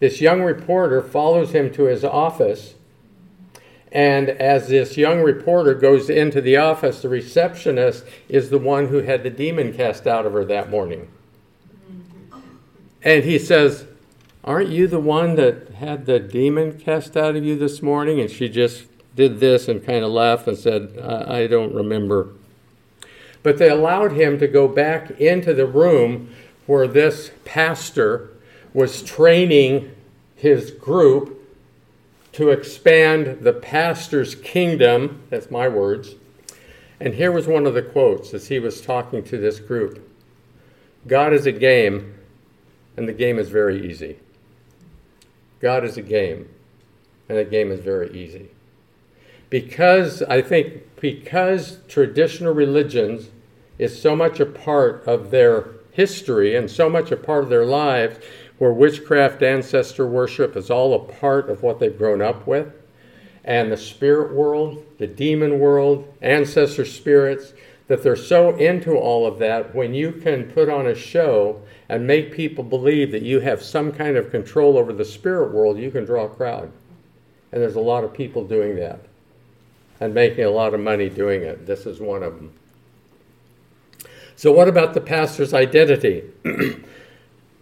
This 0.00 0.20
young 0.20 0.42
reporter 0.42 1.00
follows 1.00 1.52
him 1.52 1.72
to 1.72 1.84
his 1.84 2.04
office. 2.04 2.74
And 3.90 4.28
as 4.28 4.68
this 4.68 4.98
young 4.98 5.22
reporter 5.22 5.74
goes 5.74 6.10
into 6.10 6.42
the 6.42 6.58
office, 6.58 7.00
the 7.00 7.08
receptionist 7.08 8.04
is 8.28 8.50
the 8.50 8.58
one 8.58 8.88
who 8.88 8.98
had 8.98 9.22
the 9.22 9.30
demon 9.30 9.72
cast 9.72 10.06
out 10.06 10.26
of 10.26 10.34
her 10.34 10.44
that 10.44 10.68
morning. 10.68 11.08
And 13.02 13.24
he 13.24 13.38
says, 13.38 13.86
Aren't 14.44 14.70
you 14.70 14.86
the 14.86 15.00
one 15.00 15.34
that 15.36 15.74
had 15.74 16.06
the 16.06 16.18
demon 16.18 16.78
cast 16.78 17.16
out 17.16 17.36
of 17.36 17.44
you 17.44 17.56
this 17.56 17.82
morning? 17.82 18.20
And 18.20 18.30
she 18.30 18.48
just 18.48 18.84
did 19.14 19.40
this 19.40 19.68
and 19.68 19.84
kind 19.84 20.04
of 20.04 20.10
laughed 20.10 20.46
and 20.48 20.56
said, 20.56 20.98
I, 21.02 21.40
I 21.40 21.46
don't 21.46 21.74
remember. 21.74 22.30
But 23.42 23.58
they 23.58 23.68
allowed 23.68 24.12
him 24.12 24.38
to 24.38 24.48
go 24.48 24.68
back 24.68 25.10
into 25.20 25.54
the 25.54 25.66
room 25.66 26.34
where 26.66 26.86
this 26.86 27.30
pastor 27.44 28.30
was 28.72 29.02
training 29.02 29.94
his 30.36 30.70
group 30.70 31.34
to 32.32 32.50
expand 32.50 33.40
the 33.40 33.52
pastor's 33.52 34.34
kingdom. 34.34 35.22
That's 35.30 35.50
my 35.50 35.68
words. 35.68 36.14
And 37.00 37.14
here 37.14 37.32
was 37.32 37.46
one 37.46 37.66
of 37.66 37.74
the 37.74 37.82
quotes 37.82 38.34
as 38.34 38.48
he 38.48 38.58
was 38.58 38.80
talking 38.80 39.22
to 39.24 39.38
this 39.38 39.60
group 39.60 40.04
God 41.06 41.32
is 41.32 41.46
a 41.46 41.52
game, 41.52 42.17
and 42.98 43.08
the 43.08 43.12
game 43.12 43.38
is 43.38 43.48
very 43.48 43.88
easy. 43.88 44.18
God 45.60 45.84
is 45.84 45.96
a 45.96 46.02
game, 46.02 46.48
and 47.28 47.38
the 47.38 47.44
game 47.44 47.70
is 47.70 47.78
very 47.78 48.10
easy. 48.10 48.48
Because 49.50 50.20
I 50.22 50.42
think 50.42 51.00
because 51.00 51.78
traditional 51.86 52.52
religions 52.52 53.28
is 53.78 54.02
so 54.02 54.16
much 54.16 54.40
a 54.40 54.46
part 54.46 55.04
of 55.06 55.30
their 55.30 55.68
history 55.92 56.56
and 56.56 56.68
so 56.68 56.90
much 56.90 57.12
a 57.12 57.16
part 57.16 57.44
of 57.44 57.50
their 57.50 57.64
lives, 57.64 58.18
where 58.58 58.72
witchcraft 58.72 59.44
ancestor 59.44 60.06
worship 60.06 60.56
is 60.56 60.68
all 60.68 60.92
a 60.94 61.12
part 61.12 61.48
of 61.48 61.62
what 61.62 61.78
they've 61.78 61.96
grown 61.96 62.20
up 62.20 62.48
with, 62.48 62.66
and 63.44 63.70
the 63.70 63.76
spirit 63.76 64.34
world, 64.34 64.84
the 64.98 65.06
demon 65.06 65.60
world, 65.60 66.12
ancestor 66.20 66.84
spirits, 66.84 67.52
that 67.88 68.02
they're 68.02 68.16
so 68.16 68.54
into 68.56 68.94
all 68.94 69.26
of 69.26 69.38
that 69.38 69.74
when 69.74 69.94
you 69.94 70.12
can 70.12 70.44
put 70.44 70.68
on 70.68 70.86
a 70.86 70.94
show 70.94 71.60
and 71.88 72.06
make 72.06 72.32
people 72.32 72.62
believe 72.62 73.10
that 73.10 73.22
you 73.22 73.40
have 73.40 73.62
some 73.62 73.90
kind 73.90 74.16
of 74.16 74.30
control 74.30 74.76
over 74.76 74.92
the 74.92 75.04
spirit 75.04 75.52
world, 75.52 75.78
you 75.78 75.90
can 75.90 76.04
draw 76.04 76.26
a 76.26 76.28
crowd. 76.28 76.70
And 77.50 77.62
there's 77.62 77.76
a 77.76 77.80
lot 77.80 78.04
of 78.04 78.12
people 78.12 78.44
doing 78.44 78.76
that 78.76 79.00
and 80.00 80.14
making 80.14 80.44
a 80.44 80.50
lot 80.50 80.74
of 80.74 80.80
money 80.80 81.08
doing 81.08 81.42
it. 81.42 81.66
This 81.66 81.86
is 81.86 81.98
one 81.98 82.22
of 82.22 82.36
them. 82.36 82.52
So, 84.36 84.52
what 84.52 84.68
about 84.68 84.94
the 84.94 85.00
pastor's 85.00 85.52
identity? 85.52 86.22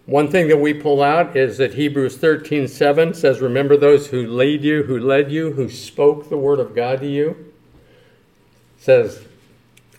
One 0.06 0.30
thing 0.30 0.46
that 0.48 0.58
we 0.58 0.72
pull 0.72 1.02
out 1.02 1.36
is 1.36 1.58
that 1.58 1.74
Hebrews 1.74 2.16
13 2.16 2.68
7 2.68 3.14
says, 3.14 3.40
Remember 3.40 3.76
those 3.76 4.08
who 4.08 4.26
lead 4.26 4.62
you, 4.62 4.84
who 4.84 5.00
led 5.00 5.32
you, 5.32 5.52
who 5.52 5.68
spoke 5.68 6.28
the 6.28 6.36
word 6.36 6.60
of 6.60 6.76
God 6.76 7.00
to 7.00 7.06
you. 7.06 7.52
Says, 8.78 9.25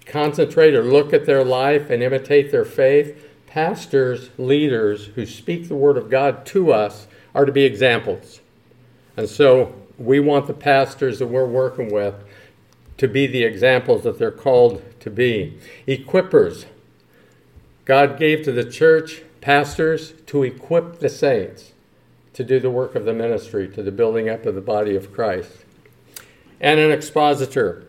Concentrate 0.08 0.74
or 0.74 0.84
look 0.84 1.14
at 1.14 1.26
their 1.26 1.44
life 1.44 1.90
and 1.90 2.02
imitate 2.02 2.52
their 2.52 2.66
faith 2.66 3.24
pastors, 3.48 4.30
leaders 4.38 5.08
who 5.16 5.26
speak 5.26 5.68
the 5.68 5.76
Word 5.76 5.98
of 5.98 6.12
God 6.12 6.46
to 6.46 6.72
us 6.72 7.08
are 7.34 7.44
to 7.44 7.52
be 7.52 7.64
examples. 7.64 8.40
And 9.16 9.28
so 9.28 9.74
we 9.98 10.20
want 10.20 10.46
the 10.46 10.54
pastors 10.54 11.18
that 11.18 11.26
we're 11.26 11.48
working 11.48 11.92
with 11.92 12.14
to 12.98 13.08
be 13.08 13.26
the 13.26 13.44
examples 13.44 14.04
that 14.04 14.20
they're 14.20 14.30
called 14.30 14.84
to 15.00 15.10
be. 15.10 15.58
Equippers. 15.88 16.66
God 17.84 18.20
gave 18.20 18.44
to 18.44 18.52
the 18.52 18.70
church 18.70 19.24
pastors 19.42 20.14
to 20.28 20.44
equip 20.44 21.00
the 21.00 21.10
saints 21.10 21.72
to 22.34 22.44
do 22.44 22.60
the 22.60 22.70
work 22.70 22.94
of 22.94 23.06
the 23.06 23.14
ministry, 23.14 23.68
to 23.70 23.82
the 23.82 23.92
building 23.92 24.30
up 24.30 24.46
of 24.46 24.54
the 24.54 24.62
body 24.62 24.96
of 24.96 25.12
Christ. 25.12 25.66
And 26.62 26.80
an 26.80 26.92
expositor. 26.92 27.87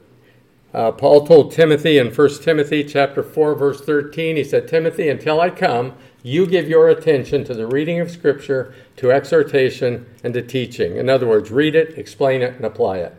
Uh, 0.75 0.93
Paul 0.93 1.27
told 1.27 1.51
Timothy 1.51 1.97
in 1.97 2.15
1 2.15 2.43
Timothy 2.43 2.85
chapter 2.85 3.23
4 3.23 3.55
verse 3.55 3.81
13 3.81 4.37
he 4.37 4.45
said 4.45 4.69
Timothy 4.69 5.09
until 5.09 5.41
I 5.41 5.49
come 5.49 5.95
you 6.23 6.47
give 6.47 6.69
your 6.69 6.89
attention 6.89 7.43
to 7.45 7.55
the 7.55 7.67
reading 7.67 8.01
of 8.01 8.11
scripture 8.11 8.75
to 8.97 9.11
exhortation 9.11 10.05
and 10.23 10.35
to 10.35 10.43
teaching. 10.43 10.99
In 10.99 11.09
other 11.09 11.27
words 11.27 11.51
read 11.51 11.75
it 11.75 11.97
explain 11.97 12.43
it 12.43 12.57
and 12.57 12.67
apply 12.67 12.99
it. 12.99 13.15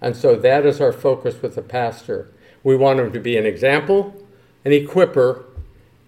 And 0.00 0.16
so 0.16 0.34
that 0.34 0.66
is 0.66 0.80
our 0.80 0.92
focus 0.92 1.40
with 1.42 1.54
the 1.54 1.62
pastor. 1.62 2.28
We 2.64 2.74
want 2.74 2.98
him 2.98 3.12
to 3.12 3.20
be 3.20 3.36
an 3.36 3.46
example 3.46 4.20
an 4.64 4.72
equiper 4.72 5.44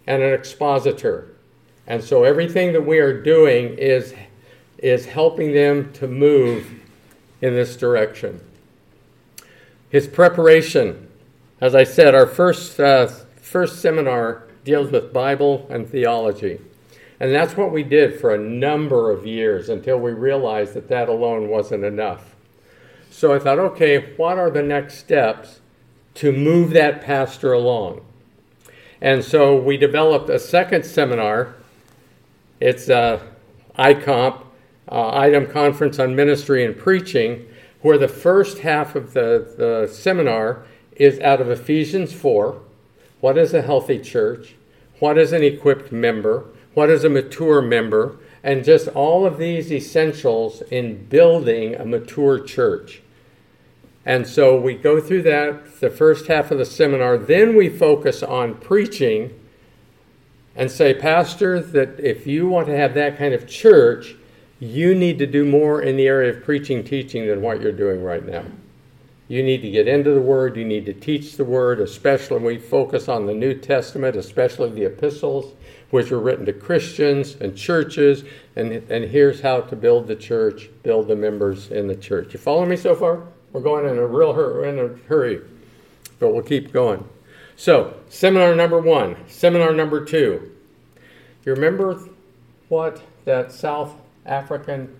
and 0.08 0.20
an 0.20 0.34
expositor. 0.34 1.28
And 1.86 2.02
so 2.02 2.24
everything 2.24 2.72
that 2.72 2.84
we 2.84 2.98
are 2.98 3.22
doing 3.22 3.78
is 3.78 4.14
is 4.78 5.06
helping 5.06 5.52
them 5.52 5.92
to 5.92 6.08
move 6.08 6.72
in 7.40 7.54
this 7.54 7.76
direction 7.76 8.40
his 9.90 10.06
preparation. 10.06 11.08
As 11.60 11.74
I 11.74 11.84
said, 11.84 12.14
our 12.14 12.26
first, 12.26 12.80
uh, 12.80 13.08
first 13.36 13.82
seminar 13.82 14.44
deals 14.64 14.90
with 14.90 15.12
Bible 15.12 15.66
and 15.68 15.88
theology. 15.88 16.60
And 17.18 17.34
that's 17.34 17.56
what 17.56 17.70
we 17.70 17.82
did 17.82 18.18
for 18.18 18.34
a 18.34 18.38
number 18.38 19.10
of 19.10 19.26
years 19.26 19.68
until 19.68 19.98
we 19.98 20.12
realized 20.12 20.72
that 20.72 20.88
that 20.88 21.10
alone 21.10 21.48
wasn't 21.48 21.84
enough. 21.84 22.34
So 23.10 23.34
I 23.34 23.38
thought, 23.38 23.58
okay, 23.58 24.14
what 24.16 24.38
are 24.38 24.50
the 24.50 24.62
next 24.62 24.98
steps 24.98 25.60
to 26.14 26.32
move 26.32 26.70
that 26.70 27.02
pastor 27.02 27.52
along? 27.52 28.00
And 29.02 29.22
so 29.24 29.56
we 29.56 29.76
developed 29.76 30.30
a 30.30 30.38
second 30.38 30.86
seminar. 30.86 31.56
It's 32.60 32.88
uh, 32.88 33.20
ICOMP, 33.78 34.42
uh, 34.90 35.16
Item 35.16 35.46
Conference 35.46 35.98
on 35.98 36.16
Ministry 36.16 36.64
and 36.64 36.76
Preaching, 36.76 37.46
where 37.82 37.98
the 37.98 38.08
first 38.08 38.58
half 38.58 38.94
of 38.94 39.12
the, 39.14 39.54
the 39.56 39.92
seminar 39.92 40.64
is 40.96 41.18
out 41.20 41.40
of 41.40 41.50
Ephesians 41.50 42.12
4. 42.12 42.60
What 43.20 43.38
is 43.38 43.54
a 43.54 43.62
healthy 43.62 43.98
church? 43.98 44.54
What 44.98 45.16
is 45.16 45.32
an 45.32 45.42
equipped 45.42 45.90
member? 45.90 46.44
What 46.74 46.90
is 46.90 47.04
a 47.04 47.08
mature 47.08 47.62
member? 47.62 48.16
And 48.42 48.64
just 48.64 48.88
all 48.88 49.26
of 49.26 49.38
these 49.38 49.72
essentials 49.72 50.62
in 50.70 51.06
building 51.06 51.74
a 51.74 51.84
mature 51.84 52.38
church. 52.38 53.02
And 54.04 54.26
so 54.26 54.58
we 54.58 54.74
go 54.74 55.00
through 55.00 55.22
that, 55.22 55.80
the 55.80 55.90
first 55.90 56.26
half 56.26 56.50
of 56.50 56.58
the 56.58 56.64
seminar. 56.64 57.18
Then 57.18 57.54
we 57.54 57.68
focus 57.68 58.22
on 58.22 58.54
preaching 58.54 59.38
and 60.56 60.70
say, 60.70 60.94
Pastor, 60.94 61.60
that 61.60 62.00
if 62.00 62.26
you 62.26 62.48
want 62.48 62.66
to 62.66 62.76
have 62.76 62.94
that 62.94 63.18
kind 63.18 63.34
of 63.34 63.46
church, 63.46 64.16
you 64.60 64.94
need 64.94 65.18
to 65.18 65.26
do 65.26 65.44
more 65.44 65.80
in 65.80 65.96
the 65.96 66.06
area 66.06 66.30
of 66.30 66.44
preaching, 66.44 66.84
teaching 66.84 67.26
than 67.26 67.40
what 67.40 67.60
you're 67.60 67.72
doing 67.72 68.02
right 68.02 68.24
now. 68.24 68.44
You 69.26 69.42
need 69.42 69.62
to 69.62 69.70
get 69.70 69.88
into 69.88 70.12
the 70.12 70.20
Word. 70.20 70.56
You 70.56 70.64
need 70.64 70.84
to 70.86 70.92
teach 70.92 71.36
the 71.36 71.44
Word, 71.44 71.80
especially 71.80 72.36
when 72.36 72.44
we 72.44 72.58
focus 72.58 73.08
on 73.08 73.26
the 73.26 73.32
New 73.32 73.54
Testament, 73.54 74.16
especially 74.16 74.70
the 74.70 74.84
epistles, 74.84 75.54
which 75.90 76.10
were 76.10 76.18
written 76.18 76.44
to 76.46 76.52
Christians 76.52 77.36
and 77.40 77.56
churches. 77.56 78.24
And, 78.56 78.72
and 78.90 79.04
here's 79.04 79.40
how 79.40 79.62
to 79.62 79.76
build 79.76 80.08
the 80.08 80.16
church, 80.16 80.68
build 80.82 81.08
the 81.08 81.16
members 81.16 81.70
in 81.70 81.86
the 81.86 81.96
church. 81.96 82.34
You 82.34 82.40
follow 82.40 82.66
me 82.66 82.76
so 82.76 82.94
far? 82.94 83.22
We're 83.52 83.60
going 83.60 83.88
in 83.88 83.98
a 83.98 84.06
real 84.06 84.32
hur- 84.32 84.64
in 84.64 84.78
a 84.78 84.88
hurry, 85.08 85.40
but 86.18 86.34
we'll 86.34 86.42
keep 86.42 86.72
going. 86.72 87.08
So, 87.56 87.94
seminar 88.08 88.54
number 88.54 88.80
one, 88.80 89.16
seminar 89.28 89.72
number 89.72 90.04
two. 90.04 90.50
You 91.44 91.54
remember 91.54 92.02
what 92.68 93.00
that 93.24 93.52
South 93.52 93.94
African 94.30 94.96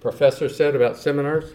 professor 0.00 0.48
said 0.48 0.76
about 0.76 0.96
seminars? 0.96 1.54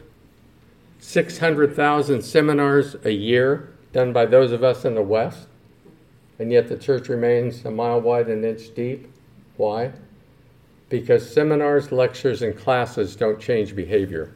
600,000 0.99 2.21
seminars 2.21 2.95
a 3.03 3.11
year 3.11 3.69
done 3.93 4.11
by 4.11 4.25
those 4.25 4.51
of 4.51 4.63
us 4.63 4.83
in 4.85 4.95
the 4.95 5.01
West, 5.01 5.47
and 6.39 6.51
yet 6.51 6.67
the 6.67 6.77
church 6.77 7.07
remains 7.09 7.63
a 7.63 7.71
mile 7.71 8.01
wide 8.01 8.27
and 8.27 8.43
an 8.43 8.55
inch 8.57 8.73
deep. 8.73 9.07
Why? 9.57 9.91
Because 10.89 11.31
seminars, 11.31 11.91
lectures, 11.91 12.41
and 12.41 12.57
classes 12.57 13.15
don't 13.15 13.39
change 13.39 13.75
behavior. 13.75 14.33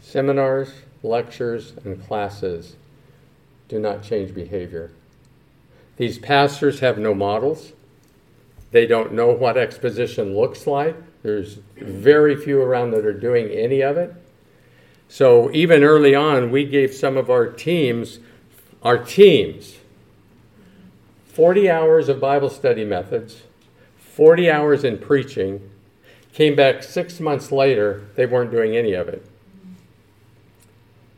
Seminars, 0.00 0.72
lectures, 1.02 1.72
and 1.84 2.04
classes 2.06 2.76
do 3.68 3.78
not 3.78 4.02
change 4.02 4.34
behavior. 4.34 4.90
These 5.96 6.18
pastors 6.18 6.80
have 6.80 6.98
no 6.98 7.14
models. 7.14 7.72
They 8.72 8.86
don't 8.86 9.12
know 9.12 9.28
what 9.28 9.56
exposition 9.56 10.36
looks 10.36 10.66
like. 10.66 10.96
There's 11.22 11.58
very 11.76 12.36
few 12.36 12.62
around 12.62 12.92
that 12.92 13.04
are 13.04 13.12
doing 13.12 13.48
any 13.50 13.80
of 13.80 13.96
it. 13.96 14.14
So 15.08 15.50
even 15.52 15.82
early 15.82 16.14
on, 16.14 16.50
we 16.50 16.64
gave 16.64 16.94
some 16.94 17.16
of 17.16 17.30
our 17.30 17.48
teams, 17.48 18.20
our 18.82 18.96
teams, 18.96 19.76
40 21.26 21.68
hours 21.68 22.08
of 22.08 22.20
Bible 22.20 22.50
study 22.50 22.84
methods, 22.84 23.42
40 23.98 24.50
hours 24.50 24.84
in 24.84 24.98
preaching. 24.98 25.68
Came 26.32 26.54
back 26.54 26.84
six 26.84 27.18
months 27.18 27.50
later, 27.50 28.06
they 28.14 28.24
weren't 28.24 28.52
doing 28.52 28.76
any 28.76 28.92
of 28.92 29.08
it. 29.08 29.26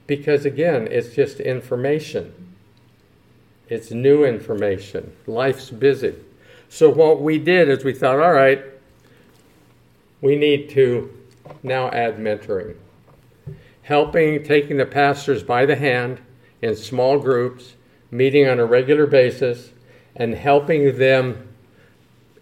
Because 0.07 0.47
again, 0.47 0.88
it's 0.91 1.15
just 1.15 1.38
information. 1.38 2.33
It's 3.69 3.91
new 3.91 4.25
information. 4.25 5.12
Life's 5.27 5.71
busy. 5.71 6.15
So 6.73 6.89
what 6.89 7.21
we 7.21 7.37
did 7.37 7.69
is 7.69 7.85
we 7.85 7.93
thought, 7.93 8.19
all 8.19 8.33
right, 8.33 8.65
we 10.23 10.37
need 10.37 10.71
to 10.71 11.15
now 11.63 11.91
add 11.91 12.17
mentoring. 12.17 12.77
Helping, 13.83 14.43
taking 14.43 14.79
the 14.79 14.87
pastors 14.87 15.43
by 15.43 15.67
the 15.67 15.77
hand 15.77 16.23
in 16.63 16.75
small 16.75 17.19
groups, 17.19 17.75
meeting 18.11 18.49
on 18.49 18.59
a 18.59 18.65
regular 18.65 19.07
basis, 19.07 19.73
and 20.17 20.35
helping 20.35 20.97
them 20.97 21.47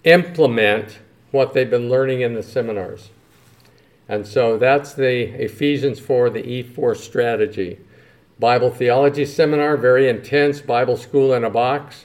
implement 0.04 1.00
what 1.32 1.52
they've 1.52 1.68
been 1.68 1.90
learning 1.90 2.20
in 2.20 2.34
the 2.34 2.42
seminars. 2.44 3.10
And 4.08 4.24
so 4.24 4.56
that's 4.56 4.94
the 4.94 5.42
Ephesians 5.42 5.98
4, 5.98 6.30
the 6.30 6.44
E4 6.44 6.96
strategy. 6.96 7.80
Bible 8.38 8.70
theology 8.70 9.26
seminar, 9.26 9.76
very 9.76 10.08
intense, 10.08 10.60
Bible 10.60 10.96
school 10.96 11.34
in 11.34 11.42
a 11.42 11.50
box 11.50 12.04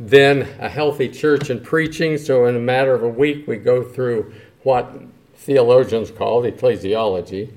then 0.00 0.48
a 0.60 0.68
healthy 0.68 1.08
church 1.08 1.50
and 1.50 1.62
preaching. 1.62 2.18
So, 2.18 2.46
in 2.46 2.56
a 2.56 2.60
matter 2.60 2.94
of 2.94 3.02
a 3.02 3.08
week, 3.08 3.46
we 3.46 3.56
go 3.56 3.82
through 3.82 4.32
what 4.62 5.00
theologians 5.34 6.10
call 6.10 6.42
ecclesiology, 6.42 7.50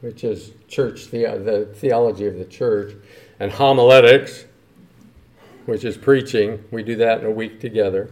which 0.00 0.24
is 0.24 0.52
church 0.68 1.10
the, 1.10 1.26
uh, 1.26 1.38
the 1.38 1.66
theology 1.74 2.26
of 2.26 2.36
the 2.36 2.44
church, 2.44 2.94
and 3.40 3.52
homiletics, 3.52 4.44
which 5.66 5.84
is 5.84 5.96
preaching. 5.96 6.64
We 6.70 6.82
do 6.82 6.96
that 6.96 7.20
in 7.20 7.26
a 7.26 7.30
week 7.30 7.60
together. 7.60 8.10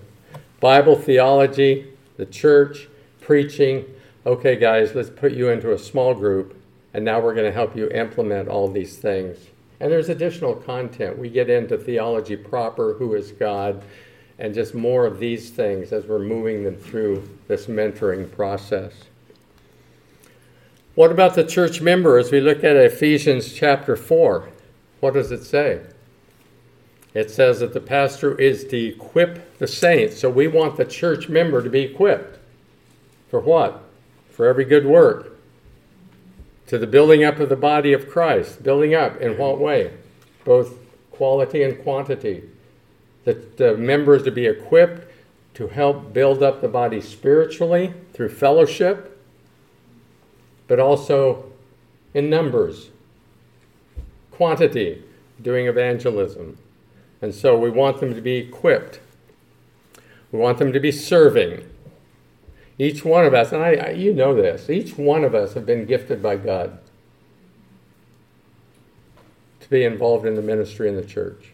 Bible 0.61 0.97
theology, 0.97 1.93
the 2.17 2.27
church, 2.27 2.89
preaching. 3.21 3.87
Okay, 4.27 4.57
guys, 4.57 4.95
let's 4.95 5.09
put 5.09 5.33
you 5.33 5.49
into 5.49 5.73
a 5.73 5.79
small 5.79 6.15
group, 6.15 6.61
and 6.93 7.05
now 7.05 7.21
we're 7.21 7.35
going 7.35 7.47
to 7.47 7.53
help 7.53 7.75
you 7.75 7.89
implement 7.91 8.49
all 8.49 8.69
these 8.69 8.99
things. 8.99 9.39
And 9.81 9.91
there's 9.91 10.11
additional 10.11 10.55
content. 10.55 11.19
We 11.19 11.31
get 11.31 11.49
into 11.49 11.79
theology 11.79 12.37
proper, 12.37 12.95
who 12.95 13.15
is 13.15 13.33
God, 13.33 13.83
and 14.39 14.55
just 14.55 14.75
more 14.75 15.07
of 15.07 15.19
these 15.19 15.51
things 15.51 15.93
as 15.93 16.05
we're 16.07 16.19
moving 16.19 16.65
them 16.65 16.77
through 16.77 17.27
this 17.49 17.67
mentoring 17.67 18.31
process. 18.31 18.93
What 20.95 21.11
about 21.11 21.35
the 21.35 21.45
church 21.45 21.81
member 21.81 22.19
as 22.19 22.31
we 22.31 22.41
look 22.41 22.63
at 22.63 22.77
Ephesians 22.77 23.55
chapter 23.55 23.97
4? 23.97 24.49
What 25.01 25.15
does 25.15 25.33
it 25.33 25.45
say? 25.45 25.81
It 27.15 27.31
says 27.31 27.61
that 27.61 27.73
the 27.73 27.81
pastor 27.81 28.39
is 28.39 28.65
to 28.65 28.77
equip 28.77 29.59
the 29.59 29.67
saints. 29.67 30.21
So 30.21 30.29
we 30.29 30.47
want 30.47 30.77
the 30.77 30.85
church 30.85 31.29
member 31.29 31.63
to 31.63 31.71
be 31.71 31.81
equipped. 31.81 32.39
For 33.29 33.41
what? 33.41 33.83
For 34.31 34.47
every 34.47 34.65
good 34.65 34.85
work 34.85 35.40
to 36.71 36.79
the 36.79 36.87
building 36.87 37.25
up 37.25 37.41
of 37.41 37.49
the 37.49 37.57
body 37.57 37.93
of 37.93 38.09
Christ. 38.09 38.63
Building 38.63 38.95
up 38.95 39.21
in 39.21 39.37
what 39.37 39.59
way? 39.59 39.93
Both 40.45 40.79
quality 41.11 41.65
and 41.65 41.83
quantity. 41.83 42.45
That 43.25 43.57
the 43.57 43.77
members 43.77 44.23
to 44.23 44.31
be 44.31 44.47
equipped 44.47 45.11
to 45.55 45.67
help 45.67 46.13
build 46.13 46.45
up 46.45 46.61
the 46.61 46.69
body 46.69 47.01
spiritually 47.01 47.93
through 48.13 48.29
fellowship, 48.29 49.21
but 50.69 50.79
also 50.79 51.51
in 52.15 52.31
numbers, 52.31 52.91
quantity, 54.31 55.03
doing 55.43 55.67
evangelism. 55.67 56.57
And 57.21 57.35
so 57.35 57.59
we 57.59 57.69
want 57.69 57.99
them 57.99 58.15
to 58.15 58.21
be 58.21 58.37
equipped. 58.37 59.01
We 60.31 60.39
want 60.39 60.59
them 60.59 60.73
to 60.73 60.79
be 60.79 60.93
serving. 60.93 61.69
Each 62.81 63.05
one 63.05 63.27
of 63.27 63.35
us, 63.35 63.53
and 63.53 63.63
I, 63.63 63.75
I, 63.75 63.91
you 63.91 64.15
know 64.15 64.35
this, 64.35 64.71
each 64.71 64.97
one 64.97 65.23
of 65.23 65.35
us 65.35 65.53
have 65.53 65.67
been 65.67 65.85
gifted 65.85 66.23
by 66.23 66.37
God 66.37 66.79
to 69.61 69.69
be 69.69 69.85
involved 69.85 70.25
in 70.25 70.35
the 70.35 70.41
ministry 70.41 70.89
in 70.89 70.97
the 70.97 71.05
church. 71.05 71.53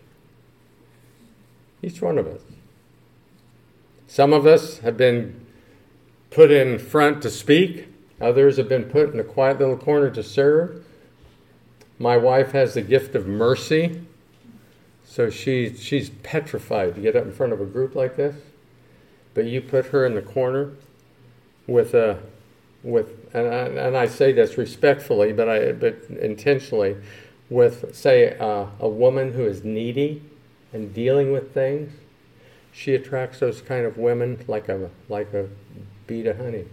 Each 1.83 2.01
one 2.01 2.17
of 2.17 2.29
us. 2.29 2.43
Some 4.07 4.33
of 4.33 4.47
us 4.47 4.79
have 4.79 4.97
been 4.97 5.45
put 6.31 6.53
in 6.53 6.79
front 6.79 7.23
to 7.23 7.31
speak, 7.31 7.89
others 8.21 8.57
have 8.57 8.69
been 8.69 8.85
put 8.85 9.13
in 9.13 9.19
a 9.19 9.25
quiet 9.25 9.59
little 9.59 9.77
corner 9.77 10.11
to 10.11 10.23
serve. 10.23 10.87
My 11.99 12.17
wife 12.17 12.53
has 12.53 12.75
the 12.75 12.83
gift 12.83 13.17
of 13.17 13.27
mercy, 13.27 14.01
so 15.05 15.29
she, 15.29 15.75
she's 15.75 16.09
petrified 16.09 16.95
to 16.95 17.01
get 17.01 17.17
up 17.17 17.25
in 17.25 17.33
front 17.33 17.53
of 17.53 17.61
a 17.61 17.67
group 17.67 17.97
like 17.97 18.15
this. 18.15 18.37
But 19.35 19.47
you 19.47 19.61
put 19.61 19.87
her 19.87 20.07
in 20.07 20.15
the 20.15 20.23
corner 20.23 20.71
with 21.67 21.95
a, 21.95 22.19
with, 22.83 23.35
and 23.35 23.47
I, 23.49 23.87
and 23.87 23.97
I 23.97 24.07
say 24.07 24.33
this 24.33 24.57
respectfully, 24.57 25.33
but 25.33 25.49
I, 25.49 25.73
but 25.73 26.05
intentionally, 26.21 26.97
with 27.49 27.95
say 27.95 28.37
uh, 28.39 28.67
a 28.81 28.89
woman 28.89 29.33
who 29.33 29.45
is 29.45 29.65
needy 29.65 30.23
and 30.73 30.93
dealing 30.93 31.33
with 31.33 31.55
things, 31.55 31.93
she 32.73 32.95
attracts 32.95 33.41
those 33.41 33.63
kind 33.63 33.87
of 33.87 33.97
women 33.97 34.45
like 34.47 34.69
a 34.69 34.91
like 35.09 35.33
a 35.33 35.49
bee 36.07 36.23
to 36.23 36.37
honey 36.37 36.67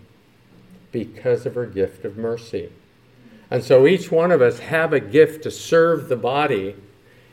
because 0.91 1.45
of 1.45 1.55
her 1.55 1.65
gift 1.65 2.05
of 2.05 2.17
mercy. 2.17 2.71
And 3.49 3.63
so 3.63 3.85
each 3.85 4.11
one 4.11 4.31
of 4.31 4.41
us 4.41 4.59
have 4.59 4.93
a 4.93 4.99
gift 4.99 5.43
to 5.43 5.51
serve 5.51 6.09
the 6.09 6.15
body, 6.15 6.75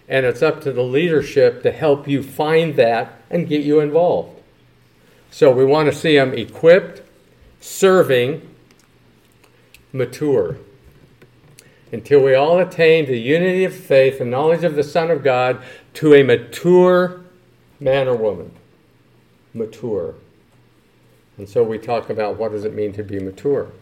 and 0.08 0.26
it's 0.26 0.42
up 0.42 0.60
to 0.62 0.72
the 0.72 0.82
leadership 0.82 1.62
to 1.62 1.70
help 1.70 2.06
you 2.06 2.22
find 2.22 2.76
that 2.76 3.20
and 3.30 3.48
get 3.48 3.62
you 3.62 3.80
involved. 3.80 4.38
So 5.30 5.50
we 5.50 5.64
want 5.64 5.90
to 5.90 5.96
see 5.96 6.16
them 6.16 6.34
equipped, 6.34 7.02
serving, 7.60 8.48
mature. 9.92 10.56
Until 11.92 12.22
we 12.22 12.34
all 12.34 12.58
attain 12.58 13.06
the 13.06 13.18
unity 13.18 13.64
of 13.64 13.74
faith 13.74 14.20
and 14.20 14.30
knowledge 14.30 14.64
of 14.64 14.76
the 14.76 14.84
Son 14.84 15.10
of 15.10 15.22
God 15.24 15.62
to 15.94 16.14
a 16.14 16.22
mature 16.22 17.20
man 17.80 18.08
or 18.08 18.16
woman. 18.16 18.52
Mature. 19.52 20.14
And 21.36 21.48
so 21.48 21.62
we 21.62 21.78
talk 21.78 22.10
about 22.10 22.36
what 22.36 22.52
does 22.52 22.64
it 22.64 22.74
mean 22.74 22.92
to 22.92 23.02
be 23.02 23.18
mature 23.18 23.72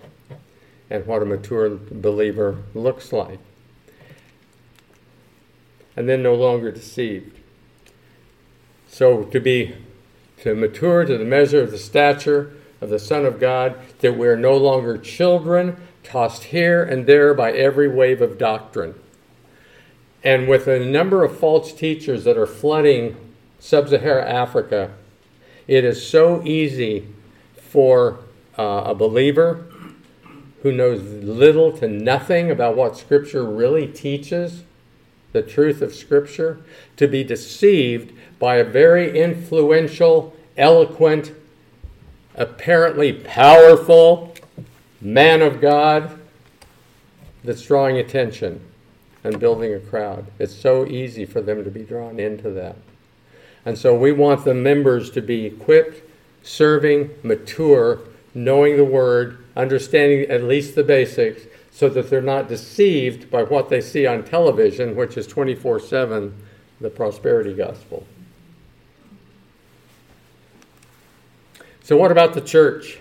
and 0.91 1.05
what 1.07 1.23
a 1.23 1.27
mature 1.27 1.69
believer 1.71 2.63
looks 2.75 3.13
like. 3.13 3.41
And 5.97 6.09
then 6.09 6.23
no 6.23 6.35
longer 6.35 6.71
deceived. 6.71 7.39
So 8.89 9.25
to 9.25 9.41
be 9.41 9.75
to 10.43 10.55
mature 10.55 11.05
to 11.05 11.19
the 11.19 11.25
measure 11.25 11.61
of 11.61 11.73
the 11.73 11.79
stature 11.79 12.53
of 12.81 12.91
the 12.91 12.99
Son 12.99 13.25
of 13.25 13.41
God, 13.41 13.77
that 14.01 14.17
we're 14.17 14.37
no 14.37 14.57
longer 14.57 14.99
children 14.99 15.77
tossed 16.03 16.45
here 16.45 16.83
and 16.83 17.07
there 17.07 17.35
by 17.35 17.53
every 17.53 17.89
wave 17.89 18.23
of 18.23 18.39
doctrine. 18.39 18.95
And 20.25 20.49
with 20.49 20.67
a 20.67 20.81
number 20.81 21.25
of 21.25 21.39
false 21.39 21.73
teachers 21.73 22.25
that 22.25 22.37
are 22.37 22.47
flooding 22.47 23.17
sub 23.61 23.89
Saharan 23.89 24.29
Africa, 24.29 24.93
it 25.67 25.85
is 25.85 26.07
so 26.07 26.43
easy 26.45 27.07
for 27.57 28.19
uh, 28.59 28.83
a 28.87 28.95
believer 28.95 29.67
who 30.63 30.73
knows 30.73 31.03
little 31.23 31.77
to 31.79 31.87
nothing 31.87 32.51
about 32.51 32.77
what 32.77 32.97
Scripture 32.97 33.45
really 33.45 33.87
teaches, 33.87 34.65
the 35.33 35.43
truth 35.43 35.83
of 35.83 35.95
Scripture, 35.95 36.59
to 36.97 37.07
be 37.07 37.23
deceived 37.23 38.13
by 38.39 38.57
a 38.57 38.65
very 38.65 39.17
influential, 39.19 40.35
eloquent, 40.57 41.33
apparently 42.39 43.13
powerful 43.13 44.33
man 45.01 45.43
of 45.43 45.61
God 45.61 46.19
that's 47.45 47.63
drawing 47.63 47.99
attention 47.99 48.61
and 49.25 49.39
building 49.39 49.75
a 49.75 49.81
crowd. 49.81 50.27
It's 50.39 50.55
so 50.55 50.87
easy 50.87 51.27
for 51.27 51.41
them 51.43 51.65
to 51.65 51.71
be 51.71 51.83
drawn 51.83 52.19
into 52.19 52.51
that. 52.51 52.77
And 53.67 53.77
so 53.77 53.95
we 53.95 54.13
want 54.13 54.45
the 54.45 54.55
members 54.55 55.11
to 55.11 55.21
be 55.21 55.45
equipped 55.45 56.05
serving, 56.43 57.11
mature, 57.23 58.01
knowing 58.33 58.77
the 58.77 58.85
word, 58.85 59.45
understanding 59.57 60.31
at 60.31 60.43
least 60.45 60.75
the 60.75 60.85
basics, 60.85 61.43
so 61.71 61.89
that 61.89 62.09
they're 62.09 62.23
not 62.23 62.49
deceived 62.49 63.31
by 63.31 63.43
what 63.43 63.69
they 63.69 63.81
see 63.81 64.07
on 64.07 64.25
television, 64.25 64.97
which 64.97 65.17
is 65.17 65.27
24 65.27 65.81
7 65.81 66.35
the 66.81 66.89
prosperity 66.89 67.53
gospel. 67.53 68.07
So, 71.89 71.97
what 71.97 72.13
about 72.13 72.35
the 72.35 72.43
church? 72.43 72.99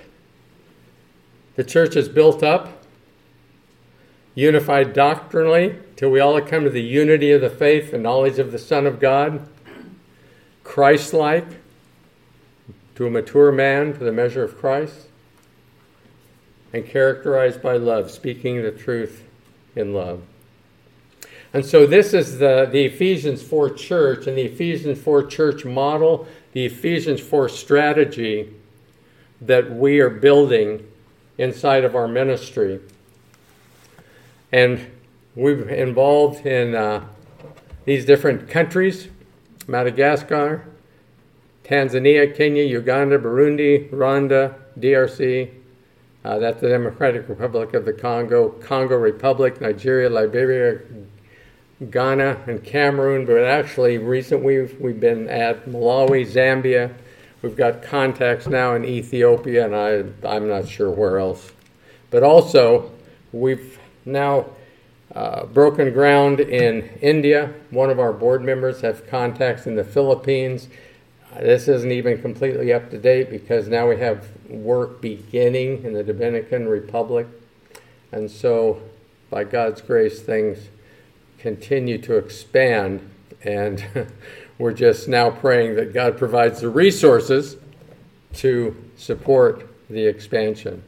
The 1.58 1.64
church 1.66 1.98
is 1.98 2.08
built 2.08 2.42
up, 2.42 2.86
unified 4.34 4.94
doctrinally, 4.94 5.76
till 5.98 6.10
we 6.10 6.22
all 6.22 6.40
come 6.40 6.64
to 6.64 6.70
the 6.70 6.82
unity 6.82 7.34
of 7.34 7.42
the 7.42 7.50
faith 7.50 7.92
and 7.92 8.02
knowledge 8.02 8.40
of 8.40 8.54
the 8.54 8.58
Son 8.58 8.86
of 8.86 9.02
God, 9.02 9.50
Christ 10.64 11.14
like, 11.14 11.46
to 12.96 13.06
a 13.06 13.10
mature 13.10 13.52
man 13.52 13.92
to 13.92 14.00
the 14.00 14.14
measure 14.14 14.42
of 14.42 14.58
Christ, 14.58 15.10
and 16.72 16.86
characterized 16.86 17.62
by 17.62 17.76
love, 17.76 18.10
speaking 18.10 18.62
the 18.62 18.72
truth 18.72 19.26
in 19.76 19.94
love. 19.94 20.22
And 21.54 21.66
so, 21.66 21.86
this 21.86 22.14
is 22.14 22.40
the, 22.40 22.70
the 22.72 22.86
Ephesians 22.86 23.44
4 23.44 23.70
church 23.72 24.28
and 24.28 24.38
the 24.38 24.44
Ephesians 24.44 24.98
4 25.02 25.26
church 25.26 25.66
model, 25.66 26.26
the 26.54 26.64
Ephesians 26.64 27.20
4 27.20 27.50
strategy 27.50 28.54
that 29.42 29.72
we 29.72 30.00
are 30.00 30.10
building 30.10 30.86
inside 31.38 31.84
of 31.84 31.96
our 31.96 32.08
ministry. 32.08 32.80
And 34.52 34.86
we've 35.36 35.68
involved 35.70 36.46
in 36.46 36.76
uh, 36.76 37.06
these 37.86 38.06
different 38.06 38.50
countries 38.50 39.08
Madagascar, 39.68 40.66
Tanzania, 41.66 42.34
Kenya, 42.34 42.64
Uganda, 42.64 43.20
Burundi, 43.20 43.90
Rwanda, 43.90 44.56
DRC, 44.80 45.52
uh, 46.28 46.40
that's 46.40 46.60
the 46.60 46.68
Democratic 46.68 47.30
Republic 47.30 47.74
of 47.74 47.86
the 47.86 47.94
Congo, 47.94 48.50
Congo 48.50 48.98
Republic, 48.98 49.62
Nigeria, 49.62 50.10
Liberia, 50.10 50.80
Ghana, 51.90 52.44
and 52.48 52.62
Cameroon. 52.66 53.26
But 53.26 53.44
actually, 53.44 53.98
recently 53.98 54.60
we've, 54.60 54.78
we've 54.82 55.00
been 55.00 55.30
at 55.30 55.66
Malawi, 55.68 56.28
Zambia. 56.28 56.94
We've 57.42 57.56
got 57.56 57.84
contacts 57.84 58.48
now 58.48 58.76
in 58.76 58.84
Ethiopia, 58.86 59.66
and 59.66 59.76
I, 59.76 60.28
I'm 60.28 60.48
not 60.48 60.68
sure 60.68 60.90
where 60.90 61.20
else. 61.20 61.52
But 62.10 62.24
also, 62.24 62.92
we've 63.32 63.80
now 64.06 64.48
uh, 65.14 65.46
broken 65.46 65.94
ground 65.94 66.40
in 66.40 66.90
India. 67.02 67.54
One 67.70 67.90
of 67.90 68.00
our 68.00 68.14
board 68.14 68.44
members 68.44 68.82
have 68.82 69.08
contacts 69.08 69.68
in 69.68 69.76
the 69.76 69.84
Philippines 69.84 70.68
this 71.40 71.68
isn't 71.68 71.92
even 71.92 72.22
completely 72.22 72.74
up 72.74 72.90
to 72.90 72.98
date 72.98 73.30
because 73.30 73.68
now 73.68 73.88
we 73.88 73.98
have 73.98 74.28
work 74.50 75.02
beginning 75.02 75.84
in 75.84 75.94
the 75.94 76.04
Dominican 76.04 76.68
Republic. 76.68 77.28
And 78.12 78.32
so, 78.32 78.82
by 79.30 79.44
God's 79.44 79.82
grace, 79.82 80.22
things 80.22 80.70
continue 81.38 81.98
to 82.00 82.18
expand. 82.18 83.08
And 83.44 83.86
we're 84.58 84.74
just 84.74 85.08
now 85.08 85.30
praying 85.30 85.76
that 85.76 85.94
God 85.94 86.18
provides 86.18 86.62
the 86.62 86.70
resources 86.70 87.58
to 88.36 88.76
support 88.98 89.68
the 89.90 90.06
expansion. 90.06 90.84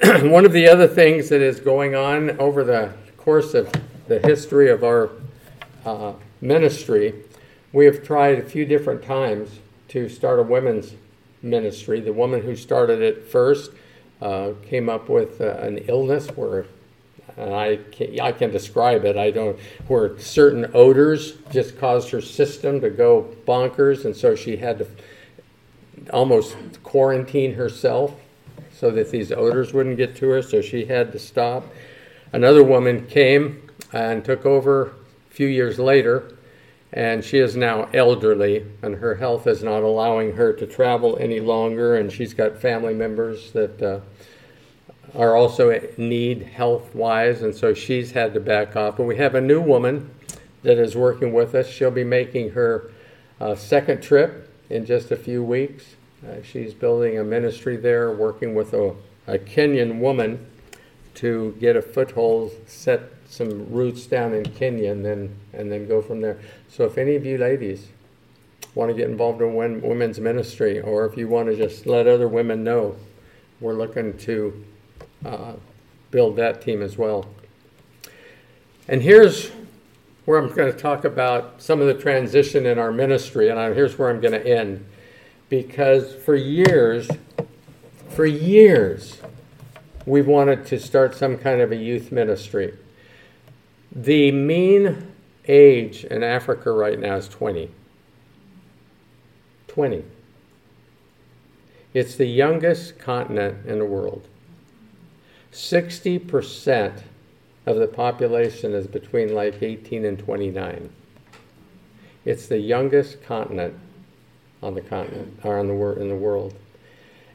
One 0.02 0.44
of 0.44 0.52
the 0.52 0.68
other 0.68 0.86
things 0.86 1.28
that 1.28 1.40
is 1.40 1.60
going 1.60 1.94
on 1.94 2.38
over 2.38 2.64
the 2.64 2.92
course 3.16 3.54
of 3.54 3.72
the 4.08 4.20
history 4.20 4.70
of 4.70 4.84
our 4.84 5.10
uh, 5.84 6.12
ministry 6.40 7.14
we 7.76 7.84
have 7.84 8.02
tried 8.02 8.38
a 8.38 8.42
few 8.42 8.64
different 8.64 9.02
times 9.02 9.58
to 9.88 10.08
start 10.08 10.38
a 10.38 10.42
women's 10.42 10.94
ministry. 11.42 12.00
The 12.00 12.12
woman 12.12 12.40
who 12.40 12.56
started 12.56 13.02
it 13.02 13.24
first 13.24 13.70
uh, 14.22 14.52
came 14.62 14.88
up 14.88 15.10
with 15.10 15.42
uh, 15.42 15.58
an 15.58 15.84
illness 15.86 16.28
where, 16.28 16.64
and 17.36 17.54
I 17.54 17.76
can, 17.92 18.20
I 18.20 18.32
can 18.32 18.50
describe 18.50 19.04
it. 19.04 19.16
I 19.16 19.30
don't 19.30 19.58
where 19.88 20.18
certain 20.18 20.70
odors 20.74 21.34
just 21.50 21.78
caused 21.78 22.10
her 22.10 22.20
system 22.20 22.80
to 22.80 22.90
go 22.90 23.34
bonkers, 23.46 24.04
and 24.04 24.16
so 24.16 24.34
she 24.34 24.56
had 24.56 24.78
to 24.78 24.86
almost 26.12 26.56
quarantine 26.82 27.54
herself 27.54 28.14
so 28.72 28.90
that 28.90 29.10
these 29.10 29.32
odors 29.32 29.72
wouldn't 29.72 29.96
get 29.96 30.16
to 30.16 30.28
her. 30.28 30.42
So 30.42 30.60
she 30.60 30.84
had 30.84 31.12
to 31.12 31.18
stop. 31.18 31.66
Another 32.32 32.62
woman 32.62 33.06
came 33.06 33.70
and 33.92 34.24
took 34.24 34.44
over 34.44 34.86
a 34.86 34.90
few 35.30 35.46
years 35.46 35.78
later 35.78 36.36
and 36.92 37.24
she 37.24 37.38
is 37.38 37.56
now 37.56 37.88
elderly 37.92 38.64
and 38.82 38.96
her 38.96 39.16
health 39.16 39.46
is 39.46 39.62
not 39.62 39.82
allowing 39.82 40.32
her 40.32 40.52
to 40.52 40.66
travel 40.66 41.16
any 41.18 41.40
longer 41.40 41.96
and 41.96 42.12
she's 42.12 42.34
got 42.34 42.58
family 42.58 42.94
members 42.94 43.52
that 43.52 43.82
uh, 43.82 44.00
are 45.14 45.36
also 45.36 45.80
need 45.96 46.42
health 46.42 46.94
wise 46.94 47.42
and 47.42 47.54
so 47.54 47.72
she's 47.72 48.12
had 48.12 48.34
to 48.34 48.40
back 48.40 48.76
off. 48.76 48.96
But 48.96 49.04
we 49.04 49.16
have 49.16 49.34
a 49.34 49.40
new 49.40 49.60
woman 49.60 50.10
that 50.62 50.78
is 50.78 50.96
working 50.96 51.32
with 51.32 51.54
us. 51.54 51.68
She'll 51.68 51.90
be 51.90 52.04
making 52.04 52.50
her 52.50 52.90
uh, 53.40 53.54
second 53.54 54.02
trip 54.02 54.50
in 54.68 54.84
just 54.84 55.10
a 55.10 55.16
few 55.16 55.42
weeks. 55.42 55.94
Uh, 56.26 56.42
she's 56.42 56.74
building 56.74 57.18
a 57.18 57.24
ministry 57.24 57.76
there, 57.76 58.10
working 58.10 58.54
with 58.54 58.72
a, 58.72 58.94
a 59.26 59.38
Kenyan 59.38 60.00
woman 60.00 60.44
to 61.14 61.56
get 61.60 61.76
a 61.76 61.82
foothold, 61.82 62.52
set 62.66 63.02
some 63.28 63.70
roots 63.72 64.06
down 64.06 64.34
in 64.34 64.44
Kenya, 64.44 64.92
and 64.92 65.04
then 65.04 65.36
and 65.52 65.70
then 65.70 65.86
go 65.86 66.02
from 66.02 66.20
there. 66.20 66.38
So 66.68 66.84
if 66.84 66.98
any 66.98 67.16
of 67.16 67.24
you 67.24 67.38
ladies 67.38 67.88
want 68.74 68.90
to 68.90 68.94
get 68.94 69.08
involved 69.08 69.40
in 69.40 69.54
women's 69.54 70.20
ministry, 70.20 70.80
or 70.80 71.06
if 71.06 71.16
you 71.16 71.28
want 71.28 71.48
to 71.48 71.56
just 71.56 71.86
let 71.86 72.06
other 72.06 72.28
women 72.28 72.62
know, 72.64 72.96
we're 73.60 73.74
looking 73.74 74.16
to 74.18 74.64
uh, 75.24 75.54
build 76.10 76.36
that 76.36 76.60
team 76.62 76.82
as 76.82 76.96
well. 76.96 77.26
And 78.88 79.02
here's 79.02 79.50
where 80.24 80.38
I'm 80.38 80.52
going 80.52 80.72
to 80.72 80.78
talk 80.78 81.04
about 81.04 81.62
some 81.62 81.80
of 81.80 81.86
the 81.86 81.94
transition 81.94 82.66
in 82.66 82.78
our 82.78 82.92
ministry, 82.92 83.48
and 83.48 83.58
here's 83.74 83.98
where 83.98 84.10
I'm 84.10 84.20
going 84.20 84.32
to 84.32 84.46
end. 84.46 84.84
Because 85.48 86.14
for 86.14 86.34
years, 86.34 87.08
for 88.08 88.26
years, 88.26 89.20
we've 90.04 90.26
wanted 90.26 90.66
to 90.66 90.80
start 90.80 91.14
some 91.14 91.38
kind 91.38 91.60
of 91.60 91.70
a 91.70 91.76
youth 91.76 92.10
ministry. 92.10 92.74
The 93.92 94.32
mean 94.32 95.12
age 95.46 96.04
in 96.04 96.22
Africa 96.22 96.72
right 96.72 96.98
now 96.98 97.16
is 97.16 97.28
20. 97.28 97.70
20. 99.68 100.04
It's 101.94 102.16
the 102.16 102.26
youngest 102.26 102.98
continent 102.98 103.66
in 103.66 103.78
the 103.78 103.84
world. 103.84 104.26
60% 105.56 107.02
of 107.64 107.76
the 107.76 107.86
population 107.86 108.74
is 108.74 108.86
between 108.86 109.34
like 109.34 109.62
18 109.62 110.04
and 110.04 110.18
29. 110.18 110.90
It's 112.26 112.46
the 112.46 112.58
youngest 112.58 113.22
continent 113.22 113.74
on 114.62 114.74
the 114.74 114.82
continent 114.82 115.40
or 115.42 115.58
on 115.58 115.66
the 115.66 115.72
wor- 115.72 115.98
in 115.98 116.10
the 116.10 116.14
world. 116.14 116.54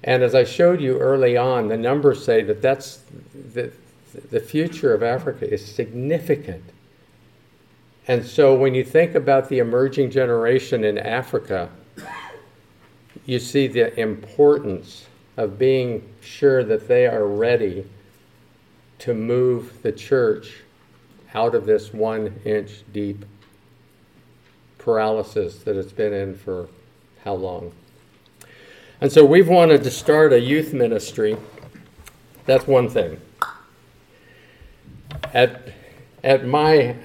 And 0.04 0.22
as 0.22 0.36
I 0.36 0.44
showed 0.44 0.82
you 0.82 1.00
early 1.00 1.36
on, 1.36 1.68
the 1.68 1.78
numbers 1.78 2.24
say 2.24 2.44
that 2.44 2.62
that's 2.62 3.02
the, 3.54 3.72
the 4.30 4.40
future 4.40 4.94
of 4.94 5.02
Africa 5.02 5.52
is 5.52 5.66
significant. 5.66 6.64
And 8.08 8.24
so 8.24 8.54
when 8.56 8.76
you 8.76 8.84
think 8.84 9.16
about 9.16 9.50
the 9.50 9.58
emerging 9.58 10.12
generation 10.12 10.84
in 10.84 11.00
Africa, 11.00 11.70
you 13.26 13.40
see 13.40 13.66
the 13.66 14.00
importance 14.00 15.08
of 15.38 15.58
being 15.58 16.08
sure 16.22 16.64
that 16.64 16.88
they 16.88 17.08
are 17.08 17.26
ready 17.26 17.88
to 19.02 19.14
move 19.14 19.82
the 19.82 19.92
church 19.92 20.58
out 21.34 21.56
of 21.56 21.66
this 21.66 21.92
one 21.92 22.40
inch 22.46 22.84
deep 22.94 23.26
paralysis 24.78 25.60
that 25.64 25.76
it's 25.76 25.92
been 25.92 26.14
in 26.14 26.36
for 26.36 26.68
how 27.24 27.34
long. 27.34 27.72
And 29.00 29.12
so 29.12 29.26
we've 29.26 29.48
wanted 29.48 29.84
to 29.84 29.92
start 29.92 30.34
a 30.34 30.40
youth 30.40 30.74
ministry. 30.74 31.36
That's 32.46 32.68
one 32.68 32.90
thing. 32.90 33.20
At, 35.34 35.74
at 36.24 36.46
my, 36.46 36.96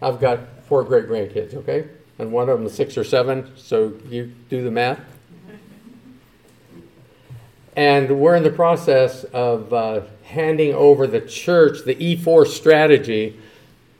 I've 0.00 0.20
got 0.20 0.64
four 0.64 0.84
great 0.84 1.06
grandkids, 1.06 1.54
okay? 1.54 1.88
And 2.18 2.32
one 2.32 2.48
of 2.48 2.58
them 2.58 2.66
is 2.66 2.74
six 2.74 2.96
or 2.96 3.04
seven, 3.04 3.52
so 3.56 3.92
you 4.08 4.32
do 4.48 4.62
the 4.62 4.70
math. 4.70 5.00
And 7.78 8.18
we're 8.18 8.34
in 8.34 8.42
the 8.42 8.50
process 8.50 9.22
of 9.22 9.72
uh, 9.72 10.00
handing 10.24 10.74
over 10.74 11.06
the 11.06 11.20
church, 11.20 11.84
the 11.84 11.94
E4 11.94 12.44
strategy, 12.44 13.38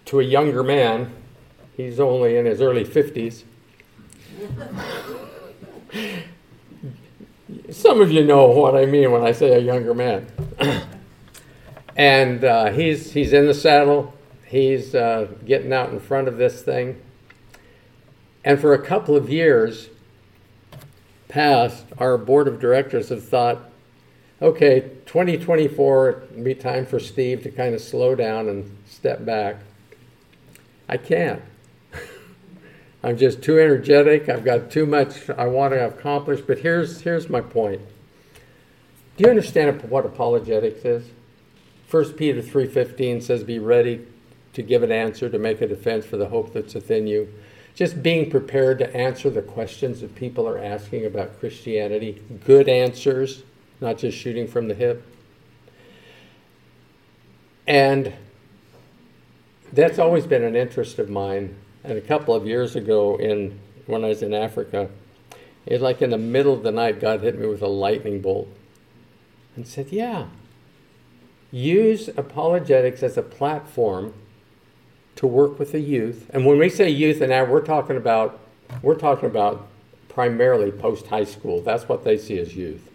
to 0.06 0.18
a 0.18 0.24
younger 0.24 0.64
man. 0.64 1.12
He's 1.76 2.00
only 2.00 2.36
in 2.36 2.44
his 2.44 2.60
early 2.60 2.84
50s. 2.84 3.44
Some 7.70 8.00
of 8.00 8.10
you 8.10 8.24
know 8.24 8.48
what 8.48 8.74
I 8.74 8.84
mean 8.84 9.12
when 9.12 9.22
I 9.22 9.30
say 9.30 9.52
a 9.52 9.60
younger 9.60 9.94
man. 9.94 10.26
and 11.96 12.42
uh, 12.42 12.72
he's, 12.72 13.12
he's 13.12 13.32
in 13.32 13.46
the 13.46 13.54
saddle, 13.54 14.12
he's 14.48 14.92
uh, 14.92 15.28
getting 15.46 15.72
out 15.72 15.90
in 15.90 16.00
front 16.00 16.26
of 16.26 16.36
this 16.36 16.62
thing. 16.62 17.00
And 18.44 18.60
for 18.60 18.74
a 18.74 18.84
couple 18.84 19.14
of 19.14 19.30
years 19.30 19.88
past, 21.28 21.84
our 21.98 22.18
board 22.18 22.48
of 22.48 22.58
directors 22.58 23.10
have 23.10 23.22
thought, 23.22 23.67
okay, 24.40 24.80
2024 25.06 26.08
it'll 26.08 26.44
be 26.44 26.54
time 26.54 26.86
for 26.86 26.98
Steve 26.98 27.42
to 27.42 27.50
kind 27.50 27.74
of 27.74 27.80
slow 27.80 28.14
down 28.14 28.48
and 28.48 28.76
step 28.86 29.24
back. 29.24 29.56
I 30.88 30.96
can't. 30.96 31.42
I'm 33.02 33.16
just 33.16 33.42
too 33.42 33.58
energetic. 33.58 34.28
I've 34.28 34.44
got 34.44 34.70
too 34.70 34.86
much 34.86 35.28
I 35.30 35.46
want 35.46 35.74
to 35.74 35.86
accomplish. 35.86 36.40
But 36.40 36.58
here's 36.58 37.00
here's 37.02 37.28
my 37.28 37.40
point. 37.40 37.80
Do 39.16 39.24
you 39.24 39.30
understand 39.30 39.82
what 39.90 40.06
apologetics 40.06 40.84
is? 40.84 41.10
1 41.90 42.12
Peter 42.14 42.40
3:15 42.40 43.20
says, 43.20 43.42
"Be 43.44 43.58
ready 43.58 44.00
to 44.52 44.62
give 44.62 44.82
an 44.82 44.92
answer, 44.92 45.28
to 45.28 45.38
make 45.38 45.60
a 45.60 45.66
defense 45.66 46.04
for 46.04 46.16
the 46.16 46.26
hope 46.26 46.52
that's 46.52 46.74
within 46.74 47.06
you." 47.06 47.28
Just 47.74 48.02
being 48.02 48.28
prepared 48.28 48.78
to 48.80 48.96
answer 48.96 49.30
the 49.30 49.42
questions 49.42 50.00
that 50.00 50.14
people 50.14 50.48
are 50.48 50.58
asking 50.58 51.06
about 51.06 51.38
Christianity, 51.38 52.20
good 52.44 52.68
answers, 52.68 53.44
not 53.80 53.98
just 53.98 54.16
shooting 54.16 54.46
from 54.46 54.68
the 54.68 54.74
hip. 54.74 55.04
And 57.66 58.12
that's 59.72 59.98
always 59.98 60.26
been 60.26 60.42
an 60.42 60.56
interest 60.56 60.98
of 60.98 61.10
mine. 61.10 61.54
And 61.84 61.96
a 61.96 62.00
couple 62.00 62.34
of 62.34 62.46
years 62.46 62.74
ago, 62.76 63.16
in 63.16 63.58
when 63.86 64.04
I 64.04 64.08
was 64.08 64.22
in 64.22 64.34
Africa, 64.34 64.90
it's 65.66 65.82
like 65.82 66.02
in 66.02 66.10
the 66.10 66.18
middle 66.18 66.54
of 66.54 66.62
the 66.62 66.72
night, 66.72 67.00
God 67.00 67.22
hit 67.22 67.38
me 67.38 67.46
with 67.46 67.62
a 67.62 67.68
lightning 67.68 68.20
bolt 68.20 68.48
and 69.54 69.66
said, 69.66 69.92
Yeah, 69.92 70.26
use 71.50 72.08
apologetics 72.08 73.02
as 73.02 73.16
a 73.16 73.22
platform 73.22 74.14
to 75.16 75.26
work 75.26 75.58
with 75.58 75.72
the 75.72 75.80
youth. 75.80 76.30
And 76.32 76.46
when 76.46 76.58
we 76.58 76.68
say 76.68 76.88
youth, 76.88 77.20
and 77.20 77.30
now 77.30 77.44
we're 77.44 77.64
talking 77.64 77.96
about 77.96 78.40
we're 78.82 78.96
talking 78.96 79.28
about 79.28 79.66
primarily 80.08 80.70
post 80.70 81.06
high 81.06 81.24
school. 81.24 81.60
That's 81.60 81.88
what 81.88 82.04
they 82.04 82.18
see 82.18 82.38
as 82.38 82.56
youth 82.56 82.88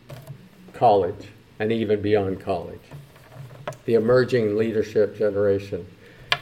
college 0.74 1.30
and 1.60 1.72
even 1.72 2.02
beyond 2.02 2.40
college, 2.40 2.82
the 3.86 3.94
emerging 3.94 4.58
leadership 4.58 5.18
generation. 5.18 5.86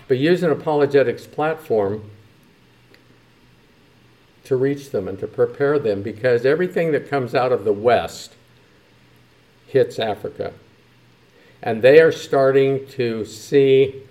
But 0.08 0.17
use 0.17 0.44
an 0.44 0.52
apologetics 0.52 1.28
platform 1.28 2.10
to 4.44 4.56
reach 4.56 4.91
them 4.91 5.08
and 5.08 5.20
to 5.20 5.28
prepare 5.28 5.80
them 5.80 6.02
because 6.02 6.46
everything 6.46 6.91
that 6.91 7.10
comes 7.10 7.36
out 7.36 7.52
of 7.52 7.63
the 7.63 7.74
West 7.74 8.34
hits 9.67 10.00
Africa. 10.00 10.54
And 11.63 11.82
they 11.82 12.02
are 12.02 12.12
starting 12.12 12.88
to 12.88 13.24
see 13.24 14.04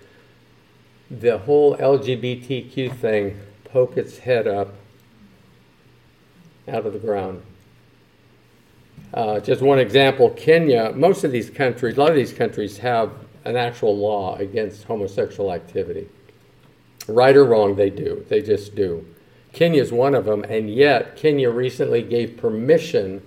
the 1.11 1.39
whole 1.39 1.77
LGBTQ 1.77 2.97
thing 2.97 3.41
poke 3.65 3.97
its 3.97 4.19
head 4.19 4.47
up 4.47 4.75
out 6.69 6.87
of 6.87 6.93
the 6.93 6.99
ground. 6.99 7.43
Uh, 9.13 9.41
just 9.41 9.61
one 9.61 9.79
example 9.79 10.31
Kenya, 10.31 10.93
most 10.95 11.25
of 11.25 11.33
these 11.33 11.51
countries, 11.51 11.97
a 11.97 12.01
lot 12.01 12.11
of 12.11 12.17
these 12.17 12.33
countries 12.33 12.79
have 12.79 13.13
an 13.45 13.57
actual 13.57 13.97
law 13.97 14.37
against 14.37 14.85
homosexual 14.85 15.53
activity. 15.53 16.09
Right 17.09 17.37
or 17.37 17.45
wrong, 17.45 17.75
they 17.75 17.91
do. 17.91 18.25
They 18.29 18.43
just 18.43 18.75
do. 18.75 19.05
Kenya 19.53 19.83
is 19.83 19.91
one 19.91 20.15
of 20.15 20.27
them, 20.27 20.45
and 20.45 20.73
yet 20.73 21.17
Kenya 21.17 21.51
recently 21.51 22.03
gave 22.03 22.37
permission 22.37 23.23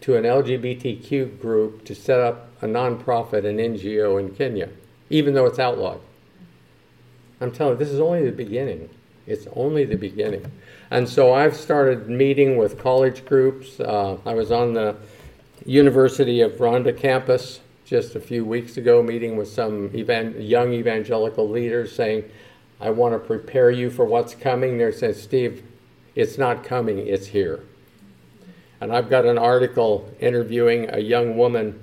to 0.00 0.16
an 0.16 0.24
LGBTQ 0.24 1.40
group 1.40 1.84
to 1.84 1.94
set 1.94 2.18
up 2.18 2.48
a 2.62 2.66
nonprofit, 2.66 3.44
an 3.44 3.58
NGO 3.58 4.18
in 4.18 4.34
Kenya, 4.34 4.70
even 5.10 5.34
though 5.34 5.46
it's 5.46 5.58
outlawed. 5.58 6.00
I'm 7.40 7.52
telling 7.52 7.74
you, 7.74 7.78
this 7.78 7.90
is 7.90 8.00
only 8.00 8.24
the 8.24 8.32
beginning. 8.32 8.88
It's 9.26 9.46
only 9.54 9.84
the 9.84 9.96
beginning. 9.96 10.50
And 10.90 11.08
so 11.08 11.32
I've 11.32 11.54
started 11.54 12.08
meeting 12.08 12.56
with 12.56 12.78
college 12.78 13.24
groups. 13.24 13.78
Uh, 13.78 14.16
I 14.24 14.34
was 14.34 14.50
on 14.50 14.72
the 14.72 14.96
University 15.68 16.40
of 16.40 16.52
Rwanda 16.52 16.96
campus 16.96 17.60
just 17.84 18.14
a 18.14 18.20
few 18.20 18.42
weeks 18.42 18.78
ago, 18.78 19.02
meeting 19.02 19.36
with 19.36 19.48
some 19.48 19.90
evan- 19.94 20.40
young 20.40 20.72
evangelical 20.72 21.46
leaders 21.46 21.94
saying, 21.94 22.24
I 22.80 22.88
want 22.88 23.12
to 23.12 23.18
prepare 23.18 23.70
you 23.70 23.90
for 23.90 24.06
what's 24.06 24.34
coming. 24.34 24.78
They're 24.78 24.92
saying, 24.92 25.14
Steve, 25.14 25.62
it's 26.14 26.38
not 26.38 26.64
coming, 26.64 27.06
it's 27.06 27.26
here. 27.26 27.60
And 28.80 28.90
I've 28.90 29.10
got 29.10 29.26
an 29.26 29.36
article 29.36 30.10
interviewing 30.20 30.88
a 30.90 31.00
young 31.00 31.36
woman 31.36 31.78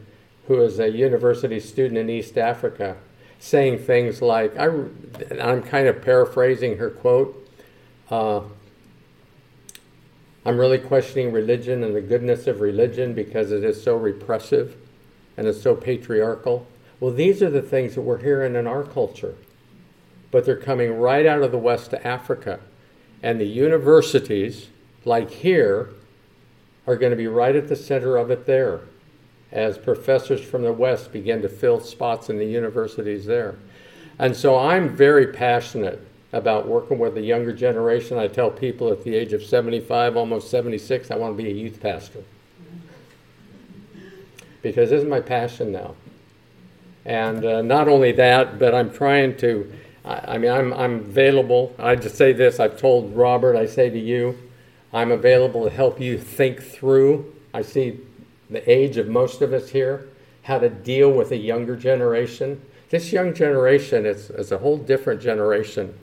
who 0.48 0.64
is 0.64 0.80
a 0.80 0.90
university 0.90 1.60
student 1.60 2.00
in 2.00 2.10
East 2.10 2.40
Africa 2.40 2.98
saying 3.38 3.78
things 3.78 4.20
like, 4.20 4.58
I, 4.58 4.66
am 4.66 5.62
kind 5.62 5.88
of 5.88 6.02
paraphrasing 6.02 6.78
her 6.78 6.90
quote. 6.90 7.48
Uh, 8.10 8.42
I'm 10.46 10.60
really 10.60 10.78
questioning 10.78 11.32
religion 11.32 11.84
and 11.84 11.96
the 11.96 12.02
goodness 12.02 12.46
of 12.46 12.62
religion 12.62 13.14
because 13.14 13.52
it 13.52 13.64
is 13.64 13.82
so 13.82 13.98
repressive 13.98 14.78
and 15.38 15.48
it's 15.48 15.62
so 15.62 15.76
patriarchal. 15.76 16.68
Well, 17.00 17.12
these 17.12 17.42
are 17.42 17.50
the 17.50 17.64
things 17.64 17.96
that 17.96 18.02
we're 18.02 18.20
hearing 18.20 18.56
in 18.56 18.68
our 18.68 18.84
culture, 18.84 19.36
but 20.30 20.46
they're 20.46 20.56
coming 20.56 21.00
right 21.00 21.26
out 21.26 21.42
of 21.42 21.52
the 21.52 21.58
West 21.58 21.90
to 21.92 22.08
Africa. 22.08 22.60
And 23.24 23.42
the 23.42 23.46
universities, 23.46 24.68
like 25.04 25.32
here, 25.32 25.90
are 26.86 26.96
going 26.96 27.10
to 27.10 27.18
be 27.18 27.28
right 27.28 27.56
at 27.56 27.68
the 27.68 27.76
center 27.76 28.16
of 28.16 28.30
it 28.30 28.46
there 28.46 28.82
as 29.52 29.78
professors 29.78 30.42
from 30.42 30.62
the 30.62 30.74
West 30.74 31.12
begin 31.12 31.42
to 31.42 31.50
fill 31.50 31.80
spots 31.80 32.30
in 32.30 32.38
the 32.38 32.46
universities 32.46 33.26
there. 33.26 33.56
And 34.20 34.36
so 34.36 34.58
I'm 34.58 34.96
very 34.96 35.28
passionate 35.28 36.06
about 36.34 36.68
working 36.68 37.00
with 37.00 37.16
the 37.16 37.22
younger 37.22 37.54
generation. 37.54 38.18
I 38.18 38.28
tell 38.28 38.50
people 38.50 38.92
at 38.92 39.04
the 39.04 39.16
age 39.16 39.34
of 39.34 39.44
75, 39.44 40.18
almost 40.18 40.50
76, 40.50 41.12
I 41.12 41.16
want 41.16 41.38
to 41.38 41.44
be 41.44 41.50
a 41.50 41.54
youth 41.54 41.80
pastor. 41.80 42.24
Because 44.62 44.90
this 44.90 45.02
is 45.04 45.08
my 45.08 45.22
passion 45.22 45.72
now. 45.72 45.96
And 47.06 47.46
uh, 47.46 47.62
not 47.62 47.88
only 47.88 48.12
that, 48.14 48.58
but 48.58 48.74
I'm 48.74 48.92
trying 48.92 49.38
to, 49.38 49.72
I, 50.04 50.36
I 50.36 50.38
mean, 50.38 50.52
I'm, 50.52 50.74
I'm 50.74 50.96
available. 50.96 51.76
I 51.78 51.96
just 51.96 52.16
say 52.16 52.34
this 52.34 52.60
I've 52.60 52.80
told 52.80 53.16
Robert, 53.16 53.56
I 53.56 53.68
say 53.68 53.90
to 53.90 54.00
you, 54.00 54.38
I'm 54.92 55.12
available 55.12 55.66
to 55.66 55.70
help 55.70 56.02
you 56.02 56.18
think 56.18 56.62
through. 56.62 57.34
I 57.54 57.62
see 57.62 58.00
the 58.50 58.70
age 58.70 58.98
of 58.98 59.08
most 59.08 59.42
of 59.42 59.54
us 59.54 59.70
here, 59.70 60.08
how 60.44 60.60
to 60.60 60.70
deal 60.70 61.12
with 61.12 61.32
a 61.32 61.38
younger 61.38 61.76
generation. 61.76 62.62
This 62.90 63.12
young 63.12 63.34
generation 63.34 64.06
is, 64.06 64.30
is 64.32 64.52
a 64.52 64.58
whole 64.58 64.78
different 64.78 65.22
generation. 65.22 65.94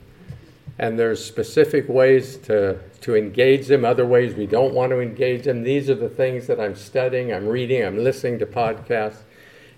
And 0.79 0.97
there's 0.97 1.23
specific 1.23 1.87
ways 1.87 2.37
to, 2.37 2.79
to 3.01 3.15
engage 3.15 3.67
them, 3.67 3.85
other 3.85 4.05
ways 4.05 4.33
we 4.33 4.47
don't 4.47 4.73
want 4.73 4.91
to 4.91 4.99
engage 4.99 5.43
them. 5.43 5.63
These 5.63 5.89
are 5.89 5.95
the 5.95 6.09
things 6.09 6.47
that 6.47 6.59
I'm 6.59 6.75
studying, 6.75 7.31
I'm 7.31 7.47
reading, 7.47 7.85
I'm 7.85 7.97
listening 7.97 8.39
to 8.39 8.45
podcasts. 8.45 9.21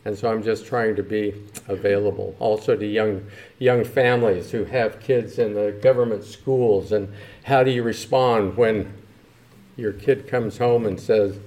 And 0.06 0.16
so 0.18 0.32
I'm 0.32 0.44
just 0.44 0.68
trying 0.68 0.96
to 0.98 1.04
be 1.04 1.34
available 1.68 2.36
also 2.40 2.76
to 2.76 2.86
young, 2.86 3.26
young 3.58 3.84
families 3.84 4.52
who 4.52 4.64
have 4.66 5.00
kids 5.00 5.40
in 5.40 5.56
the 5.56 5.78
government 5.82 6.24
schools. 6.24 6.92
And 6.92 7.12
how 7.44 7.64
do 7.64 7.72
you 7.72 7.82
respond 7.82 8.56
when 8.56 8.94
your 9.76 9.92
kid 9.92 10.28
comes 10.28 10.60
home 10.60 10.86
and 10.86 11.00
says, 11.00 11.40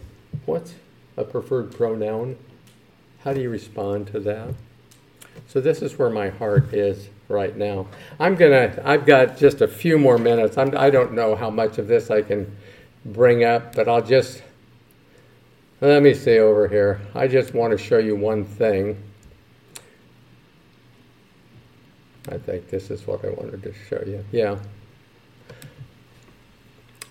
What's 0.45 0.75
a 1.17 1.25
preferred 1.25 1.75
pronoun? 1.75 2.37
How 3.21 3.33
do 3.33 3.41
you 3.41 3.49
respond 3.49 4.09
to 4.09 4.21
that? 4.21 4.55
So 5.47 5.61
this 5.61 5.81
is 5.81 5.99
where 5.99 6.11
my 6.11 6.29
heart 6.29 6.75
is 6.75 7.09
right 7.29 7.57
now. 7.57 7.87
I'm 8.19 8.35
gonna. 8.35 8.81
I've 8.85 9.07
got 9.07 9.37
just 9.37 9.61
a 9.61 9.69
few 9.69 9.99
more 9.99 10.19
minutes. 10.19 10.57
I'm, 10.59 10.77
I 10.77 10.91
don't 10.91 11.13
know 11.13 11.35
how 11.35 11.51
much 11.51 11.79
of 11.79 11.89
this 11.89 12.11
I 12.11 12.23
can 12.23 12.57
bring 13.05 13.45
up, 13.45 13.75
but 13.75 13.89
I'll 13.89 14.03
just 14.03 14.43
let 15.81 16.03
me 16.03 16.13
see 16.13 16.39
over 16.39 16.67
here. 16.67 17.01
I 17.15 17.29
just 17.29 17.55
want 17.55 17.71
to 17.71 17.79
show 17.79 17.99
you 17.99 18.17
one 18.17 18.45
thing. 18.45 19.01
I 22.31 22.37
think 22.37 22.69
this 22.69 22.91
is 22.91 23.07
what 23.07 23.25
I 23.25 23.31
wanted 23.31 23.63
to 23.63 23.73
show 23.89 24.03
you. 24.05 24.25
Yeah. 24.33 24.59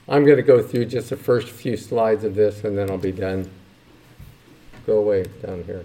I'm 0.09 0.23
going 0.25 0.37
to 0.37 0.43
go 0.43 0.61
through 0.61 0.85
just 0.85 1.09
the 1.09 1.17
first 1.17 1.49
few 1.49 1.75
slides 1.75 2.23
of 2.23 2.35
this 2.35 2.63
and 2.63 2.77
then 2.77 2.89
I'll 2.89 2.97
be 2.97 3.11
done. 3.11 3.49
Go 4.85 4.99
away 4.99 5.25
down 5.45 5.63
here. 5.63 5.83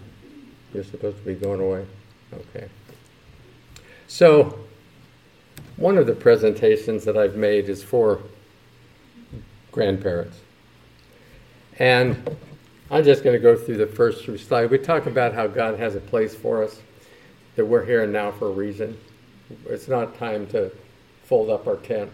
You're 0.74 0.84
supposed 0.84 1.18
to 1.18 1.24
be 1.24 1.34
going 1.34 1.60
away. 1.60 1.86
Okay. 2.32 2.68
So, 4.06 4.58
one 5.76 5.98
of 5.98 6.06
the 6.06 6.14
presentations 6.14 7.04
that 7.04 7.16
I've 7.16 7.36
made 7.36 7.68
is 7.68 7.82
for 7.82 8.20
grandparents. 9.72 10.38
And 11.78 12.36
I'm 12.90 13.04
just 13.04 13.24
going 13.24 13.34
to 13.34 13.42
go 13.42 13.56
through 13.56 13.78
the 13.78 13.86
first 13.86 14.24
slides. 14.24 14.70
We 14.70 14.78
talk 14.78 15.06
about 15.06 15.34
how 15.34 15.46
God 15.46 15.78
has 15.78 15.94
a 15.94 16.00
place 16.00 16.34
for 16.34 16.62
us, 16.62 16.80
that 17.56 17.64
we're 17.64 17.84
here 17.84 18.04
and 18.04 18.12
now 18.12 18.30
for 18.30 18.48
a 18.48 18.52
reason. 18.52 18.98
It's 19.66 19.88
not 19.88 20.16
time 20.18 20.46
to 20.48 20.70
fold 21.24 21.50
up 21.50 21.66
our 21.66 21.76
tent. 21.76 22.10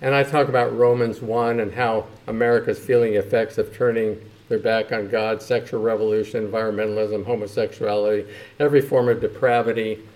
And 0.00 0.14
I 0.14 0.22
talk 0.22 0.48
about 0.48 0.76
Romans 0.76 1.20
1 1.20 1.60
and 1.60 1.72
how 1.72 2.06
America's 2.26 2.78
feeling 2.78 3.14
effects 3.14 3.58
of 3.58 3.74
turning 3.74 4.18
their 4.52 4.58
back 4.58 4.92
on 4.92 5.08
God, 5.08 5.40
sexual 5.40 5.80
revolution, 5.80 6.46
environmentalism, 6.46 7.24
homosexuality, 7.24 8.28
every 8.60 8.82
form 8.82 9.08
of 9.08 9.18
depravity, 9.18 10.06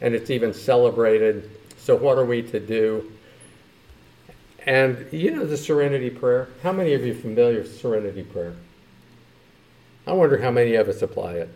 and 0.00 0.16
it's 0.16 0.30
even 0.30 0.52
celebrated. 0.52 1.48
So, 1.78 1.94
what 1.94 2.18
are 2.18 2.24
we 2.24 2.42
to 2.42 2.58
do? 2.58 3.12
And 4.66 5.06
you 5.12 5.30
know 5.30 5.46
the 5.46 5.56
serenity 5.56 6.10
prayer? 6.10 6.48
How 6.64 6.72
many 6.72 6.92
of 6.94 7.06
you 7.06 7.12
are 7.12 7.16
familiar 7.16 7.58
with 7.58 7.80
serenity 7.80 8.24
prayer? 8.24 8.54
I 10.08 10.12
wonder 10.12 10.42
how 10.42 10.50
many 10.50 10.74
of 10.74 10.88
us 10.88 11.00
apply 11.00 11.34
it. 11.34 11.48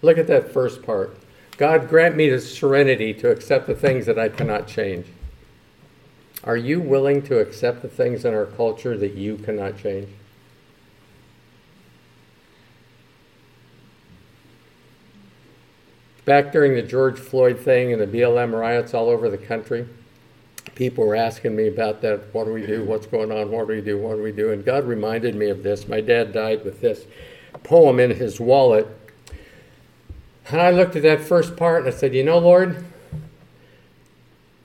Look 0.00 0.16
at 0.16 0.26
that 0.28 0.52
first 0.52 0.82
part. 0.82 1.18
God, 1.58 1.90
grant 1.90 2.16
me 2.16 2.30
the 2.30 2.40
serenity 2.40 3.12
to 3.14 3.30
accept 3.30 3.66
the 3.66 3.74
things 3.74 4.06
that 4.06 4.18
I 4.18 4.30
cannot 4.30 4.66
change. 4.66 5.06
Are 6.44 6.56
you 6.56 6.80
willing 6.80 7.20
to 7.22 7.40
accept 7.40 7.82
the 7.82 7.88
things 7.88 8.24
in 8.24 8.32
our 8.32 8.46
culture 8.46 8.96
that 8.96 9.12
you 9.12 9.36
cannot 9.36 9.78
change? 9.78 10.08
Back 16.24 16.52
during 16.52 16.74
the 16.74 16.82
George 16.82 17.18
Floyd 17.18 17.60
thing 17.60 17.92
and 17.92 18.00
the 18.00 18.06
BLM 18.06 18.58
riots 18.58 18.94
all 18.94 19.10
over 19.10 19.28
the 19.28 19.38
country, 19.38 19.86
people 20.74 21.06
were 21.06 21.14
asking 21.14 21.54
me 21.54 21.68
about 21.68 22.00
that. 22.00 22.34
What 22.34 22.44
do 22.44 22.52
we 22.52 22.66
do? 22.66 22.82
What's 22.84 23.06
going 23.06 23.30
on? 23.30 23.50
What 23.50 23.68
do 23.68 23.74
we 23.74 23.80
do? 23.82 23.98
What 23.98 24.16
do 24.16 24.22
we 24.22 24.32
do? 24.32 24.50
And 24.50 24.64
God 24.64 24.84
reminded 24.84 25.34
me 25.34 25.50
of 25.50 25.62
this. 25.62 25.86
My 25.86 26.00
dad 26.00 26.32
died 26.32 26.64
with 26.64 26.80
this 26.80 27.04
poem 27.62 28.00
in 28.00 28.10
his 28.10 28.40
wallet. 28.40 28.86
And 30.48 30.60
I 30.60 30.70
looked 30.70 30.96
at 30.96 31.02
that 31.02 31.20
first 31.20 31.56
part 31.56 31.84
and 31.84 31.94
I 31.94 31.96
said, 31.96 32.14
You 32.14 32.24
know, 32.24 32.38
Lord, 32.38 32.84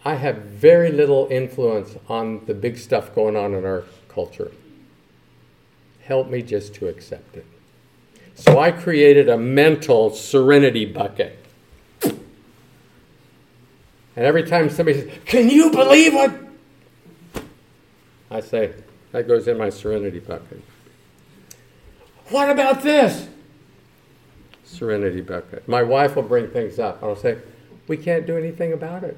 I 0.05 0.15
have 0.15 0.37
very 0.37 0.91
little 0.91 1.27
influence 1.29 1.95
on 2.07 2.45
the 2.45 2.53
big 2.53 2.77
stuff 2.77 3.13
going 3.13 3.35
on 3.35 3.53
in 3.53 3.65
our 3.65 3.83
culture. 4.07 4.51
Help 6.03 6.29
me 6.29 6.41
just 6.41 6.73
to 6.75 6.87
accept 6.87 7.35
it. 7.35 7.45
So 8.35 8.59
I 8.59 8.71
created 8.71 9.27
a 9.27 9.37
mental 9.37 10.09
serenity 10.09 10.85
bucket. 10.85 11.37
And 14.15 14.25
every 14.25 14.43
time 14.43 14.69
somebody 14.69 15.01
says, 15.01 15.11
Can 15.25 15.49
you 15.49 15.71
believe 15.71 16.13
what? 16.13 16.33
I 18.31 18.41
say, 18.41 18.73
That 19.11 19.27
goes 19.27 19.47
in 19.47 19.57
my 19.57 19.69
serenity 19.69 20.19
bucket. 20.19 20.61
What 22.29 22.49
about 22.49 22.81
this? 22.81 23.27
Serenity 24.63 25.21
bucket. 25.21 25.67
My 25.67 25.81
wife 25.81 26.15
will 26.15 26.23
bring 26.23 26.49
things 26.49 26.79
up. 26.79 27.01
I'll 27.01 27.15
say, 27.15 27.37
We 27.87 27.97
can't 27.97 28.25
do 28.25 28.37
anything 28.37 28.73
about 28.73 29.03
it. 29.03 29.17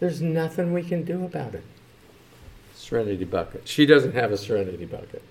There's 0.00 0.20
nothing 0.20 0.72
we 0.72 0.82
can 0.82 1.04
do 1.04 1.24
about 1.24 1.54
it. 1.54 1.62
Serenity 2.74 3.24
bucket. 3.24 3.68
She 3.68 3.86
doesn't 3.86 4.14
have 4.14 4.32
a 4.32 4.36
serenity 4.36 4.84
bucket. 4.84 5.22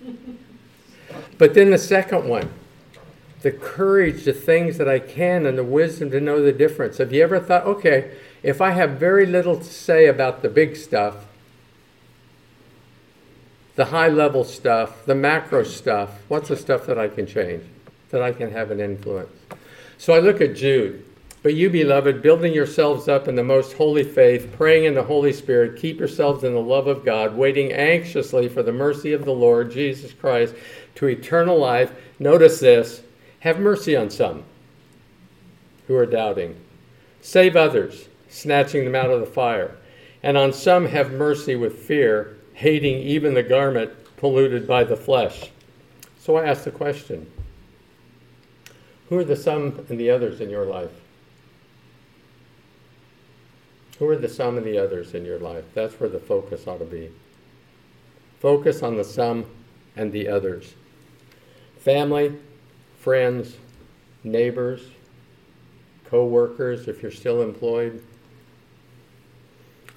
but 1.38 1.54
then 1.54 1.70
the 1.70 1.78
second 1.78 2.28
one 2.28 2.48
the 3.42 3.50
courage, 3.50 4.24
the 4.24 4.32
things 4.32 4.76
that 4.78 4.88
I 4.88 4.98
can, 4.98 5.46
and 5.46 5.56
the 5.56 5.64
wisdom 5.64 6.10
to 6.10 6.20
know 6.20 6.42
the 6.42 6.52
difference. 6.52 6.98
Have 6.98 7.12
you 7.12 7.22
ever 7.22 7.40
thought, 7.40 7.64
okay, 7.64 8.12
if 8.42 8.60
I 8.60 8.70
have 8.70 8.92
very 8.92 9.26
little 9.26 9.56
to 9.56 9.64
say 9.64 10.06
about 10.06 10.42
the 10.42 10.48
big 10.48 10.76
stuff, 10.76 11.26
the 13.76 13.86
high 13.86 14.08
level 14.08 14.44
stuff, 14.44 15.06
the 15.06 15.14
macro 15.14 15.62
stuff, 15.62 16.20
what's 16.28 16.48
the 16.48 16.56
stuff 16.56 16.86
that 16.86 16.98
I 16.98 17.08
can 17.08 17.26
change, 17.26 17.64
that 18.10 18.22
I 18.22 18.32
can 18.32 18.50
have 18.50 18.70
an 18.70 18.80
influence? 18.80 19.30
So 19.96 20.12
I 20.12 20.18
look 20.18 20.40
at 20.40 20.54
Jude. 20.54 21.06
But 21.42 21.54
you, 21.54 21.70
beloved, 21.70 22.20
building 22.20 22.52
yourselves 22.52 23.08
up 23.08 23.26
in 23.26 23.34
the 23.34 23.42
most 23.42 23.72
holy 23.72 24.04
faith, 24.04 24.52
praying 24.52 24.84
in 24.84 24.92
the 24.92 25.02
Holy 25.02 25.32
Spirit, 25.32 25.80
keep 25.80 25.98
yourselves 25.98 26.44
in 26.44 26.52
the 26.52 26.60
love 26.60 26.86
of 26.86 27.02
God, 27.02 27.34
waiting 27.34 27.72
anxiously 27.72 28.46
for 28.46 28.62
the 28.62 28.72
mercy 28.72 29.14
of 29.14 29.24
the 29.24 29.32
Lord 29.32 29.70
Jesus 29.70 30.12
Christ 30.12 30.54
to 30.96 31.06
eternal 31.06 31.58
life. 31.58 31.92
Notice 32.18 32.60
this 32.60 33.00
have 33.40 33.58
mercy 33.58 33.96
on 33.96 34.10
some 34.10 34.44
who 35.86 35.96
are 35.96 36.06
doubting. 36.06 36.56
Save 37.20 37.56
others, 37.56 38.08
snatching 38.28 38.84
them 38.84 38.94
out 38.94 39.10
of 39.10 39.20
the 39.20 39.26
fire. 39.26 39.76
And 40.22 40.36
on 40.36 40.52
some 40.52 40.86
have 40.86 41.12
mercy 41.12 41.56
with 41.56 41.78
fear, 41.78 42.36
hating 42.54 42.98
even 42.98 43.34
the 43.34 43.42
garment 43.42 43.90
polluted 44.16 44.66
by 44.66 44.84
the 44.84 44.96
flesh. 44.96 45.50
So 46.18 46.36
I 46.36 46.46
ask 46.46 46.64
the 46.64 46.70
question 46.70 47.30
Who 49.08 49.18
are 49.18 49.24
the 49.24 49.36
some 49.36 49.84
and 49.88 49.98
the 49.98 50.10
others 50.10 50.40
in 50.40 50.50
your 50.50 50.66
life? 50.66 50.92
Who 53.98 54.08
are 54.08 54.16
the 54.16 54.28
some 54.28 54.56
and 54.56 54.66
the 54.66 54.78
others 54.78 55.14
in 55.14 55.24
your 55.24 55.38
life? 55.38 55.64
That's 55.74 55.98
where 55.98 56.08
the 56.08 56.18
focus 56.18 56.66
ought 56.66 56.78
to 56.78 56.84
be. 56.84 57.10
Focus 58.38 58.82
on 58.82 58.96
the 58.96 59.04
some 59.04 59.46
and 59.96 60.12
the 60.12 60.28
others. 60.28 60.74
Family, 61.78 62.34
friends, 63.00 63.56
neighbors, 64.22 64.82
co 66.04 66.24
workers, 66.24 66.86
if 66.86 67.02
you're 67.02 67.10
still 67.10 67.42
employed. 67.42 68.02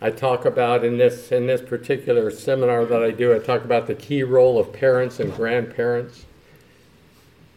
I 0.01 0.09
talk 0.09 0.45
about 0.45 0.83
in 0.83 0.97
this, 0.97 1.31
in 1.31 1.47
this 1.47 1.61
particular 1.61 2.31
seminar 2.31 2.85
that 2.85 3.03
I 3.03 3.11
do, 3.11 3.33
I 3.33 3.39
talk 3.39 3.63
about 3.63 3.87
the 3.87 3.95
key 3.95 4.23
role 4.23 4.59
of 4.59 4.73
parents 4.73 5.19
and 5.19 5.33
grandparents. 5.33 6.25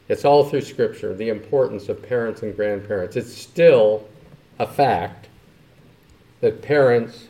It's 0.09 0.25
all 0.25 0.45
through 0.45 0.61
Scripture, 0.61 1.15
the 1.15 1.29
importance 1.29 1.89
of 1.89 2.03
parents 2.03 2.43
and 2.43 2.55
grandparents. 2.55 3.17
It's 3.17 3.35
still 3.35 4.07
a 4.59 4.67
fact 4.67 5.29
that 6.41 6.63
parents 6.63 7.27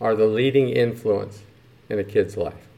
are 0.00 0.14
the 0.14 0.26
leading 0.26 0.70
influence 0.70 1.42
in 1.88 1.98
a 1.98 2.04
kid's 2.04 2.36
life. 2.36 2.68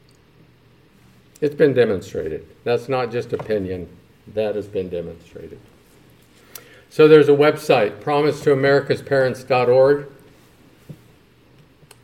It's 1.39 1.55
been 1.55 1.73
demonstrated. 1.73 2.45
That's 2.63 2.89
not 2.89 3.11
just 3.11 3.33
opinion, 3.33 3.87
that 4.27 4.55
has 4.55 4.67
been 4.67 4.89
demonstrated. 4.89 5.59
So 6.89 7.07
there's 7.07 7.29
a 7.29 7.33
website, 7.33 8.01
promisetoamericasparents.org, 8.01 10.07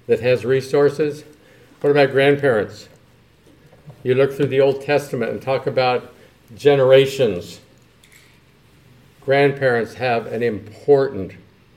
that 0.07 0.21
has 0.21 0.45
resources. 0.45 1.23
What 1.81 1.91
about 1.91 2.11
grandparents? 2.11 2.87
You 4.03 4.15
look 4.15 4.33
through 4.33 4.47
the 4.47 4.61
Old 4.61 4.81
Testament 4.81 5.31
and 5.31 5.41
talk 5.41 5.67
about 5.67 6.13
generations. 6.55 7.59
Grandparents 9.21 9.95
have 9.95 10.27
an 10.27 10.41
important 10.41 11.33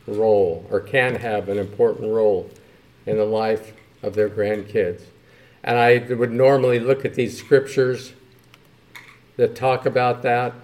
role, 0.06 0.64
or 0.70 0.78
can 0.78 1.16
have 1.16 1.48
an 1.48 1.58
important 1.58 2.12
role, 2.12 2.48
in 3.06 3.16
the 3.16 3.24
life 3.24 3.72
of 4.02 4.14
their 4.14 4.28
grandkids. 4.28 5.02
And 5.64 5.76
I 5.76 5.98
would 6.14 6.30
normally 6.30 6.78
look 6.78 7.04
at 7.04 7.14
these 7.14 7.36
scriptures 7.36 8.12
that 9.36 9.54
talk 9.54 9.86
about 9.86 10.22
that. 10.22 10.54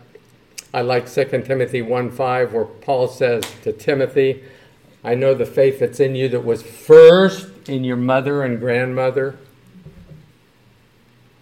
I 0.75 0.83
like 0.83 1.11
2 1.11 1.25
Timothy 1.43 1.83
1 1.83 2.11
5, 2.11 2.53
where 2.53 2.65
Paul 2.65 3.09
says 3.09 3.45
to 3.63 3.73
Timothy, 3.73 4.45
I 5.03 5.15
know 5.15 5.35
the 5.35 5.47
faith 5.47 5.79
that's 5.79 6.01
in 6.01 6.15
you 6.15 6.29
that 6.31 6.45
was 6.45 6.63
first 6.63 7.69
in 7.69 7.85
your 7.85 7.97
mother 7.97 8.43
and 8.43 8.59
grandmother, 8.59 9.39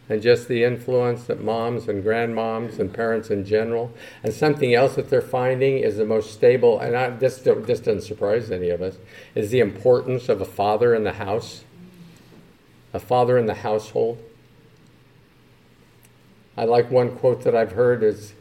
and 0.08 0.20
just 0.20 0.48
the 0.48 0.64
influence 0.64 1.24
that 1.24 1.42
moms 1.42 1.88
and 1.88 2.04
grandmoms 2.04 2.78
and 2.78 2.92
parents 2.92 3.30
in 3.30 3.44
general. 3.46 3.90
And 4.22 4.34
something 4.34 4.74
else 4.74 4.96
that 4.96 5.08
they're 5.08 5.22
finding 5.22 5.78
is 5.78 5.96
the 5.96 6.04
most 6.04 6.34
stable, 6.34 6.78
and 6.78 6.94
I, 6.94 7.10
this, 7.10 7.38
this 7.38 7.80
doesn't 7.80 8.02
surprise 8.02 8.50
any 8.50 8.68
of 8.68 8.82
us, 8.82 8.98
is 9.34 9.50
the 9.50 9.60
importance 9.60 10.28
of 10.28 10.42
a 10.42 10.44
father 10.44 10.94
in 10.94 11.04
the 11.04 11.14
house, 11.14 11.64
a 12.92 13.00
father 13.00 13.38
in 13.38 13.46
the 13.46 13.54
household. 13.54 14.18
I 16.56 16.64
like 16.64 16.90
one 16.90 17.16
quote 17.16 17.42
that 17.42 17.56
I've 17.56 17.72
heard 17.72 18.02
is 18.02 18.34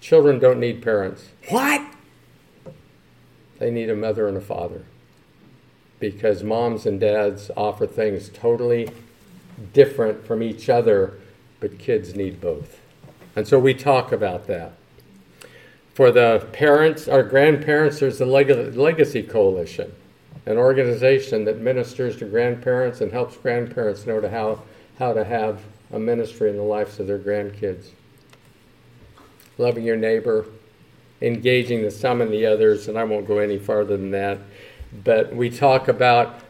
children 0.00 0.38
don't 0.38 0.60
need 0.60 0.82
parents. 0.82 1.30
What? 1.48 1.82
They 3.58 3.70
need 3.70 3.90
a 3.90 3.96
mother 3.96 4.28
and 4.28 4.36
a 4.36 4.40
father. 4.40 4.84
Because 5.98 6.42
moms 6.42 6.86
and 6.86 7.00
dads 7.00 7.50
offer 7.56 7.86
things 7.86 8.28
totally 8.28 8.90
different 9.72 10.24
from 10.26 10.42
each 10.42 10.68
other, 10.68 11.14
but 11.58 11.78
kids 11.78 12.14
need 12.14 12.40
both. 12.40 12.80
And 13.34 13.48
so 13.48 13.58
we 13.58 13.74
talk 13.74 14.12
about 14.12 14.46
that. 14.46 14.72
For 15.94 16.12
the 16.12 16.46
parents, 16.52 17.08
our 17.08 17.24
grandparents, 17.24 17.98
there's 17.98 18.18
the 18.18 18.26
Leg- 18.26 18.76
Legacy 18.76 19.22
Coalition, 19.22 19.92
an 20.46 20.56
organization 20.56 21.44
that 21.44 21.58
ministers 21.58 22.16
to 22.18 22.24
grandparents 22.26 23.00
and 23.00 23.10
helps 23.10 23.36
grandparents 23.36 24.06
know 24.06 24.20
to 24.20 24.30
how, 24.30 24.62
how 25.00 25.12
to 25.12 25.24
have 25.24 25.60
a 25.92 25.98
ministry 25.98 26.50
in 26.50 26.56
the 26.56 26.62
lives 26.62 26.98
of 27.00 27.06
their 27.06 27.18
grandkids. 27.18 27.88
Loving 29.56 29.84
your 29.84 29.96
neighbor, 29.96 30.46
engaging 31.20 31.82
the 31.82 31.90
some 31.90 32.20
and 32.20 32.32
the 32.32 32.46
others, 32.46 32.88
and 32.88 32.98
I 32.98 33.04
won't 33.04 33.26
go 33.26 33.38
any 33.38 33.58
farther 33.58 33.96
than 33.96 34.10
that. 34.12 34.38
But 35.04 35.34
we 35.34 35.50
talk 35.50 35.88
about 35.88 36.40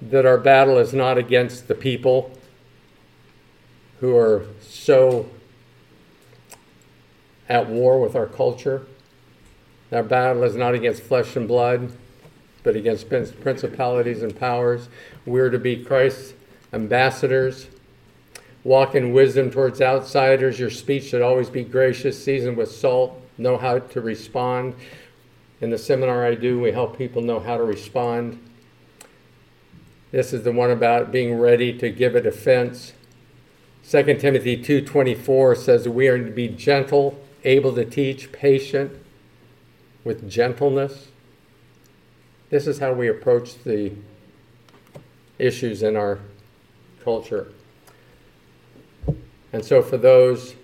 that 0.00 0.24
our 0.24 0.38
battle 0.38 0.78
is 0.78 0.94
not 0.94 1.18
against 1.18 1.68
the 1.68 1.74
people 1.74 2.32
who 4.00 4.16
are 4.16 4.46
so 4.60 5.28
at 7.48 7.68
war 7.68 8.00
with 8.00 8.14
our 8.14 8.26
culture. 8.26 8.86
Our 9.90 10.02
battle 10.02 10.44
is 10.44 10.54
not 10.54 10.74
against 10.74 11.02
flesh 11.02 11.34
and 11.34 11.48
blood, 11.48 11.92
but 12.62 12.76
against 12.76 13.08
principalities 13.08 14.22
and 14.22 14.38
powers. 14.38 14.88
We're 15.26 15.50
to 15.50 15.58
be 15.58 15.82
Christ's 15.82 16.34
ambassadors. 16.72 17.66
Walk 18.64 18.94
in 18.94 19.12
wisdom 19.12 19.50
towards 19.50 19.80
outsiders. 19.80 20.58
Your 20.58 20.70
speech 20.70 21.04
should 21.04 21.22
always 21.22 21.48
be 21.48 21.62
gracious, 21.62 22.22
seasoned 22.22 22.56
with 22.56 22.70
salt. 22.70 23.20
Know 23.38 23.56
how 23.56 23.78
to 23.78 24.00
respond. 24.00 24.74
In 25.60 25.70
the 25.70 25.78
seminar 25.78 26.24
I 26.24 26.34
do, 26.34 26.60
we 26.60 26.72
help 26.72 26.98
people 26.98 27.22
know 27.22 27.40
how 27.40 27.56
to 27.56 27.64
respond. 27.64 28.38
This 30.10 30.32
is 30.32 30.42
the 30.42 30.52
one 30.52 30.70
about 30.70 31.12
being 31.12 31.38
ready 31.38 31.76
to 31.78 31.90
give 31.90 32.14
a 32.14 32.20
defense. 32.20 32.94
2 33.88 34.20
Timothy 34.20 34.56
2:24 34.56 35.54
says 35.56 35.88
we 35.88 36.08
are 36.08 36.18
to 36.18 36.30
be 36.30 36.48
gentle, 36.48 37.18
able 37.44 37.74
to 37.74 37.84
teach, 37.84 38.32
patient, 38.32 38.92
with 40.04 40.28
gentleness. 40.28 41.08
This 42.50 42.66
is 42.66 42.78
how 42.78 42.92
we 42.92 43.08
approach 43.08 43.62
the 43.64 43.92
issues 45.38 45.82
in 45.82 45.96
our 45.96 46.18
culture. 47.04 47.48
And 49.52 49.64
so 49.64 49.82
for 49.82 49.96
those 49.96 50.54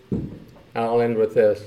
I'll 0.74 1.00
end 1.00 1.16
with 1.16 1.34
this. 1.34 1.62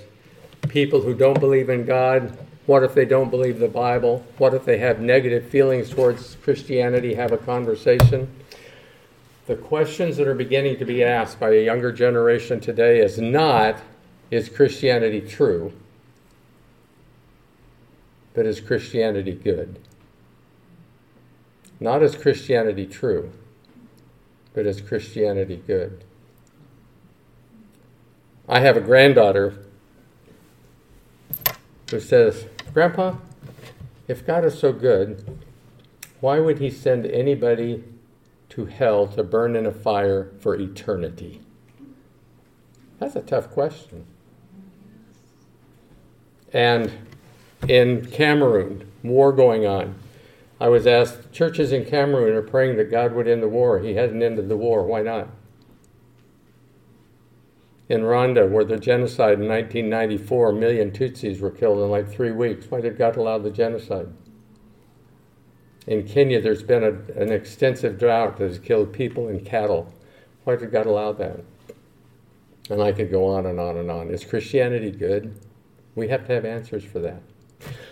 People 0.70 1.02
who 1.02 1.14
don't 1.14 1.40
believe 1.40 1.70
in 1.70 1.86
God, 1.86 2.38
what 2.66 2.84
if 2.84 2.94
they 2.94 3.06
don't 3.06 3.30
believe 3.30 3.60
the 3.60 3.68
Bible? 3.70 4.26
What 4.38 4.54
if 4.54 4.66
they 4.66 4.78
have 4.80 5.00
negative 5.00 5.48
feelings 5.50 5.90
towards 5.90 6.36
Christianity? 6.44 7.14
Have 7.14 7.32
a 7.32 7.38
conversation. 7.38 8.30
The 9.46 9.56
questions 9.56 10.18
that 10.18 10.28
are 10.28 10.36
beginning 10.36 10.78
to 10.80 10.86
be 10.86 11.04
asked 11.04 11.40
by 11.40 11.52
a 11.52 11.64
younger 11.64 11.94
generation 11.94 12.60
today 12.60 13.00
is 13.00 13.18
not, 13.18 13.78
is 14.30 14.50
Christianity 14.50 15.22
true? 15.22 15.72
But 18.34 18.46
is 18.46 18.60
Christianity 18.60 19.32
good? 19.32 19.80
Not 21.80 22.04
is 22.04 22.16
Christianity 22.16 22.86
true, 22.86 23.32
but 24.54 24.66
is 24.66 24.82
Christianity 24.82 25.64
good? 25.66 26.04
I 28.48 28.62
have 28.62 28.78
a 28.78 28.82
granddaughter 28.82 29.58
who 31.92 32.00
says, 32.00 32.46
Grandpa, 32.74 33.16
if 34.08 34.26
God 34.26 34.46
is 34.46 34.58
so 34.58 34.72
good, 34.72 35.40
why 36.22 36.40
would 36.40 36.60
He 36.60 36.70
send 36.70 37.06
anybody 37.06 37.84
to 38.50 38.66
hell 38.66 39.08
to 39.08 39.24
burn 39.24 39.56
in 39.56 39.66
a 39.66 39.72
fire 39.72 40.32
for 40.40 40.56
eternity? 40.56 41.42
That's 43.00 43.16
a 43.16 43.22
tough 43.22 43.52
question. 43.52 44.06
And 46.54 46.92
in 47.68 48.06
Cameroon, 48.06 48.90
war 49.04 49.32
going 49.32 49.66
on. 49.66 49.96
I 50.60 50.70
was 50.70 50.88
asked, 50.88 51.32
churches 51.32 51.72
in 51.72 51.86
Cameroon 51.86 52.36
are 52.36 52.42
praying 52.42 52.78
that 52.78 52.90
God 52.90 53.14
would 53.14 53.28
end 53.28 53.44
the 53.44 53.48
war. 53.48 53.80
He 53.80 53.94
hasn't 53.96 54.24
ended 54.24 54.50
the 54.50 54.58
war. 54.58 54.84
Why 54.84 55.02
not? 55.02 55.28
In 57.90 58.02
Rwanda, 58.02 58.50
where 58.50 58.66
the 58.66 58.78
genocide 58.78 59.40
in 59.40 59.48
1994, 59.48 60.50
a 60.50 60.54
million 60.54 60.92
Tutsis 60.92 61.40
were 61.40 61.52
killed 61.52 61.80
in 61.80 61.90
like 61.90 62.10
three 62.10 62.32
weeks. 62.32 62.70
Why 62.70 62.82
did 62.82 62.98
God 62.98 63.16
allow 63.16 63.38
the 63.38 63.52
genocide? 63.52 64.10
In 65.88 66.06
Kenya, 66.06 66.42
there's 66.42 66.64
been 66.64 66.84
a, 66.84 67.22
an 67.22 67.32
extensive 67.32 67.98
drought 67.98 68.38
that 68.38 68.48
has 68.48 68.60
killed 68.60 68.92
people 68.92 69.30
and 69.30 69.46
cattle. 69.46 69.94
Why 70.44 70.58
did 70.58 70.72
God 70.72 70.86
allow 70.86 71.14
that? 71.14 71.40
And 72.70 72.82
I 72.82 72.92
could 72.92 73.10
go 73.10 73.26
on 73.26 73.46
and 73.46 73.60
on 73.60 73.78
and 73.78 73.90
on. 73.90 74.10
Is 74.10 74.26
Christianity 74.26 74.92
good? 74.92 75.40
We 75.96 76.10
have 76.10 76.28
to 76.28 76.34
have 76.34 76.44
answers 76.44 76.84
for 76.84 77.00
that. 77.00 77.22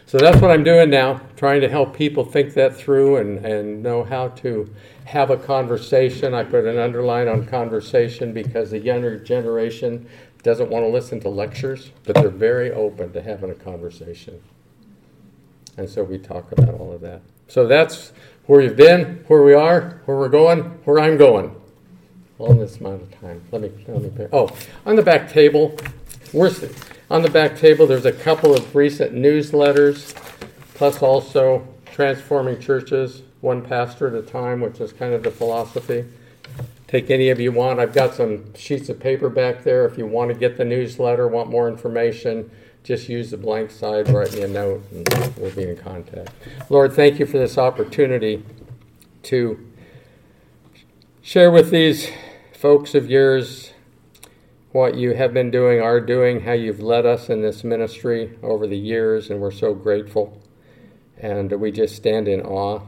So 0.05 0.17
that's 0.17 0.39
what 0.41 0.51
I'm 0.51 0.63
doing 0.63 0.89
now, 0.89 1.21
trying 1.37 1.61
to 1.61 1.69
help 1.69 1.95
people 1.95 2.23
think 2.23 2.53
that 2.53 2.75
through 2.75 3.17
and, 3.17 3.43
and 3.45 3.81
know 3.81 4.03
how 4.03 4.27
to 4.27 4.69
have 5.05 5.29
a 5.29 5.37
conversation. 5.37 6.33
I 6.33 6.43
put 6.43 6.65
an 6.65 6.77
underline 6.77 7.27
on 7.27 7.45
conversation 7.45 8.33
because 8.33 8.71
the 8.71 8.79
younger 8.79 9.17
generation 9.17 10.07
doesn't 10.43 10.69
want 10.69 10.83
to 10.83 10.89
listen 10.89 11.19
to 11.21 11.29
lectures, 11.29 11.91
but 12.03 12.15
they're 12.15 12.29
very 12.29 12.71
open 12.71 13.13
to 13.13 13.21
having 13.21 13.49
a 13.49 13.55
conversation. 13.55 14.41
And 15.77 15.89
so 15.89 16.03
we 16.03 16.17
talk 16.17 16.51
about 16.51 16.75
all 16.75 16.91
of 16.91 17.01
that. 17.01 17.21
So 17.47 17.67
that's 17.67 18.13
where 18.45 18.61
you've 18.61 18.75
been, 18.75 19.23
where 19.27 19.43
we 19.43 19.53
are, 19.53 20.01
where 20.05 20.17
we're 20.17 20.29
going, 20.29 20.61
where 20.85 20.99
I'm 20.99 21.17
going. 21.17 21.55
All 22.37 22.51
in 22.51 22.59
this 22.59 22.77
amount 22.77 23.03
of 23.03 23.19
time. 23.19 23.43
Let 23.51 23.61
me, 23.61 23.71
let 23.87 24.01
me. 24.01 24.27
Oh, 24.33 24.49
on 24.85 24.95
the 24.95 25.01
back 25.01 25.31
table, 25.31 25.77
we're 26.33 26.51
on 27.09 27.21
the 27.21 27.29
back 27.29 27.57
table, 27.57 27.85
there's 27.85 28.05
a 28.05 28.11
couple 28.11 28.53
of 28.53 28.75
recent 28.75 29.13
newsletters, 29.13 30.15
plus 30.73 31.01
also 31.01 31.67
Transforming 31.85 32.59
Churches, 32.59 33.21
one 33.45 33.61
pastor 33.61 34.07
at 34.07 34.15
a 34.15 34.25
time, 34.25 34.59
which 34.59 34.81
is 34.81 34.91
kind 34.91 35.13
of 35.13 35.21
the 35.21 35.29
philosophy. 35.29 36.03
Take 36.87 37.11
any 37.11 37.29
of 37.29 37.39
you 37.39 37.51
want. 37.51 37.79
I've 37.79 37.93
got 37.93 38.15
some 38.15 38.53
sheets 38.55 38.89
of 38.89 38.99
paper 38.99 39.29
back 39.29 39.63
there. 39.63 39.85
If 39.85 39.97
you 39.97 40.07
want 40.07 40.33
to 40.33 40.37
get 40.37 40.57
the 40.57 40.65
newsletter, 40.65 41.27
want 41.27 41.49
more 41.49 41.69
information, 41.69 42.49
just 42.83 43.07
use 43.07 43.31
the 43.31 43.37
blank 43.37 43.69
side, 43.69 44.09
write 44.09 44.33
me 44.33 44.41
a 44.41 44.47
note, 44.47 44.83
and 44.91 45.33
we'll 45.37 45.51
be 45.51 45.63
in 45.63 45.77
contact. 45.77 46.31
Lord, 46.69 46.93
thank 46.93 47.19
you 47.19 47.27
for 47.27 47.37
this 47.37 47.57
opportunity 47.57 48.43
to 49.23 49.71
share 51.21 51.51
with 51.51 51.69
these 51.69 52.09
folks 52.53 52.95
of 52.95 53.09
yours 53.09 53.73
what 54.71 54.95
you 54.95 55.13
have 55.13 55.33
been 55.33 55.51
doing, 55.51 55.81
are 55.81 56.01
doing, 56.01 56.41
how 56.41 56.51
you've 56.51 56.81
led 56.81 57.05
us 57.05 57.29
in 57.29 57.41
this 57.41 57.63
ministry 57.63 58.37
over 58.41 58.65
the 58.65 58.77
years, 58.77 59.29
and 59.29 59.39
we're 59.39 59.51
so 59.51 59.73
grateful. 59.73 60.41
And 61.17 61.51
we 61.51 61.71
just 61.71 61.95
stand 61.95 62.27
in 62.27 62.41
awe 62.41 62.81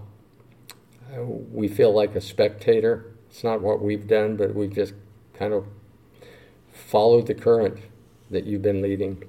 we 1.16 1.68
feel 1.68 1.93
like 1.93 2.16
a 2.16 2.22
spectator. 2.22 3.14
It's 3.30 3.43
not 3.43 3.62
what 3.62 3.82
we've 3.82 4.08
done, 4.08 4.38
but 4.38 4.55
we've 4.55 4.74
just 4.74 4.93
kind 5.34 5.53
of 5.53 5.66
followed 6.74 7.28
the 7.28 7.36
current 7.36 7.80
that 8.30 8.45
you've 8.45 8.62
been 8.62 8.82
leading. 8.82 9.24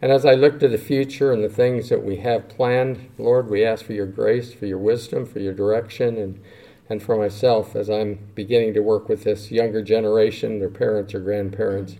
And 0.00 0.12
as 0.12 0.24
I 0.24 0.34
look 0.34 0.60
to 0.60 0.68
the 0.68 0.78
future 0.78 1.32
and 1.32 1.42
the 1.42 1.48
things 1.48 1.88
that 1.88 2.04
we 2.04 2.16
have 2.16 2.48
planned, 2.48 3.10
Lord, 3.18 3.50
we 3.50 3.64
ask 3.64 3.84
for 3.84 3.94
your 3.94 4.06
grace, 4.06 4.52
for 4.52 4.66
your 4.66 4.78
wisdom, 4.78 5.26
for 5.26 5.40
your 5.40 5.54
direction, 5.54 6.16
and, 6.16 6.40
and 6.88 7.02
for 7.02 7.16
myself 7.16 7.74
as 7.74 7.90
I'm 7.90 8.30
beginning 8.34 8.74
to 8.74 8.80
work 8.80 9.08
with 9.08 9.24
this 9.24 9.50
younger 9.50 9.82
generation, 9.82 10.60
their 10.60 10.70
parents 10.70 11.14
or 11.14 11.20
grandparents. 11.20 11.96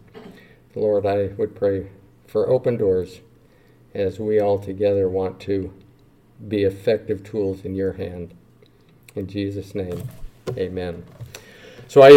Lord, 0.77 1.07
I 1.07 1.31
would 1.37 1.57
pray 1.57 1.91
for 2.27 2.49
open 2.49 2.77
doors 2.77 3.21
as 3.95 4.21
we 4.21 4.39
all 4.41 4.59
together 4.59 5.09
want 5.09 5.41
to 5.41 5.73
be 6.47 6.63
effective 6.63 7.25
tools 7.25 7.65
in 7.65 7.75
your 7.75 7.95
hand. 7.95 8.35
In 9.19 9.27
Jesus' 9.27 9.75
name, 9.75 10.09
amen. 10.57 11.05
So 11.89 12.03
I 12.03 12.07